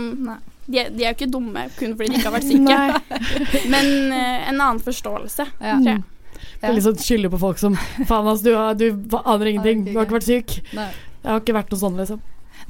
de, 0.68 0.78
er- 0.78 0.90
de 0.92 1.02
er 1.06 1.14
jo 1.14 1.16
ikke 1.16 1.30
dumme 1.32 1.64
kun 1.78 1.96
fordi 1.96 2.10
de 2.12 2.20
ikke 2.20 2.28
har 2.28 2.36
vært 2.36 2.50
syke. 2.52 2.76
Men 3.72 4.12
eh, 4.12 4.48
en 4.52 4.60
annen 4.60 4.82
forståelse. 4.84 5.48
tror 5.58 5.88
jeg. 5.88 6.02
litt 6.76 6.84
sånn 6.84 7.00
skylder 7.00 7.32
på 7.32 7.40
folk 7.42 7.58
som 7.58 7.74
Faen, 7.80 8.28
altså, 8.28 8.44
du, 8.44 8.52
har- 8.60 8.76
du 8.76 9.16
aner 9.24 9.50
ingenting. 9.54 9.84
Du 9.88 9.96
har 9.96 10.04
ikke 10.06 10.18
vært 10.20 10.28
syk. 10.28 10.58
Nei. 10.76 10.90
Jeg 11.22 11.30
har 11.32 11.40
ikke 11.40 11.56
vært 11.56 11.72
noe 11.72 11.82
sånn, 11.86 11.96
liksom. 12.04 12.20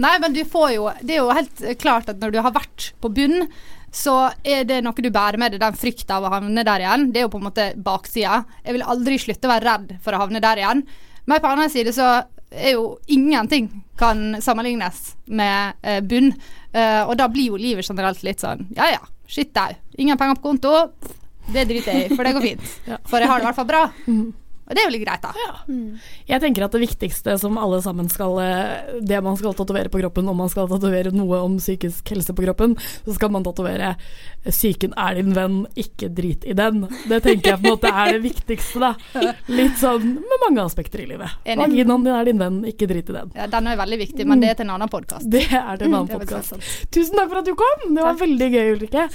Nei, 0.07 0.15
men 0.23 0.33
du 0.33 0.41
får 0.49 0.71
jo 0.73 0.87
Det 1.03 1.17
er 1.19 1.21
jo 1.21 1.35
helt 1.37 1.61
klart 1.83 2.09
at 2.09 2.23
når 2.23 2.33
du 2.33 2.41
har 2.47 2.55
vært 2.55 2.93
på 3.03 3.11
bunn, 3.13 3.49
så 3.93 4.17
er 4.41 4.65
det 4.65 4.81
noe 4.85 5.05
du 5.05 5.11
bærer 5.13 5.37
med 5.41 5.53
deg, 5.53 5.61
den 5.61 5.77
frykta 5.77 6.17
av 6.17 6.27
å 6.27 6.33
havne 6.33 6.65
der 6.65 6.85
igjen. 6.85 7.11
Det 7.13 7.21
er 7.21 7.27
jo 7.27 7.33
på 7.35 7.41
en 7.43 7.49
måte 7.51 7.67
baksida. 7.77 8.43
Jeg 8.65 8.79
vil 8.79 8.87
aldri 8.95 9.19
slutte 9.21 9.49
å 9.49 9.53
være 9.53 9.69
redd 9.69 9.97
for 10.05 10.17
å 10.17 10.23
havne 10.25 10.41
der 10.43 10.63
igjen. 10.63 10.85
Men 11.29 11.43
på 11.43 11.47
den 11.51 11.61
annen 11.61 11.73
side 11.73 11.93
så 11.95 12.09
er 12.53 12.75
jo 12.75 12.97
ingenting 13.13 13.69
kan 14.01 14.41
sammenlignes 14.43 15.13
med 15.29 15.77
eh, 15.83 16.01
bunn. 16.01 16.33
Eh, 16.73 17.03
og 17.05 17.17
da 17.21 17.29
blir 17.33 17.53
jo 17.53 17.61
livet 17.61 17.87
generelt 17.89 18.23
litt 18.25 18.41
sånn 18.41 18.65
ja 18.77 18.89
ja, 18.95 19.03
shit 19.29 19.57
au. 19.61 19.73
Ingen 20.01 20.21
penger 20.21 20.41
på 20.41 20.49
konto. 20.49 20.73
Det 21.53 21.67
driter 21.69 21.93
jeg 21.93 22.09
i, 22.09 22.17
for 22.17 22.25
det 22.25 22.37
går 22.37 22.45
fint. 22.49 22.77
For 23.11 23.21
jeg 23.21 23.29
har 23.29 23.41
det 23.41 23.45
i 23.45 23.51
hvert 23.51 23.59
fall 23.59 23.69
bra. 23.69 23.83
Og 24.73 24.77
det 24.79 24.81
er 24.81 24.89
jo 24.89 24.95
litt 24.95 25.05
greit, 25.05 25.21
da. 25.21 25.33
Jeg 26.31 26.41
tenker 26.41 26.65
at 26.65 26.73
det 26.73 26.81
viktigste 26.81 27.35
som 27.41 27.59
alle 27.61 27.83
sammen 27.85 28.09
skal 28.09 28.39
eh, 28.41 28.95
Det 29.05 29.19
man 29.25 29.37
skal 29.37 29.53
tatovere 29.59 29.93
på 29.93 30.01
kroppen, 30.01 30.31
om 30.33 30.39
man 30.41 30.49
skal 30.49 30.71
tatovere 30.71 31.13
noe 31.13 31.43
om 31.45 31.59
psykisk 31.61 32.09
helse 32.15 32.33
på 32.33 32.47
kroppen, 32.47 32.79
så 33.05 33.17
skal 33.19 33.33
man 33.35 33.45
tatovere 33.45 33.95
'Psyken 34.43 34.95
er 34.99 35.21
din 35.21 35.35
venn, 35.37 35.59
ikke 35.79 36.09
drit 36.11 36.47
i 36.49 36.55
den'. 36.57 36.89
Det 37.07 37.21
tenker 37.23 37.53
jeg 37.53 37.61
på 37.61 37.69
en 37.69 37.77
måte 37.77 37.93
er 37.93 38.17
det 38.17 38.23
viktigste, 38.25 38.81
da. 38.83 38.95
Litt 39.59 39.77
sånn 39.79 40.17
med 40.19 40.43
mange 40.43 40.65
aspekter 40.65 41.05
i 41.05 41.07
livet. 41.13 41.37
Vaginaen 41.47 42.07
din 42.07 42.17
er 42.17 42.31
din 42.31 42.41
venn, 42.41 42.61
ikke 42.67 42.89
drit 42.91 43.13
i 43.13 43.19
den. 43.19 43.31
Ja, 43.37 43.47
den 43.53 43.71
er 43.71 43.79
veldig 43.79 43.99
viktig, 44.03 44.27
men 44.27 44.43
det 44.43 44.55
er 44.55 44.59
til 44.59 44.67
en 44.67 44.75
annen 44.79 44.91
podkast. 44.91 45.29
Det 45.31 45.45
er 45.47 45.77
til 45.77 45.91
en 45.91 45.99
annen 46.01 46.11
er 46.17 46.25
podkast. 46.25 46.57
Tusen 46.91 47.21
takk 47.21 47.29
for 47.29 47.43
at 47.43 47.51
du 47.51 47.55
kom. 47.59 47.85
Det 47.93 48.07
var 48.09 48.19
veldig 48.19 48.49
gøy, 48.57 48.65
Ulrikke. 48.79 49.07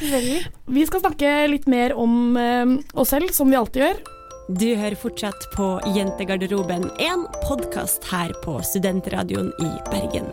Vi 0.78 0.86
skal 0.88 1.04
snakke 1.04 1.34
litt 1.52 1.68
mer 1.68 1.98
om 1.98 2.38
eh, 2.40 2.78
oss 2.94 3.12
selv, 3.12 3.34
som 3.36 3.52
vi 3.52 3.60
alltid 3.60 3.84
gjør. 3.84 4.17
Du 4.48 4.68
hører 4.80 4.96
fortsatt 4.96 5.50
på 5.52 5.66
Jentegarderoben, 5.92 6.86
en 7.04 7.26
podkast 7.44 8.06
her 8.08 8.32
på 8.46 8.54
Studentradioen 8.64 9.50
i 9.60 9.72
Bergen. 9.92 10.30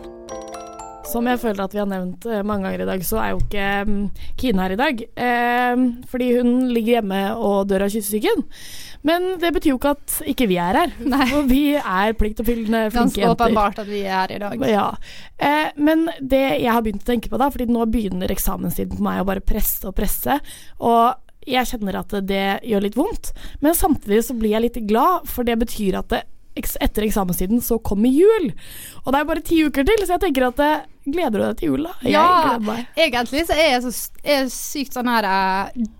Som 1.05 1.27
jeg 1.27 1.41
føler 1.41 1.65
at 1.65 1.75
vi 1.75 1.81
har 1.81 1.89
nevnt 1.89 2.23
eh, 2.31 2.39
mange 2.47 2.63
ganger 2.63 2.85
i 2.85 2.87
dag, 2.87 3.03
så 3.03 3.19
er 3.19 3.33
jo 3.33 3.41
ikke 3.43 3.65
mm, 3.89 3.97
Kine 4.39 4.63
her 4.63 4.73
i 4.73 4.77
dag. 4.79 5.03
Eh, 5.03 5.83
fordi 6.09 6.29
hun 6.37 6.53
ligger 6.71 6.97
hjemme 7.01 7.19
og 7.35 7.67
dør 7.69 7.85
av 7.85 7.91
kyssesyken. 7.91 8.45
Men 9.05 9.27
det 9.43 9.51
betyr 9.53 9.73
jo 9.73 9.81
ikke 9.81 9.93
at 9.97 10.15
ikke 10.31 10.47
vi 10.49 10.61
er 10.63 10.79
her. 10.79 10.95
For 11.33 11.51
vi 11.51 11.61
er 11.75 12.15
pliktoppfyllende 12.15 12.85
flinke 12.87 13.01
Ganske 13.01 13.21
jenter. 13.21 13.35
åpenbart 13.35 13.83
at 13.83 13.91
vi 13.91 14.01
er 14.07 14.15
her 14.15 14.35
i 14.37 14.41
dag. 14.45 14.65
Ja. 14.71 14.87
Eh, 15.35 15.75
men 15.75 16.07
det 16.23 16.41
jeg 16.63 16.71
har 16.71 16.87
begynt 16.87 17.03
å 17.03 17.11
tenke 17.11 17.35
på 17.35 17.43
da, 17.43 17.51
fordi 17.51 17.67
nå 17.67 17.83
begynner 17.91 18.31
eksamenstiden 18.31 18.95
på 18.95 19.05
meg 19.11 19.21
å 19.21 19.27
bare 19.27 19.43
presse 19.43 19.85
og 19.91 19.99
presse, 19.99 20.39
og 20.79 21.19
jeg 21.45 21.69
kjenner 21.69 21.99
at 21.99 22.15
det 22.25 22.45
gjør 22.65 22.85
litt 22.85 22.97
vondt, 22.97 23.31
men 23.61 23.77
samtidig 23.77 24.23
så 24.27 24.35
blir 24.37 24.55
jeg 24.55 24.65
litt 24.65 24.79
glad, 24.89 25.27
for 25.29 25.47
det 25.47 25.59
betyr 25.61 25.99
at 26.01 26.09
det, 26.13 26.23
etter 26.55 27.05
eksamenstiden 27.05 27.61
så 27.63 27.77
kommer 27.83 28.09
jul. 28.09 28.51
Og 29.03 29.11
det 29.11 29.19
er 29.19 29.29
bare 29.29 29.45
ti 29.45 29.61
uker 29.65 29.87
til, 29.87 30.05
så 30.05 30.15
jeg 30.15 30.25
tenker 30.27 30.47
at 30.49 30.61
eh, 30.63 30.85
gleder 31.05 31.37
du 31.39 31.43
deg 31.45 31.57
til 31.59 31.69
jul, 31.73 31.83
da? 31.87 31.93
Jeg 32.03 32.11
Ja, 32.15 32.57
egentlig 33.05 33.45
så 33.47 33.53
er 33.53 33.71
jeg 33.75 33.83
så 33.85 33.93
er 34.25 34.49
sykt 34.49 34.93
sånn 34.97 35.09
her 35.11 35.27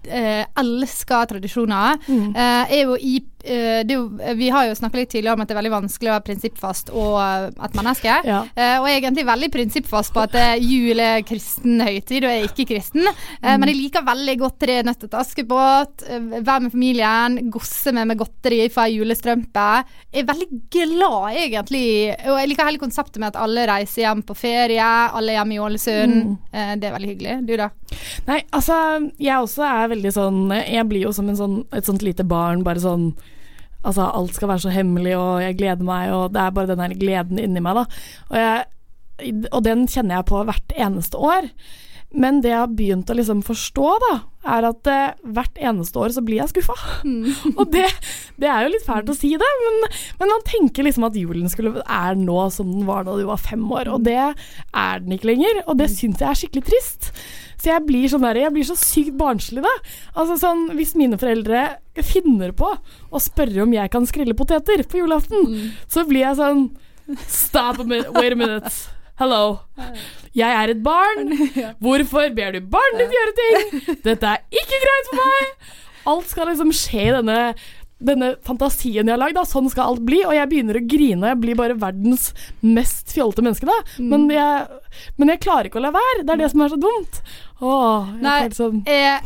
eh, 0.10 0.44
Elsker 0.58 1.26
tradisjoner. 1.30 2.00
Mm. 2.08 2.36
Eh, 2.36 2.76
jo 2.82 2.96
i 2.98 3.16
eh, 3.46 3.84
det 3.86 3.96
er 4.26 4.38
Vi 4.40 4.50
har 4.54 4.66
jo 4.70 4.78
snakka 4.78 4.98
litt 4.98 5.12
tidligere 5.14 5.36
om 5.38 5.44
at 5.44 5.50
det 5.52 5.56
er 5.56 5.60
veldig 5.62 5.74
vanskelig 5.76 6.10
å 6.10 6.16
være 6.16 6.26
prinsippfast 6.30 6.90
og 6.96 7.18
eh, 7.22 7.48
et 7.68 7.78
menneske. 7.78 8.16
Ja. 8.26 8.40
Eh, 8.56 8.76
og 8.80 8.88
jeg 8.90 8.96
er 8.98 9.02
egentlig 9.04 9.28
veldig 9.30 9.52
prinsippfast 9.54 10.14
på 10.16 10.24
at 10.26 10.38
eh, 10.42 10.56
jul 10.64 11.00
er 11.04 11.22
kristen 11.28 11.84
høytid, 11.86 12.26
og 12.26 12.32
jeg 12.34 12.42
er 12.44 12.50
ikke 12.52 12.70
kristen. 12.74 13.06
Eh, 13.10 13.54
Mm. 13.56 13.60
Men 13.62 13.70
jeg 13.70 13.78
liker 13.78 14.04
veldig 14.04 14.34
godt 14.42 14.56
Tre 14.66 14.76
nøtter 14.88 15.10
til 15.12 15.20
Askepott, 15.20 16.04
eh, 16.10 16.24
være 16.42 16.64
med 16.66 16.72
familien, 16.74 17.36
gosse 17.54 17.92
med 17.94 18.08
med 18.10 18.18
godteri 18.20 18.66
fra 18.74 18.88
julestrømpe. 18.90 19.66
Jeg 20.16 20.24
er 20.24 20.28
veldig 20.30 20.48
glad, 20.74 21.36
egentlig. 21.36 21.86
Og 22.32 22.40
jeg 22.40 22.50
liker 22.52 22.70
hele 22.70 22.82
konseptet 22.82 23.20
med 23.22 23.30
at 23.34 23.40
alle 23.44 23.66
reiser 23.70 24.06
hjem 24.06 24.24
på 24.28 24.36
ferie, 24.38 24.88
alle 25.18 25.36
hjemme 25.36 25.56
i 25.56 25.62
Ålesund. 25.62 26.16
Mm. 26.16 26.36
Eh, 26.52 26.74
det 26.82 26.90
er 26.90 26.96
veldig 26.96 27.12
hyggelig. 27.12 27.38
Du, 27.48 27.54
da? 27.60 27.70
Nei, 28.28 28.42
altså, 28.56 28.76
jeg 29.22 29.38
også 29.38 29.64
er 29.68 29.90
veldig 29.92 30.12
sånn 30.16 30.38
Jeg 30.56 30.86
blir 30.90 31.06
jo 31.06 31.12
som 31.16 31.30
en 31.30 31.38
sånn, 31.40 31.58
et 31.76 31.88
sånt 31.88 32.06
lite 32.06 32.26
barn, 32.28 32.64
bare 32.66 32.84
sånn 32.84 33.10
Altså, 33.86 34.08
alt 34.18 34.34
skal 34.34 34.50
være 34.50 34.64
så 34.64 34.72
hemmelig, 34.74 35.12
og 35.14 35.44
jeg 35.44 35.60
gleder 35.60 35.86
meg, 35.86 36.10
og 36.10 36.32
det 36.34 36.42
er 36.42 36.54
bare 36.56 36.72
den 36.72 36.80
der 36.82 36.96
gleden 36.98 37.38
inni 37.38 37.62
meg, 37.62 37.78
da. 37.78 37.84
Og, 38.32 38.38
jeg, 38.42 39.36
og 39.52 39.60
den 39.68 39.84
kjenner 39.86 40.18
jeg 40.18 40.28
på 40.32 40.40
hvert 40.48 40.74
eneste 40.88 41.22
år. 41.22 41.52
Men 42.16 42.40
det 42.44 42.54
jeg 42.54 42.62
har 42.62 42.72
begynt 42.72 43.12
å 43.12 43.18
liksom 43.18 43.42
forstå, 43.46 43.88
da, 44.06 44.14
er 44.56 44.68
at 44.70 44.90
eh, 44.92 45.16
hvert 45.36 45.58
eneste 45.60 46.00
år 46.00 46.14
så 46.16 46.24
blir 46.26 46.40
jeg 46.40 46.52
skuffa. 46.54 46.76
og 47.60 47.66
det, 47.74 47.86
det 48.42 48.50
er 48.52 48.66
jo 48.66 48.74
litt 48.76 48.86
fælt 48.88 49.12
å 49.12 49.18
si 49.18 49.34
det, 49.40 49.50
men, 49.64 49.80
men 50.22 50.32
man 50.32 50.46
tenker 50.48 50.86
liksom 50.88 51.08
at 51.08 51.18
julen 51.20 51.52
skulle, 51.52 51.82
er 51.84 52.20
nå 52.20 52.38
som 52.56 52.72
den 52.72 52.86
var 52.88 53.08
da 53.08 53.18
du 53.20 53.26
var 53.28 53.42
fem 53.42 53.66
år, 53.68 53.92
og 53.92 54.06
det 54.08 54.20
er 54.22 55.04
den 55.04 55.18
ikke 55.18 55.34
lenger. 55.34 55.64
Og 55.66 55.80
det 55.82 55.92
syns 55.94 56.24
jeg 56.24 56.30
er 56.32 56.40
skikkelig 56.40 56.68
trist. 56.70 57.12
Så 57.62 57.72
jeg 57.72 57.86
blir, 57.88 58.08
sånn 58.12 58.26
der, 58.28 58.38
jeg 58.46 58.54
blir 58.54 58.68
så 58.68 58.78
sykt 58.78 59.16
barnslig, 59.20 59.64
da. 59.66 59.76
Altså 60.14 60.38
sånn, 60.40 60.68
Hvis 60.78 60.94
mine 61.00 61.18
foreldre 61.20 61.68
finner 62.06 62.52
på 62.56 62.70
å 62.76 63.22
spørre 63.24 63.64
om 63.64 63.74
jeg 63.74 63.92
kan 63.94 64.08
skrelle 64.08 64.36
poteter 64.38 64.84
på 64.88 65.02
julaften, 65.02 65.72
så 65.90 66.06
blir 66.08 66.28
jeg 66.28 66.40
sånn 66.42 66.68
Stop 67.30 67.80
a 67.80 67.86
minute, 67.86 68.10
wait 68.18 68.34
a 68.34 68.38
minute. 68.38 68.72
Hello. 69.16 69.62
Jeg 70.36 70.52
er 70.52 70.74
et 70.74 70.84
barn. 70.84 71.30
Hvorfor 71.84 72.28
ber 72.36 72.52
du 72.52 72.66
barnet 72.68 73.06
ditt 73.06 73.16
gjøre 73.16 73.36
ting? 73.38 73.98
Dette 74.04 74.34
er 74.34 74.44
ikke 74.52 74.80
greit 74.84 75.10
for 75.10 75.22
meg. 75.22 75.74
Alt 76.12 76.30
skal 76.34 76.52
liksom 76.52 76.74
skje 76.76 77.08
i 77.08 77.16
denne 77.16 77.40
denne 78.06 78.34
fantasien 78.44 79.08
jeg 79.08 79.14
har 79.14 79.22
lagd, 79.22 79.38
sånn 79.48 79.70
skal 79.72 79.94
alt 79.94 80.02
bli, 80.06 80.20
og 80.28 80.36
jeg 80.36 80.50
begynner 80.52 80.78
å 80.78 80.84
grine, 80.84 81.30
jeg 81.32 81.40
blir 81.40 81.56
bare 81.56 81.78
verdens 81.80 82.28
mest 82.60 83.14
fjollete 83.16 83.46
menneske, 83.46 83.70
da. 83.70 83.78
Mm. 83.96 84.10
Men, 84.12 84.26
jeg, 84.36 85.06
men 85.16 85.32
jeg 85.32 85.42
klarer 85.46 85.70
ikke 85.70 85.80
å 85.80 85.86
la 85.86 85.94
være. 85.96 86.26
Det 86.26 86.36
er 86.36 86.42
det 86.44 86.50
som 86.52 86.66
er 86.66 86.74
så 86.74 86.80
dumt. 86.82 87.22
Åh, 87.64 88.08
jeg 88.12 88.22
Nei, 88.22 88.50
sånn 88.52 88.82
jeg, 88.90 89.22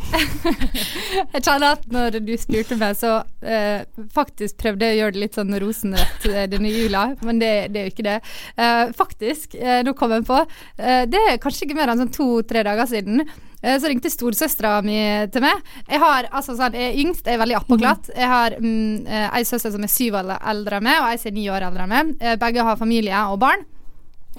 jeg 1.34 1.42
kjenner 1.42 1.72
at 1.74 1.86
når 1.90 2.20
du 2.22 2.30
spurte 2.38 2.76
meg, 2.78 2.94
så 2.98 3.16
eh, 3.42 3.82
faktisk 4.14 4.60
prøvde 4.62 4.86
jeg 4.86 4.96
å 4.96 5.00
gjøre 5.00 5.14
det 5.16 5.22
litt 5.24 5.38
sånn 5.38 5.50
rosenrødt 5.64 6.28
eh, 6.30 6.44
denne 6.52 6.70
jula, 6.70 7.02
men 7.26 7.40
det, 7.42 7.50
det 7.74 7.80
er 7.82 7.88
jo 7.88 7.94
ikke 7.94 8.06
det. 8.06 8.16
Eh, 8.54 8.92
faktisk, 8.96 9.56
eh, 9.58 9.80
nå 9.86 9.96
kom 9.98 10.14
jeg 10.14 10.26
på, 10.30 10.38
eh, 10.78 11.02
det 11.10 11.22
er 11.32 11.40
kanskje 11.42 11.66
ikke 11.66 11.78
mer 11.80 11.90
enn 11.90 12.04
sånn 12.04 12.12
to-tre 12.14 12.62
dager 12.70 12.86
siden. 12.92 13.24
eh, 13.62 13.76
Så 13.82 13.90
ringte 13.90 14.14
storesøstera 14.14 14.76
mi 14.86 15.00
til 15.34 15.42
meg. 15.48 15.66
Jeg 15.90 16.00
har, 16.04 16.30
altså 16.30 16.54
sånn, 16.54 16.78
jeg 16.78 16.92
er 16.92 17.02
yngst, 17.02 17.26
jeg 17.26 17.34
er 17.34 17.42
veldig 17.42 17.58
appoglatt 17.58 18.12
Jeg 18.14 18.30
har 18.30 18.54
mm, 18.62 19.06
eh, 19.10 19.26
ei 19.40 19.42
søster 19.48 19.74
som 19.74 19.82
er 19.82 19.90
syv 19.90 20.20
år 20.22 20.36
eldre 20.38 20.78
enn 20.78 20.86
meg, 20.86 21.02
og 21.02 21.10
ei 21.10 21.18
som 21.18 21.32
er 21.34 21.38
ni 21.40 21.48
år 21.50 21.66
eldre 21.66 21.82
enn 21.88 21.94
meg. 21.96 22.14
Eh, 22.22 22.38
Begge 22.40 22.62
har 22.70 22.78
familie 22.78 23.26
og 23.34 23.42
barn. 23.42 23.66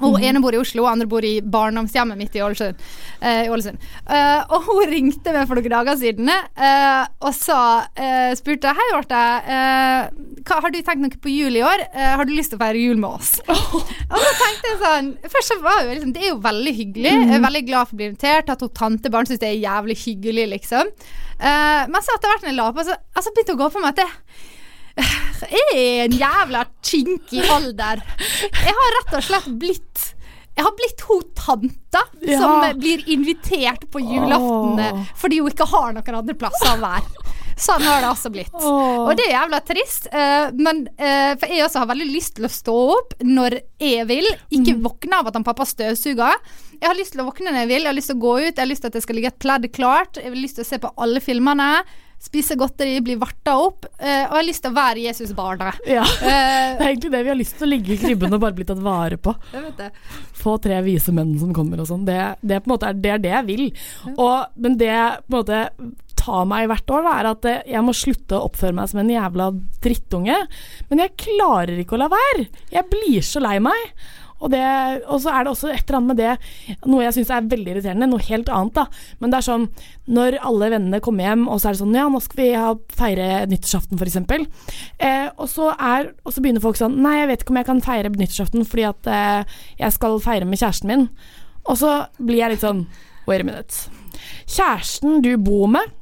Hun 0.01 0.13
Mhm. 0.17 0.23
ene 0.27 0.41
bor 0.41 0.53
i 0.53 0.57
Oslo, 0.57 0.83
og 0.85 0.91
andre 0.91 1.05
bor 1.07 1.23
i 1.23 1.39
barndomshjemmet 1.41 2.17
mitt 2.17 2.35
i 2.35 2.41
Ålesund. 2.41 2.75
Eh, 3.21 3.47
Ålesund. 3.53 3.77
Eh, 4.09 4.43
og 4.49 4.63
hun 4.67 4.89
ringte 4.89 5.31
meg 5.33 5.47
for 5.47 5.55
noen 5.55 5.69
dager 5.69 5.95
siden 6.01 6.29
eh, 6.29 7.05
og 7.21 7.33
sa, 7.37 7.85
eh, 7.95 8.33
spurte 8.35 8.73
Hei, 8.73 8.87
Marte. 8.93 9.21
Eh, 9.45 10.09
har 10.51 10.69
du 10.73 10.81
tenkt 10.81 11.01
noe 11.05 11.09
på 11.21 11.29
jul 11.31 11.55
i 11.55 11.61
år? 11.61 11.85
Eh, 11.93 12.15
har 12.17 12.25
du 12.25 12.33
lyst 12.33 12.49
til 12.51 12.57
å 12.59 12.63
feire 12.65 12.81
jul 12.81 12.97
med 12.97 13.09
oss? 13.21 13.35
Og 13.47 14.19
så 14.19 14.31
tenkte 14.41 14.71
jeg 14.73 14.79
sånn 14.81 15.11
Først 15.31 15.51
så 15.53 15.61
var 15.61 15.83
jo 15.85 15.93
liksom, 15.93 16.13
Det 16.13 16.23
er 16.23 16.29
jo 16.33 16.39
veldig 16.43 16.73
hyggelig. 16.75 17.11
Jeg 17.11 17.35
er 17.37 17.45
veldig 17.47 17.65
glad 17.67 17.87
for 17.87 17.95
å 17.95 17.97
bli 18.01 18.09
invitert. 18.11 18.49
At 18.49 18.59
hun 18.65 18.69
tantebarn 18.69 19.27
syns 19.29 19.39
det 19.39 19.49
er 19.53 19.61
jævlig 19.63 19.97
hyggelig, 20.01 20.47
liksom. 20.57 20.89
Men 21.41 22.01
så 22.05 22.13
etter 22.17 22.29
hvert 22.29 22.43
når 22.43 22.51
jeg 22.51 22.57
la 22.59 22.71
på, 22.71 22.83
så 22.85 22.95
altså, 23.15 23.31
begynte 23.33 23.53
hun 23.55 23.59
å 23.59 23.63
gå 23.63 23.69
på 23.73 23.81
meg 23.81 23.93
at 23.93 24.01
det 24.03 24.09
jeg 25.01 25.71
er 25.73 26.03
en 26.05 26.11
jævla 26.19 26.65
kinkig 26.85 27.45
alder. 27.49 28.01
Jeg 28.43 28.73
har 28.77 28.91
rett 28.97 29.13
og 29.17 29.23
slett 29.23 29.47
blitt 29.61 29.90
jeg 30.55 30.65
har 30.67 30.73
blitt 30.77 31.01
hun 31.07 31.21
tanta 31.37 32.01
Ja. 32.21 32.39
som 32.39 32.79
blir 32.79 33.01
invitert 33.09 33.85
på 33.91 33.99
julaften 34.03 34.79
oh. 34.83 35.03
fordi 35.17 35.39
hun 35.39 35.51
ikke 35.51 35.67
har 35.71 35.93
noen 35.95 36.17
andre 36.21 36.35
plasser 36.37 36.73
å 36.75 36.81
være. 36.81 37.29
Sånn 37.61 37.83
har 37.85 38.01
det 38.01 38.09
altså 38.09 38.31
blitt. 38.33 38.53
Oh. 38.57 39.05
Og 39.05 39.11
det 39.19 39.27
er 39.27 39.35
jævla 39.35 39.59
trist. 39.67 40.07
Uh, 40.09 40.49
men 40.57 40.83
uh, 40.97 41.33
For 41.37 41.51
jeg 41.51 41.65
også 41.65 41.83
har 41.83 41.89
veldig 41.91 42.07
lyst 42.09 42.35
til 42.39 42.47
å 42.47 42.51
stå 42.51 42.75
opp 42.95 43.15
når 43.21 43.59
jeg 43.81 44.07
vil. 44.09 44.27
Ikke 44.49 44.73
Mm. 44.75 44.81
våkne 44.87 45.19
av 45.19 45.27
at 45.29 45.37
han 45.37 45.45
pappa 45.45 45.67
støvsuger. 45.69 46.39
Jeg 46.79 46.87
har 46.87 46.97
lyst 46.97 47.13
til 47.13 47.21
å 47.21 47.27
våkne 47.27 47.51
når 47.51 47.63
jeg 47.65 47.71
vil. 47.73 47.83
Jeg 47.83 47.91
har 47.91 47.97
lyst 47.99 48.09
til 48.09 48.17
å 48.17 48.23
gå 48.23 48.33
ut. 48.39 48.55
Jeg 48.55 48.63
har 48.63 48.71
lyst 48.71 48.81
til 48.81 48.89
at 48.89 48.97
det 48.97 49.03
skal 49.05 49.15
ligge 49.19 49.29
et 49.33 49.39
pledd 49.43 49.67
klart. 49.75 50.17
Jeg 50.17 50.31
har 50.31 50.39
lyst 50.39 50.57
til 50.57 50.65
å 50.65 50.69
se 50.71 50.79
på 50.81 50.93
alle 50.97 51.21
filmene. 51.21 51.69
Spise 52.21 52.53
godteri, 52.59 52.99
bli 53.01 53.15
varta 53.17 53.55
opp. 53.57 53.87
eh, 53.97 54.27
og 54.27 54.35
jeg 54.35 54.37
har 54.37 54.45
lyst 54.45 54.61
til 54.61 54.71
å 54.71 54.77
være 54.77 55.05
Jesus-barnet. 55.07 55.79
Ja. 55.89 56.03
Eh, 56.05 56.77
Det 56.77 56.85
er 56.85 56.91
egentlig 56.91 57.11
det 57.15 57.23
vi 57.25 57.31
har 57.33 57.39
lyst 57.39 57.57
til 57.57 57.65
å 57.67 57.71
ligge 57.71 57.95
i 57.95 57.97
krybben 57.97 58.33
og 58.37 58.43
bare 58.43 58.53
bli 58.59 58.67
tatt 58.69 58.83
vare 58.85 59.17
på. 59.17 59.33
Få 60.41 60.55
tre 60.61 60.77
vise 60.85 61.13
menn 61.15 61.33
som 61.41 61.51
kommer 61.53 61.81
og 61.81 61.89
sånn. 61.89 62.05
Det, 62.05 62.19
det, 62.45 62.61
er, 62.61 62.93
det 63.01 63.11
er 63.15 63.25
det 63.25 63.33
jeg 63.33 63.47
vil. 63.49 63.65
Og, 64.15 64.45
men 64.61 64.77
det 64.79 64.93
på 65.27 65.33
en 65.33 65.37
måte 65.39 65.63
tar 66.21 66.45
meg 66.45 66.67
hvert 66.69 66.91
år, 66.93 67.05
da, 67.07 67.11
er 67.17 67.29
at 67.31 67.45
eh, 67.49 67.61
jeg 67.73 67.81
må 67.87 67.93
slutte 67.97 68.37
å 68.37 68.45
oppføre 68.51 68.75
meg 68.77 68.91
som 68.91 69.01
en 69.01 69.09
jævla 69.09 69.49
drittunge. 69.81 70.37
Men 70.91 71.01
jeg 71.01 71.15
klarer 71.25 71.81
ikke 71.81 71.97
å 71.97 72.03
la 72.03 72.11
være. 72.13 72.45
Jeg 72.69 72.89
blir 72.93 73.25
så 73.25 73.41
lei 73.41 73.57
meg. 73.65 73.95
Og, 74.41 74.49
det, 74.53 74.61
og 75.05 75.21
så 75.21 75.33
er 75.33 75.45
det 75.45 75.53
også 75.53 75.69
et 75.69 75.83
eller 75.85 75.99
annet 75.99 76.11
med 76.11 76.19
det, 76.19 76.79
noe 76.89 77.03
jeg 77.05 77.15
syns 77.17 77.31
er 77.33 77.49
veldig 77.51 77.75
irriterende, 77.75 78.09
noe 78.09 78.25
helt 78.25 78.49
annet, 78.49 78.73
da. 78.79 78.87
Men 79.21 79.33
det 79.33 79.39
er 79.39 79.47
sånn 79.47 79.67
når 80.11 80.39
alle 80.49 80.71
vennene 80.73 81.01
kommer 81.03 81.29
hjem, 81.29 81.45
og 81.45 81.61
så 81.61 81.69
er 81.69 81.77
det 81.77 81.81
sånn 81.83 81.97
ja, 81.97 82.07
nå 82.11 82.21
skal 82.25 82.41
vi 82.41 82.49
ha, 82.57 82.71
feire 82.97 83.29
nyttårsaften, 83.51 84.01
f.eks. 84.01 84.19
Eh, 84.97 85.29
og, 85.35 85.45
så 85.51 85.69
og 85.71 86.33
så 86.33 86.41
begynner 86.41 86.63
folk 86.63 86.79
sånn 86.79 86.97
nei, 87.03 87.19
jeg 87.21 87.31
vet 87.31 87.45
ikke 87.45 87.53
om 87.53 87.61
jeg 87.61 87.69
kan 87.69 87.85
feire 87.85 88.11
nyttårsaften 88.15 88.67
fordi 88.67 88.89
at 88.89 89.13
eh, 89.13 89.55
jeg 89.83 89.97
skal 89.97 90.19
feire 90.23 90.49
med 90.49 90.61
kjæresten 90.61 90.91
min. 90.91 91.07
Og 91.69 91.77
så 91.77 91.95
blir 92.17 92.41
jeg 92.41 92.55
litt 92.55 92.65
sånn 92.65 92.85
wait 93.27 93.43
a 93.43 93.47
minute. 93.47 93.89
Kjæresten 94.49 95.21
du 95.23 95.35
bor 95.41 95.69
med, 95.71 95.93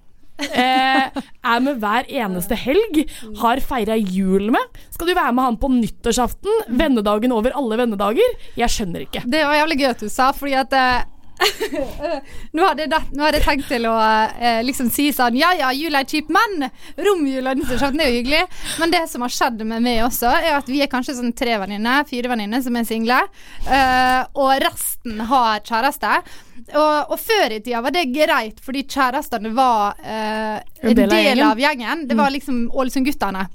eh, 0.48 1.22
er 1.54 1.64
med 1.66 1.80
hver 1.82 2.10
eneste 2.10 2.58
helg, 2.60 3.04
har 3.42 3.62
feira 3.66 3.98
jul 4.00 4.50
med. 4.54 4.82
Skal 4.94 5.10
du 5.12 5.16
være 5.16 5.34
med 5.36 5.50
han 5.50 5.60
på 5.62 5.72
nyttårsaften? 5.74 6.66
Vennedagen 6.80 7.36
over 7.36 7.56
alle 7.60 7.80
vennedager? 7.82 8.36
Jeg 8.60 8.74
skjønner 8.74 9.06
ikke. 9.08 9.24
Det 9.30 9.46
var 9.46 9.60
jævlig 9.62 9.80
gøy 9.82 9.90
at 9.94 10.04
du 10.06 10.12
sa, 10.12 10.32
fordi 10.36 10.58
at 10.60 10.76
eh, 10.76 11.08
nå, 12.56 12.64
hadde 12.66 12.84
jeg, 12.84 12.90
det- 12.92 13.16
nå 13.16 13.24
hadde 13.26 13.40
jeg 13.40 13.46
tenkt 13.46 13.68
til 13.72 13.86
å 13.90 13.94
eh, 14.00 14.60
liksom 14.68 14.90
si 14.94 15.10
sånn 15.16 15.38
Ja 15.40 15.52
ja, 15.58 15.70
jul 15.76 15.96
er 15.96 16.08
kjip, 16.10 16.30
men 16.34 16.68
romjula 17.00 17.54
er 17.56 18.12
jo 18.12 18.18
hyggelig. 18.20 18.42
Men 18.82 18.92
det 18.94 19.04
som 19.12 19.24
har 19.26 19.34
skjedd 19.34 19.64
med 19.68 19.84
meg 19.86 20.02
også, 20.06 20.32
er 20.40 20.58
at 20.58 20.70
vi 20.70 20.82
er 20.84 20.92
kanskje 20.92 21.16
sånn 21.20 21.34
tre 21.38 21.58
venninner, 21.62 22.04
fire 22.10 22.32
venninner 22.32 22.64
som 22.66 22.76
er 22.80 22.88
single. 22.88 23.22
eh, 23.70 24.24
og 24.36 24.52
resten 24.64 25.20
har 25.30 25.62
kjæreste. 25.66 26.18
Og, 26.76 27.14
og 27.14 27.20
før 27.22 27.56
i 27.56 27.62
tida 27.64 27.82
var 27.82 27.94
det 27.96 28.08
greit, 28.14 28.60
fordi 28.64 28.84
kjærestene 28.90 29.54
var 29.56 29.96
eh, 30.04 30.60
en 30.84 30.96
del, 30.96 31.44
av, 31.46 31.60
gjengen. 31.60 32.08
Det 32.10 32.18
var 32.20 32.30
liksom 32.36 32.68
Ålesund-guttene. 32.74 33.48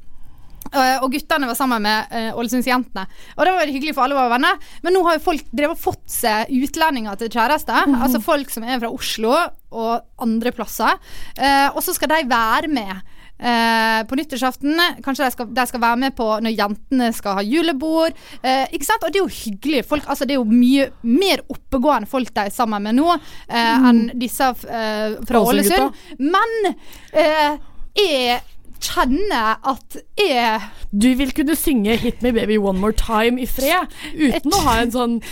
Eh, 0.72 0.96
og 1.04 1.12
guttene 1.12 1.46
var 1.50 1.54
sammen 1.58 1.82
med 1.84 2.14
uh, 2.14 2.38
Ålesundsjentene. 2.40 3.04
Og 3.36 3.44
det 3.46 3.52
var 3.54 3.70
hyggelig 3.70 3.94
for 3.94 4.06
alle 4.06 4.16
var 4.18 4.32
venner. 4.32 4.56
Men 4.82 4.96
nå 4.96 5.02
har 5.06 5.18
jo 5.18 5.24
folk 5.28 5.44
drevet 5.54 5.78
fått 5.78 6.06
seg 6.10 6.50
utlendinger 6.54 7.18
til 7.20 7.30
kjæreste. 7.34 7.84
Altså 8.00 8.22
folk 8.24 8.50
som 8.50 8.64
er 8.66 8.80
fra 8.82 8.90
Oslo 8.94 9.34
og 9.74 10.22
andre 10.22 10.50
plasser. 10.54 10.96
Eh, 11.38 11.68
og 11.74 11.82
så 11.84 11.94
skal 11.96 12.10
de 12.14 12.24
være 12.30 12.70
med. 12.70 13.02
eh, 13.38 14.00
på 14.06 14.14
nyttårsaften. 14.16 14.78
Kanskje 15.02 15.24
de 15.26 15.30
skal, 15.34 15.48
de 15.56 15.64
skal 15.66 15.80
være 15.82 15.98
med 16.04 16.14
på 16.16 16.26
når 16.40 16.54
jentene 16.54 17.08
skal 17.16 17.34
ha 17.40 17.42
julebord. 17.42 18.14
Eh, 18.42 18.64
ikke 18.72 18.86
sant? 18.86 19.02
Og 19.02 19.10
det 19.12 19.18
er 19.20 19.24
jo 19.24 19.38
hyggelig. 19.50 19.82
Folk, 19.90 20.06
altså, 20.06 20.24
det 20.24 20.36
er 20.36 20.40
jo 20.40 20.46
mye 20.48 20.86
mer 21.02 21.42
oppegående 21.50 22.08
folk 22.10 22.30
de 22.34 22.46
er 22.46 22.54
sammen 22.54 22.82
med 22.86 22.94
nå 23.00 23.08
eh, 23.14 23.88
enn 23.90 24.04
disse 24.22 24.46
eh, 24.64 25.18
fra 25.26 25.42
Ålesund-gutta. 25.42 25.90
Men 26.22 26.74
eh, 27.12 27.58
jeg 27.98 28.40
kjenner 28.82 29.58
at 29.62 29.96
jeg 30.18 30.60
Du 30.90 31.08
vil 31.18 31.32
kunne 31.32 31.56
synge 31.56 31.96
'Hit 31.96 32.22
Me 32.22 32.32
Baby 32.32 32.56
One 32.58 32.80
More 32.80 32.92
Time' 32.92 33.40
i 33.40 33.46
fred, 33.46 33.92
uten 34.14 34.52
å 34.52 34.62
ha 34.66 34.80
en 34.82 34.92
sånn 34.94 35.22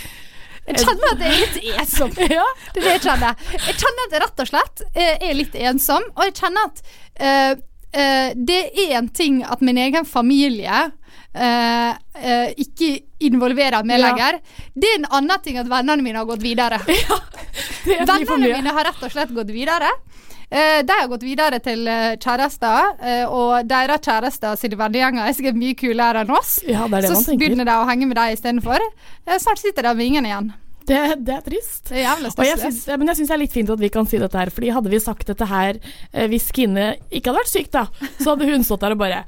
Jeg 0.67 0.79
kjenner 0.79 1.11
at 1.11 1.19
jeg 1.19 1.33
er 1.33 1.39
litt 1.43 1.79
ensom. 1.81 2.11
Det 2.15 2.29
er 2.31 2.79
det 2.79 2.91
jeg 2.93 3.01
kjenner. 3.03 3.35
Jeg 3.51 3.75
kjenner 3.81 4.05
at 4.05 4.13
jeg 4.15 4.21
rett 4.23 4.43
og 4.43 4.47
slett 4.47 4.83
eh, 4.95 5.15
er 5.19 5.33
litt 5.35 5.55
ensom, 5.59 6.03
og 6.15 6.23
jeg 6.23 6.35
kjenner 6.39 6.69
at 6.69 6.83
uh, 7.19 7.53
uh, 7.99 8.29
det 8.35 8.61
er 8.71 8.97
en 9.01 9.09
ting 9.09 9.41
at 9.43 9.61
min 9.61 9.77
egen 9.77 10.05
familie 10.07 10.91
Uh, 11.33 11.97
uh, 12.13 12.49
ikke 12.61 13.07
involverer 13.25 13.81
meg 13.89 13.97
Ja. 13.97 14.11
lenger. 14.11 14.35
Det 14.77 14.85
er 14.85 14.99
en 14.99 15.07
annen 15.17 15.41
ting 15.41 15.57
at 15.57 15.65
vennene 15.65 16.03
mine 16.05 16.19
har 16.21 16.27
gått 16.29 16.43
videre. 16.45 16.77
er 16.77 17.07
for 17.09 18.05
vennene 18.05 18.51
mine 18.53 18.69
har 18.75 18.85
rett 18.85 19.01
og 19.01 19.11
slett 19.11 19.33
gått 19.33 19.49
videre. 19.49 19.89
Eh, 20.49 20.81
de 20.85 20.97
har 20.99 21.07
gått 21.11 21.23
videre 21.25 21.59
til 21.63 21.87
eh, 21.87 22.15
kjærester, 22.21 22.91
eh, 23.01 23.23
og 23.27 23.67
deres 23.69 24.03
kjærester 24.05 24.57
sine 24.59 24.79
vennegjenger 24.79 25.27
er 25.27 25.37
sikkert 25.37 25.59
mye 25.59 25.77
kulere 25.79 26.25
enn 26.25 26.33
oss. 26.33 26.57
Ja, 26.67 26.87
det 26.91 27.05
det 27.05 27.13
så 27.13 27.37
begynner 27.37 27.67
de 27.69 27.77
å 27.77 27.87
henge 27.89 28.09
med 28.09 28.19
dem 28.19 28.35
istedenfor. 28.35 28.83
Eh, 29.25 29.39
snart 29.41 29.63
sitter 29.63 29.89
de 29.89 29.95
med 29.97 30.11
ingen 30.11 30.29
igjen. 30.29 30.51
Det, 30.83 30.99
det 31.23 31.35
er 31.37 31.43
trist. 31.45 31.85
Det 31.89 32.01
er 32.03 32.25
jeg 32.43 32.59
synes, 32.59 32.81
men 32.99 33.07
jeg 33.07 33.21
syns 33.21 33.29
det 33.31 33.35
er 33.37 33.41
litt 33.45 33.53
fint 33.55 33.69
at 33.71 33.79
vi 33.79 33.89
kan 33.93 34.07
si 34.09 34.19
dette 34.19 34.35
her, 34.35 34.51
Fordi 34.51 34.73
hadde 34.75 34.91
vi 34.91 34.99
sagt 34.99 35.29
dette 35.31 35.47
her 35.47 35.79
eh, 35.79 36.27
hvis 36.31 36.49
Kine 36.55 36.89
ikke 37.07 37.31
hadde 37.31 37.39
vært 37.39 37.53
syk, 37.53 37.69
da, 37.71 37.85
så 38.19 38.33
hadde 38.33 38.49
hun 38.51 38.67
stått 38.67 38.83
der 38.83 38.97
og 38.97 38.99
bare 38.99 39.23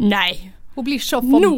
Nei. 0.00 0.32
Hun 0.76 0.86
blir 0.86 1.02
så 1.04 1.20
Nå 1.20 1.40
no, 1.44 1.52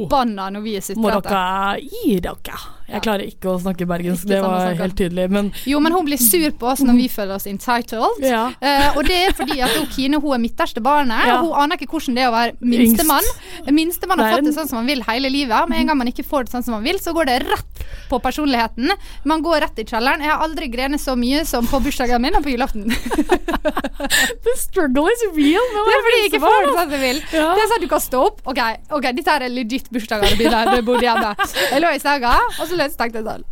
når 0.50 0.64
vi 0.64 0.74
er 0.80 0.98
må 0.98 1.12
dere 1.22 1.78
gi 1.84 2.16
dere. 2.24 2.58
Jeg 2.88 3.02
klarer 3.04 3.24
ikke 3.28 3.52
å 3.52 3.58
snakke 3.62 3.86
bergensk, 3.88 4.26
det 4.28 4.40
var 4.42 4.74
helt 4.78 4.96
tydelig, 4.98 5.28
men 5.32 5.50
Jo, 5.68 5.80
men 5.82 5.94
hun 5.94 6.06
blir 6.06 6.20
sur 6.20 6.48
på 6.58 6.70
oss 6.72 6.82
når 6.84 6.98
vi 6.98 7.08
føler 7.16 7.36
oss 7.36 7.46
entitled. 7.50 8.22
Ja. 8.26 8.44
Uh, 8.62 8.98
og 8.98 9.06
det 9.08 9.18
er 9.28 9.36
fordi 9.38 9.60
at 9.64 9.74
hun, 9.78 9.88
Kine 9.92 10.20
hun 10.22 10.36
er 10.36 10.42
midterste 10.42 10.82
barnet, 10.84 11.26
Ja. 11.28 11.38
og 11.40 11.50
hun 11.50 11.64
aner 11.64 11.80
ikke 11.80 11.92
hvordan 11.94 12.18
det 12.18 12.24
er 12.26 12.30
å 12.30 12.36
være 12.36 12.56
minstemann. 12.72 13.30
Minstemann 13.70 14.22
har 14.22 14.30
Det 14.32 14.40
fått 14.40 14.50
det 14.50 14.56
sånn 14.58 14.70
som 14.70 14.80
man 14.82 14.90
vil 14.90 15.04
hele 15.06 15.30
livet. 15.32 15.68
Med 15.70 15.82
en 15.82 15.92
gang 15.92 16.00
man 16.02 16.10
ikke 16.10 16.26
får 16.26 16.46
det 16.46 16.56
sånn 16.56 16.66
som 16.66 16.76
man 16.78 16.86
vil, 16.86 17.00
så 17.02 17.14
går 17.16 17.30
det 17.30 17.38
rett 17.46 17.84
på 18.10 18.20
personligheten. 18.22 18.92
Man 19.28 19.42
går 19.44 19.62
rett 19.66 19.82
i 19.82 19.86
kjelleren. 19.88 20.22
Jeg 20.24 20.32
har 20.32 20.42
aldri 20.44 20.68
grenet 20.72 21.00
så 21.02 21.16
mye 21.18 21.44
som 21.48 21.66
på 21.68 21.80
bursdagen 21.84 22.22
min 22.22 22.36
og 22.36 22.44
på 22.44 22.52
julaften. 22.54 22.88
The 24.44 24.54
struggle 24.58 25.08
is 25.12 25.22
real. 25.36 25.66
Det 25.72 25.94
er 25.96 26.04
fordi 26.06 26.18
jeg 26.18 26.30
ikke 26.30 26.42
får 26.42 26.58
det 26.58 26.72
sånn 26.72 26.78
som 26.82 26.94
jeg 26.96 27.02
vil. 27.02 27.22
Ja. 27.32 27.48
Det 27.56 27.64
er 27.64 27.70
sånn 27.70 27.78
at 27.78 27.86
du 27.86 27.90
kan 27.92 28.04
stå 28.04 28.22
opp. 28.28 28.42
OK, 28.52 28.60
okay 28.98 29.16
dette 29.16 29.36
er 29.38 29.48
legit 29.52 29.88
da 29.92 30.20
jeg 30.22 30.84
bodde 30.86 31.04
hjemme. 31.06 31.32
Jeg 31.70 31.82
lå 31.82 31.92
i 31.94 32.00
senga, 32.02 32.34
og 32.58 32.64
så 32.68 32.78
løs- 32.82 32.98
tenkte 33.00 33.22
jeg 33.22 33.28
sånn 33.30 33.48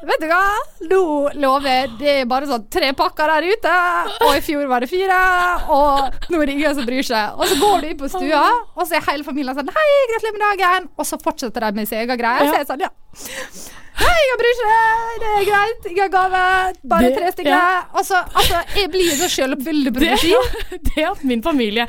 Vet 0.00 0.22
du 0.22 0.26
hva? 0.30 0.44
Nå 0.88 0.98
lover 1.36 1.66
jeg 1.68 1.88
det 2.00 2.12
er 2.22 2.28
bare 2.28 2.46
sånn 2.48 2.62
tre 2.72 2.88
pakker 2.96 3.28
der 3.34 3.46
ute, 3.52 3.72
og 4.24 4.30
i 4.32 4.40
fjor 4.40 4.62
var 4.70 4.80
det 4.80 4.88
fire, 4.88 5.18
og 5.76 6.16
nå 6.32 6.38
er 6.40 6.48
det 6.48 6.54
ingen 6.54 6.78
som 6.78 6.86
bryr 6.88 7.04
seg. 7.04 7.34
Og 7.36 7.44
så 7.50 7.58
går 7.60 7.82
du 7.84 7.88
inn 7.90 7.98
på 8.00 8.08
stua, 8.08 8.40
og 8.80 8.88
så 8.88 8.96
er 8.96 9.04
hele 9.10 9.26
familien 9.26 9.58
sånn 9.58 9.68
Hei, 9.76 9.90
gratulerer 10.14 10.38
med 10.38 10.44
dagen! 10.46 10.88
Og 10.96 11.04
så 11.10 11.18
fortsetter 11.20 11.66
de 11.68 11.70
med 11.82 11.90
sin 11.92 12.00
egen 12.00 12.16
greie. 12.22 12.48
Så 12.48 12.54
er 12.54 12.62
jeg 12.62 12.70
sånn, 12.72 12.86
ja. 12.86 12.92
Hei, 14.00 14.20
jeg 14.30 14.36
bryr 14.40 14.52
ikke, 14.54 14.76
det 15.20 15.30
er 15.30 15.44
greit, 15.48 15.86
jeg 15.90 15.98
har 16.00 16.10
gave, 16.14 16.40
bare 16.88 17.02
Det- 17.10 17.16
tre 17.18 17.30
stykker. 17.34 17.50
ja. 17.50 17.82
Altså, 18.00 18.20
altså, 18.40 18.60
jeg 18.76 18.90
blir 18.90 19.10
så 19.18 19.28
sjøl 19.28 19.54
veldig 19.64 19.92
profeti. 19.96 20.32
det 20.88 21.04
at 21.10 21.24
min 21.24 21.42
familie 21.42 21.84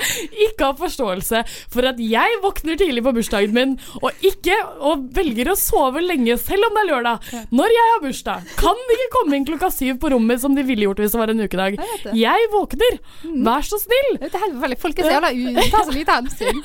ikke 0.45 0.65
har 0.65 0.75
forståelse 0.79 1.43
for 1.71 1.87
at 1.87 1.99
jeg 2.03 2.39
våkner 2.43 2.77
tidlig 2.81 3.03
på 3.05 3.13
bursdagen 3.15 3.53
min, 3.55 3.77
og 4.01 4.11
ikke 4.21 4.57
og 4.79 5.07
velger 5.15 5.51
å 5.53 5.55
sove 5.59 6.01
lenge 6.03 6.37
selv 6.41 6.67
om 6.67 6.75
det 6.75 6.83
er 6.83 6.89
lørdag, 6.91 7.31
når 7.51 7.75
jeg 7.77 7.87
har 7.93 8.03
bursdag, 8.07 8.51
kan 8.59 8.83
ikke 8.97 9.09
komme 9.15 9.35
inn 9.39 9.45
klokka 9.47 9.71
syv 9.71 9.99
på 10.03 10.11
rommet 10.11 10.41
som 10.43 10.55
de 10.55 10.63
ville 10.67 10.83
gjort 10.89 10.99
hvis 11.03 11.11
det 11.15 11.21
var 11.23 11.29
en 11.33 11.45
ukedag. 11.47 11.79
Jeg. 11.79 12.15
Jeg 12.21 12.51
våkner, 12.51 12.99
vær 13.47 13.61
så 13.67 13.79
snill. 13.81 14.11
Det 14.19 14.33
er 14.33 14.45
helt. 14.47 14.79
Folk 14.81 14.99
er 14.99 15.03
så 15.07 15.15
jævla 15.15 15.31
ute, 15.31 15.69
tar 15.71 15.87
så 15.87 15.95
lite 15.95 16.15
hensyn. 16.19 16.61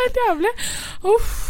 Helt 0.00 0.18
jævlig. 0.24 0.52
Uff. 1.04 1.47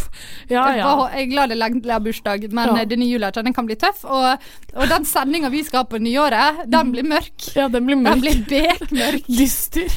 Ja, 0.49 0.65
ja. 0.77 0.89
Jeg 1.13 1.27
er 1.27 1.31
glad 1.31 1.53
det 1.53 1.91
er 1.93 2.01
bursdag, 2.01 2.47
men 2.53 2.71
Ja. 2.77 2.85
denne 2.89 3.05
jula 3.05 3.31
den 3.31 3.53
kan 3.53 3.67
bli 3.67 3.77
tøff. 3.77 4.05
Og, 4.05 4.39
og 4.75 4.89
den 4.89 5.05
sendinga 5.05 5.51
vi 5.53 5.63
skal 5.65 5.83
ha 5.83 5.85
på 5.85 6.01
nyåret, 6.01 6.65
den 6.71 6.93
blir 6.93 7.05
mørk. 7.05 7.49
Ja, 7.55 7.69
den 7.69 7.85
blir 7.87 7.97
mørk. 8.01 8.23
Den 8.23 8.45
blir 8.49 8.79
bekmørk. 8.79 9.27
Dyster. 9.39 9.89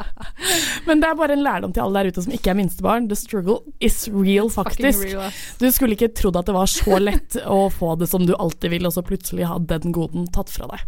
Men 0.86 1.00
det 1.00 1.08
er 1.10 1.14
bare 1.16 1.32
en 1.36 1.42
lærdom 1.44 1.72
til 1.72 1.80
alle 1.84 2.02
der 2.04 2.12
ute 2.12 2.22
som 2.26 2.32
ikke 2.36 2.50
er 2.52 2.58
minstebarn. 2.60 3.08
The 3.08 3.16
struggle 3.16 3.60
is 3.80 4.08
real, 4.12 4.50
faktisk. 4.52 5.04
real. 5.08 5.32
Du 5.60 5.70
skulle 5.72 5.96
ikke 5.96 6.12
trodd 6.14 6.36
at 6.36 6.46
det 6.46 6.54
var 6.56 6.66
så 6.70 7.00
lett 7.00 7.40
å 7.46 7.68
få 7.72 7.96
det 8.00 8.08
som 8.12 8.26
du 8.28 8.34
alltid 8.36 8.70
vil, 8.76 8.86
og 8.86 8.92
så 8.96 9.02
plutselig 9.06 9.48
ha 9.48 9.58
den 9.58 9.92
goden 9.96 10.28
tatt 10.32 10.50
fra 10.52 10.68
deg. 10.74 10.84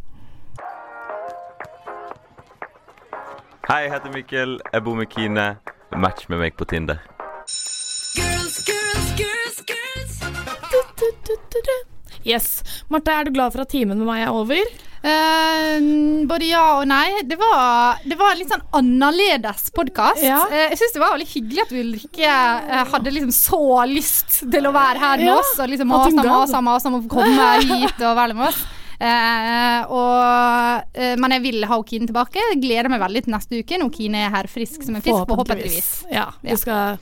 Hei, 3.70 3.84
jeg 3.86 3.92
heter 3.94 4.12
Mikkel. 4.12 4.58
Jeg 4.72 4.84
bor 4.84 4.96
med 4.98 5.08
Kine. 5.12 5.56
Match 5.96 6.28
med 6.28 6.40
meg 6.42 6.56
på 6.58 6.66
Tinder. 6.68 6.98
Yes. 12.22 12.62
Marte, 12.92 13.10
er 13.10 13.26
du 13.26 13.32
glad 13.34 13.54
for 13.54 13.64
at 13.64 13.70
timen 13.72 13.98
med 13.98 14.06
meg 14.06 14.24
er 14.26 14.34
over? 14.36 14.74
Uh, 15.02 16.22
både 16.30 16.46
ja 16.46 16.66
og 16.76 16.84
nei. 16.86 17.24
Det 17.26 17.38
var, 17.40 18.02
det 18.06 18.18
var 18.20 18.34
en 18.34 18.38
litt 18.38 18.52
sånn 18.52 18.62
annerledes 18.78 19.72
podkast. 19.74 20.22
Ja. 20.22 20.44
jeg 20.52 20.78
syns 20.78 20.94
det 20.94 21.02
var 21.02 21.16
veldig 21.16 21.30
hyggelig 21.32 21.64
at 21.64 21.74
Ulrikke 21.80 22.36
uh, 22.68 22.84
hadde 22.92 23.16
liksom 23.16 23.32
så 23.34 23.62
lyst 23.90 24.42
til 24.44 24.70
å 24.70 24.74
være 24.76 25.02
her 25.02 25.24
med 25.24 25.32
Ja, 25.32 25.40
oss, 25.40 25.56
og 25.58 25.72
liksom 25.72 25.90
masa, 25.90 26.28
masa, 26.28 26.62
masa 26.68 26.92
om 26.92 27.00
å 27.00 27.02
komme 27.10 27.50
hit 27.64 27.98
og 27.98 28.14
være 28.20 28.38
med 28.38 28.52
oss. 28.52 28.62
Eh, 29.02 29.90
og, 29.90 30.84
eh, 30.94 31.16
men 31.18 31.34
jeg 31.34 31.42
vil 31.42 31.64
ha 31.66 31.78
Kine 31.86 32.06
tilbake. 32.06 32.38
Jeg 32.52 32.60
gleder 32.62 32.92
meg 32.92 33.02
veldig 33.02 33.24
til 33.26 33.34
neste 33.34 33.62
uke 33.62 33.80
når 33.80 33.94
Kine 33.96 34.26
er 34.28 34.34
her 34.36 34.50
frisk 34.50 34.84
som 34.86 34.98
en 34.98 35.02
fisk, 35.02 35.26
Håpentligvis. 35.26 35.94
Ja, 36.12 36.30
vi 36.44 36.58
skal 36.60 37.00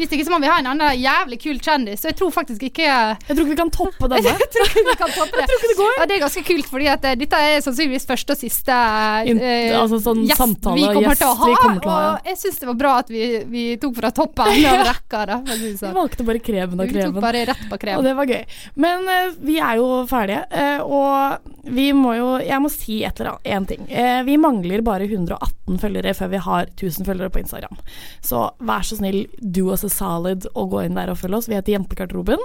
Hvis 0.00 0.12
ikke 0.16 0.24
så 0.26 0.32
må 0.32 0.38
vi 0.40 0.48
ha 0.48 0.56
en 0.62 0.68
annen 0.72 0.96
jævlig 0.96 1.36
kul 1.42 1.58
kjendis, 1.60 2.00
så 2.00 2.08
jeg 2.10 2.16
tror 2.18 2.30
faktisk 2.32 2.62
ikke 2.70 2.86
Jeg 2.86 3.34
tror 3.34 3.42
ikke 3.44 3.50
vi 3.52 3.58
kan 3.60 3.72
toppe 3.74 4.08
denne. 4.08 4.32
jeg 4.42 4.50
tror 4.54 4.70
ikke 4.70 4.84
vi 4.88 4.94
kan 5.02 5.12
toppe 5.16 5.36
det. 5.40 5.58
det 5.66 5.76
går. 5.76 5.92
Ja, 5.98 6.06
det 6.08 6.16
er 6.16 6.22
ganske 6.24 6.44
kult, 6.48 6.68
fordi 6.70 6.88
at 6.92 7.04
eh, 7.10 7.16
dette 7.20 7.40
er 7.50 7.60
sannsynligvis 7.64 8.06
første 8.08 8.34
og 8.36 8.40
siste 8.40 8.72
uh, 8.72 9.28
In- 9.28 9.42
altså 9.80 9.98
sånn 10.02 10.22
gjest 10.24 10.40
samtale 10.40 10.78
vi 10.80 10.86
kommer 10.88 11.12
gjest 11.12 11.20
til 11.22 11.28
å 11.28 11.34
ha. 11.36 11.44
til 11.44 11.52
å 11.52 11.94
ha, 11.94 12.00
ja. 12.00 12.10
Og 12.16 12.30
jeg 12.30 12.40
syns 12.40 12.60
det 12.62 12.68
var 12.70 12.78
bra 12.80 12.92
at 13.02 13.12
vi, 13.12 13.24
vi 13.52 13.64
tok 13.82 13.96
fra 14.00 14.10
toppen 14.16 14.50
av 14.72 14.82
rekka. 14.90 15.22
Da, 15.30 15.38
Vi 15.50 15.72
sånn. 15.78 15.94
valgte 15.96 16.26
bare 16.28 16.42
kremen 16.48 16.80
og 16.84 16.90
Vi 16.94 17.04
tok 17.04 17.20
bare 17.20 17.44
rett 17.52 17.64
på 17.70 17.80
krem. 17.84 18.00
Og 18.00 18.06
det 18.08 18.16
var 18.18 18.30
gøy. 18.32 18.42
Men 18.80 19.08
uh, 19.10 19.36
vi 19.44 19.58
er 19.60 19.80
jo 19.82 19.88
ferdige, 20.10 20.46
uh, 20.54 20.80
og 20.88 21.50
vi 21.70 21.90
må 21.92 22.14
jo 22.16 22.28
Jeg 22.40 22.56
må 22.64 22.70
si 22.72 23.02
et 23.04 23.20
eller 23.20 23.34
annet, 23.36 23.50
én 23.52 23.66
ting. 23.68 23.82
Vi 24.26 24.36
mangler 24.40 24.80
bare 24.84 25.04
118 25.04 25.76
følgere 25.82 26.14
før 26.16 26.30
vi 26.32 26.40
har 26.42 26.70
1000 26.72 27.06
følgere 27.06 27.30
på 27.34 27.42
Instagram. 27.42 27.76
Så 28.24 28.46
vær 28.64 28.86
så 28.86 28.96
snill, 28.98 29.26
du 29.38 29.60
og 29.68 29.74
a 29.76 29.89
solid 29.92 30.48
og 30.54 30.72
gå 30.74 30.84
inn 30.86 30.98
der 30.98 31.12
og 31.12 31.20
følge 31.20 31.40
oss. 31.40 31.50
Vi 31.50 31.58
heter 31.58 31.76
Jentegarderoben. 31.76 32.42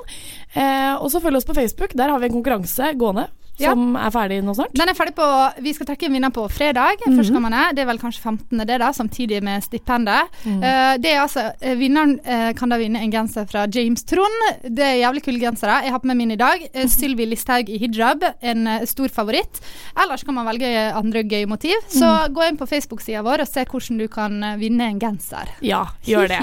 Eh, 0.54 0.93
og 0.96 1.10
så 1.14 1.22
følg 1.24 1.39
oss 1.39 1.48
på 1.48 1.58
Facebook. 1.58 1.96
Der 1.98 2.12
har 2.12 2.22
vi 2.22 2.30
en 2.30 2.38
konkurranse 2.38 2.93
gående 3.00 3.30
Ja. 3.58 3.72
som 3.72 3.95
er 3.95 4.12
ferdig 4.12 4.41
nå 4.43 4.53
snart. 4.58 4.74
Den 4.76 4.89
er 4.91 4.93
ferdig 4.97 5.14
på 5.16 5.26
Vi 5.64 5.72
skal 5.74 5.88
trekke 5.88 6.08
en 6.10 6.14
vinner 6.18 6.32
på 6.36 6.43
fredag. 6.51 6.99
Mhm. 7.06 7.16
Førstkommende. 7.20 7.62
Det 7.76 7.84
er 7.84 7.88
vel 7.88 7.99
kanskje 8.01 8.22
15. 8.22 8.66
det, 8.68 8.80
da, 8.82 8.89
samtidig 8.91 9.41
med 9.43 9.64
stipendet. 9.64 10.28
Mm. 10.43 10.58
Uh, 10.64 10.97
det 10.99 11.12
er 11.14 11.22
altså 11.22 11.45
eh, 11.62 11.76
Vinneren 11.80 12.18
uh, 12.26 12.51
kan 12.58 12.70
da 12.70 12.78
vinne 12.82 12.99
en 12.99 13.12
genser 13.14 13.45
fra 13.47 13.66
James 13.72 14.03
Trond. 14.03 14.41
Det 14.68 14.84
er 14.84 14.99
jævlig 15.06 15.24
kule 15.24 15.39
gensere. 15.39 15.78
Jeg 15.86 15.91
har 15.95 15.99
på 16.03 16.08
meg 16.12 16.18
min 16.18 16.32
i 16.36 16.39
dag. 16.39 16.66
Uh, 16.76 16.84
Sylvi 16.91 17.26
Listhaug 17.32 17.70
i 17.70 17.78
hijab, 17.80 18.24
en 18.41 18.68
uh, 18.68 18.84
stor 18.86 19.08
favoritt. 19.16 19.62
Ellers 20.03 20.24
kan 20.28 20.36
man 20.36 20.45
velge 20.51 20.74
andre 20.93 21.24
gøye 21.24 21.47
motiv. 21.47 21.76
Så 21.88 22.06
Mhm. 22.06 22.34
gå 22.36 22.47
inn 22.47 22.58
på 22.58 22.68
Facebook-sida 22.68 23.22
vår 23.24 23.41
og 23.41 23.47
se 23.47 23.64
hvordan 23.66 23.97
du 23.99 24.08
kan 24.08 24.39
vinne 24.60 24.89
en 24.89 24.99
genser. 24.99 25.49
Ja, 25.62 25.86
gjør 26.06 26.28
det. 26.28 26.41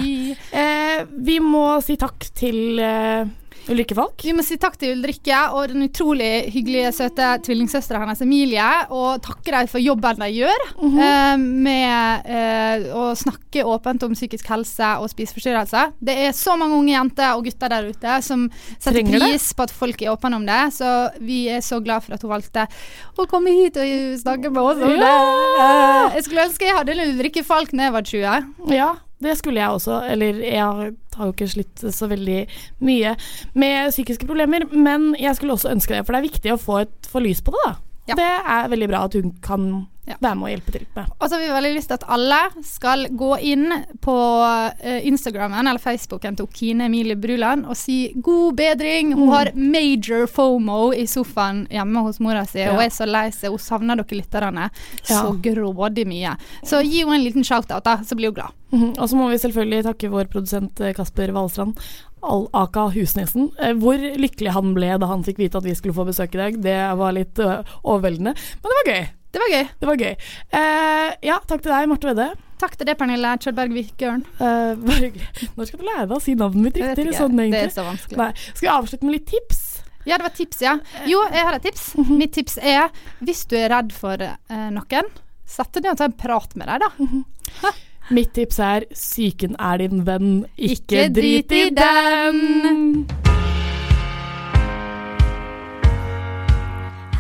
Vi 1.13 1.39
må 1.41 1.83
si 1.83 1.97
takk 1.97 2.19
til 2.35 2.81
Ulrikke 3.71 3.95
Falk. 3.95 4.19
Vi 4.27 4.33
må 4.35 4.43
si 4.43 4.57
takk 4.59 4.75
til 4.81 4.97
Ulrikke 4.97 5.37
og 5.55 5.69
den 5.71 5.85
utrolig 5.87 6.49
hyggelige, 6.51 6.89
søte 6.97 7.29
tvillingsøstera 7.47 8.01
hennes 8.03 8.21
Emilie. 8.25 8.65
Og 8.91 9.21
takke 9.23 9.53
dem 9.55 9.69
for 9.71 9.79
jobben 9.79 10.19
de 10.19 10.29
gjør 10.35 10.65
Mhm. 10.83 10.99
eh, 10.99 11.37
med 11.37 12.27
eh, 12.27 12.89
å 12.93 13.15
snakke 13.15 13.63
åpent 13.63 14.03
om 14.03 14.15
psykisk 14.15 14.49
helse 14.51 14.89
og 14.99 15.09
spiseforstyrrelser. 15.13 15.93
Det 16.03 16.17
er 16.27 16.33
så 16.33 16.57
mange 16.59 16.75
unge 16.75 16.91
jenter 16.97 17.37
og 17.37 17.45
gutter 17.45 17.69
der 17.69 17.89
ute 17.93 18.23
som 18.23 18.49
setter 18.81 18.99
Trenger 18.99 19.19
det. 19.21 19.31
pris 19.31 19.53
på 19.55 19.63
at 19.63 19.71
folk 19.71 20.03
er 20.03 20.11
åpne 20.17 20.35
om 20.41 20.47
det. 20.47 20.61
Så 20.75 20.91
vi 21.21 21.47
er 21.49 21.61
så 21.61 21.79
glad 21.85 22.03
for 22.03 22.15
at 22.15 22.23
hun 22.23 22.31
valgte 22.35 22.67
å 23.17 23.29
komme 23.31 23.47
hit 23.55 23.77
og 23.77 24.19
snakke 24.19 24.51
med 24.51 24.63
oss 24.63 24.83
om 24.83 24.89
det. 24.89 25.15
Eh, 25.63 26.17
Jeg 26.17 26.25
skulle 26.25 26.49
ønske 26.49 26.67
jeg 26.67 26.77
hadde 26.77 26.99
Ulrikke 27.15 27.45
Falk 27.45 27.71
da 27.71 27.85
jeg 27.85 27.93
var 27.93 28.03
20. 28.03 28.75
Ja, 28.75 28.97
det 29.25 29.37
skulle 29.39 29.63
jeg 29.63 29.79
også. 29.79 30.01
Eller 30.13 30.43
jeg 30.43 30.65
har 31.17 31.29
jo 31.29 31.33
ikke 31.35 31.51
slitt 31.55 31.87
så 31.95 32.09
veldig 32.11 32.41
mye 32.85 33.15
med 33.55 33.95
psykiske 33.95 34.29
problemer, 34.29 34.67
men 34.73 35.13
jeg 35.21 35.37
skulle 35.39 35.57
også 35.57 35.73
ønske 35.73 35.97
det, 35.97 36.05
for 36.07 36.15
det 36.15 36.23
er 36.23 36.31
viktig 36.31 36.55
å 36.55 36.61
få, 36.61 36.83
et, 36.87 37.11
få 37.11 37.25
lys 37.25 37.43
på 37.45 37.55
det, 37.57 37.65
da. 37.71 37.75
Det 38.07 38.19
er 38.19 38.69
veldig 38.69 38.89
bra 38.91 39.05
at 39.07 39.15
hun 39.15 39.33
kan 39.43 39.87
være 40.21 40.35
med 40.35 40.43
og 40.49 40.51
hjelpe 40.51 40.73
til 40.75 40.87
med. 40.97 41.07
Og 41.21 41.29
så 41.31 41.37
har 41.37 41.41
vi 41.45 41.51
veldig 41.55 41.71
lyst 41.77 41.89
til 41.93 41.95
at 41.95 42.05
alle 42.11 42.39
skal 42.67 43.05
gå 43.15 43.29
inn 43.41 43.69
på 44.03 44.15
Instagramen 44.83 45.13
Instagrammen 45.13 45.69
eller 45.71 45.79
Facebooken 45.81 46.37
til 46.37 46.49
Kine 46.53 46.89
Emilie 46.89 47.15
Bruland 47.17 47.65
og 47.71 47.77
si 47.79 48.13
'god 48.21 48.57
bedring'. 48.59 49.15
Hun 49.15 49.29
Mm. 49.29 49.33
har 49.33 49.51
major 49.55 50.27
fomo 50.27 50.91
i 50.93 51.07
sofaen 51.07 51.67
hjemme 51.71 52.03
hos 52.03 52.19
mora 52.21 52.45
si 52.45 52.59
Ja. 52.59 52.73
og 52.75 52.83
er 52.83 52.89
så 52.91 53.07
lei 53.07 53.31
seg. 53.31 53.51
Hun 53.51 53.59
savner 53.59 53.97
dere 53.97 54.19
lytterne 54.21 54.71
Ja. 55.09 55.23
så 55.23 55.41
grådig 55.41 56.05
mye. 56.07 56.37
Så 56.65 56.83
gi 56.83 57.05
henne 57.05 57.15
en 57.15 57.25
liten 57.25 57.45
shout-out, 57.45 57.85
da, 57.85 57.97
så 57.99 58.17
blir 58.17 58.27
hun 58.27 58.35
glad. 58.35 58.51
Mhm. 58.73 58.99
Og 58.99 59.09
så 59.09 59.15
må 59.17 59.29
vi 59.31 59.39
selvfølgelig 59.39 59.85
takke 59.85 60.11
vår 60.11 60.25
produsent 60.29 60.81
eh, 60.81 60.93
Kasper 60.93 61.29
Valstrand, 61.33 61.77
Al 62.23 62.47
Aka 62.55 62.89
Husnesen. 62.95 63.51
Eh, 63.59 63.73
Hvor 63.83 63.99
lykkelig 63.99 64.53
han 64.55 64.75
ble 64.77 64.93
da 65.03 65.09
han 65.11 65.25
fikk 65.27 65.39
vite 65.43 65.59
at 65.59 65.67
vi 65.67 65.75
skulle 65.75 65.95
få 65.97 66.05
besøk 66.09 66.35
i 66.37 66.41
dag. 66.43 66.61
Det 66.63 66.77
var 67.01 67.13
litt 67.17 67.39
eh, 67.43 67.63
overveldende, 67.83 68.33
men 68.37 68.73
det 68.73 68.79
var 68.81 68.91
gøy. 68.93 69.05
Det 69.33 69.41
var 69.41 69.49
gøy. 69.55 69.69
Det 69.81 69.89
var 69.89 69.97
gøy. 70.05 70.15
Eh, 70.61 71.11
ja, 71.25 71.39
takk 71.49 71.63
til 71.65 71.73
deg, 71.73 71.87
Marte 71.89 72.11
Vedde. 72.11 72.27
Takk 72.63 72.75
til 72.79 72.87
deg, 72.87 72.99
Pernille 73.01 73.31
Kjølberg 73.43 73.73
Vikørn. 73.75 74.23
Eh, 74.37 74.75
bare 74.87 74.99
hyggelig. 75.07 75.49
Når 75.57 75.71
skal 75.71 75.81
du 75.81 75.87
lære 75.89 76.05
deg 76.11 76.17
å 76.19 76.23
si 76.23 76.35
navnet 76.39 76.67
mitt 76.69 76.77
riktig? 76.83 77.07
Det, 77.09 77.17
Sånn, 77.17 77.39
Det 77.41 77.63
er 77.65 77.73
så 77.75 77.87
vanskelig. 77.87 78.19
Nei. 78.21 78.31
Skal 78.53 78.67
vi 78.69 78.73
avslutte 78.77 79.09
med 79.09 79.17
litt 79.17 79.27
tips? 79.33 79.63
Ja, 80.05 80.17
det 80.19 80.27
var 80.27 80.35
tips, 80.37 80.61
ja. 80.63 80.77
Jo, 81.09 81.23
jeg 81.33 81.47
har 81.49 81.57
et 81.59 81.65
tips. 81.67 81.89
Mhm. 82.03 82.17
Mitt 82.21 82.33
tips 82.37 82.59
er 82.59 82.91
hvis 83.25 83.45
du 83.51 83.57
er 83.59 83.71
redd 83.73 83.93
for 83.97 84.21
eh, 84.21 84.69
noen, 84.75 85.11
sett 85.49 85.73
deg 85.75 85.85
ned 85.89 85.95
og 85.97 86.01
ta 86.03 86.09
en 86.11 86.19
prat 86.23 86.55
med 86.61 86.69
dem, 86.69 86.85
da. 86.85 87.73
Mitt 88.11 88.35
tips 88.35 88.59
er 88.59 88.85
psyken 88.91 89.55
er 89.63 89.79
din 89.79 90.03
venn, 90.07 90.45
ikke, 90.59 91.05
Ikke 91.07 91.15
drit 91.15 91.53
i 91.55 91.63
den. 91.77 93.07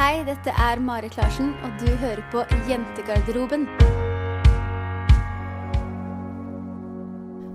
Hei, 0.00 0.24
dette 0.26 0.50
er 0.50 0.82
Marit 0.82 1.16
Larsen, 1.16 1.54
og 1.62 1.70
du 1.78 1.86
hører 2.02 2.24
på 2.32 2.42
Jentegarderoben. 2.68 3.68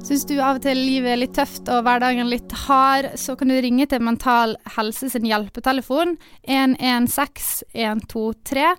Syns 0.07 0.23
du 0.23 0.37
av 0.39 0.55
og 0.55 0.63
til 0.63 0.77
livet 0.79 1.09
er 1.11 1.19
litt 1.19 1.33
tøft 1.35 1.67
og 1.67 1.81
hverdagen 1.83 2.29
litt 2.31 2.53
hard, 2.63 3.09
så 3.19 3.33
kan 3.35 3.51
du 3.51 3.57
ringe 3.59 3.83
til 3.91 3.99
Mental 4.07 4.53
Helse 4.77 5.09
sin 5.11 5.27
hjelpetelefon 5.27 6.13
116 6.47 7.67
123. 7.75 8.69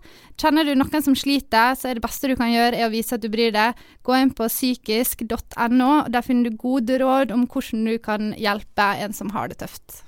Kjenner 0.40 0.64
du 0.64 0.72
noen 0.72 1.04
som 1.04 1.18
sliter, 1.18 1.76
så 1.76 1.90
er 1.90 1.98
det 1.98 2.06
beste 2.06 2.32
du 2.32 2.36
kan 2.38 2.48
gjøre 2.48 2.80
er 2.80 2.88
å 2.88 2.94
vise 2.96 3.18
at 3.18 3.20
du 3.20 3.28
bryr 3.28 3.52
deg. 3.52 3.76
Gå 4.08 4.16
inn 4.16 4.32
på 4.32 4.48
psykisk.no, 4.48 5.92
og 5.98 6.12
der 6.16 6.24
finner 6.24 6.48
du 6.48 6.62
gode 6.64 6.96
råd 7.04 7.36
om 7.36 7.44
hvordan 7.44 7.84
du 7.84 7.98
kan 8.00 8.32
hjelpe 8.40 8.88
en 8.96 9.12
som 9.12 9.36
har 9.36 9.52
det 9.52 9.60
tøft. 9.60 10.07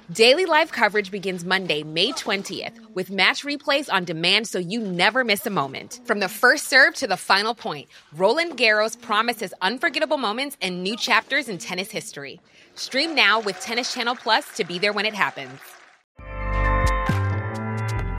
Daily 0.13 0.45
live 0.45 0.73
coverage 0.73 1.09
begins 1.09 1.45
Monday, 1.45 1.83
May 1.83 2.11
20th, 2.11 2.73
with 2.95 3.09
match 3.11 3.45
replays 3.45 3.87
on 3.89 4.03
demand 4.03 4.45
so 4.45 4.59
you 4.59 4.81
never 4.81 5.23
miss 5.23 5.45
a 5.45 5.49
moment. 5.49 6.01
From 6.03 6.19
the 6.19 6.27
first 6.27 6.67
serve 6.67 6.95
to 6.95 7.07
the 7.07 7.15
final 7.15 7.55
point, 7.55 7.87
Roland 8.17 8.57
Garros 8.57 8.99
promises 8.99 9.53
unforgettable 9.61 10.17
moments 10.17 10.57
and 10.61 10.83
new 10.83 10.97
chapters 10.97 11.47
in 11.47 11.59
tennis 11.59 11.91
history. 11.91 12.41
Stream 12.75 13.15
now 13.15 13.39
with 13.39 13.57
Tennis 13.61 13.93
Channel 13.93 14.15
Plus 14.15 14.53
to 14.57 14.65
be 14.65 14.79
there 14.79 14.91
when 14.91 15.05
it 15.05 15.13
happens. 15.13 15.59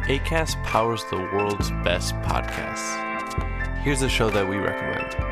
ACAST 0.08 0.62
powers 0.64 1.04
the 1.10 1.18
world's 1.18 1.70
best 1.84 2.14
podcasts. 2.22 3.82
Here's 3.82 4.00
a 4.00 4.08
show 4.08 4.30
that 4.30 4.48
we 4.48 4.56
recommend. 4.56 5.31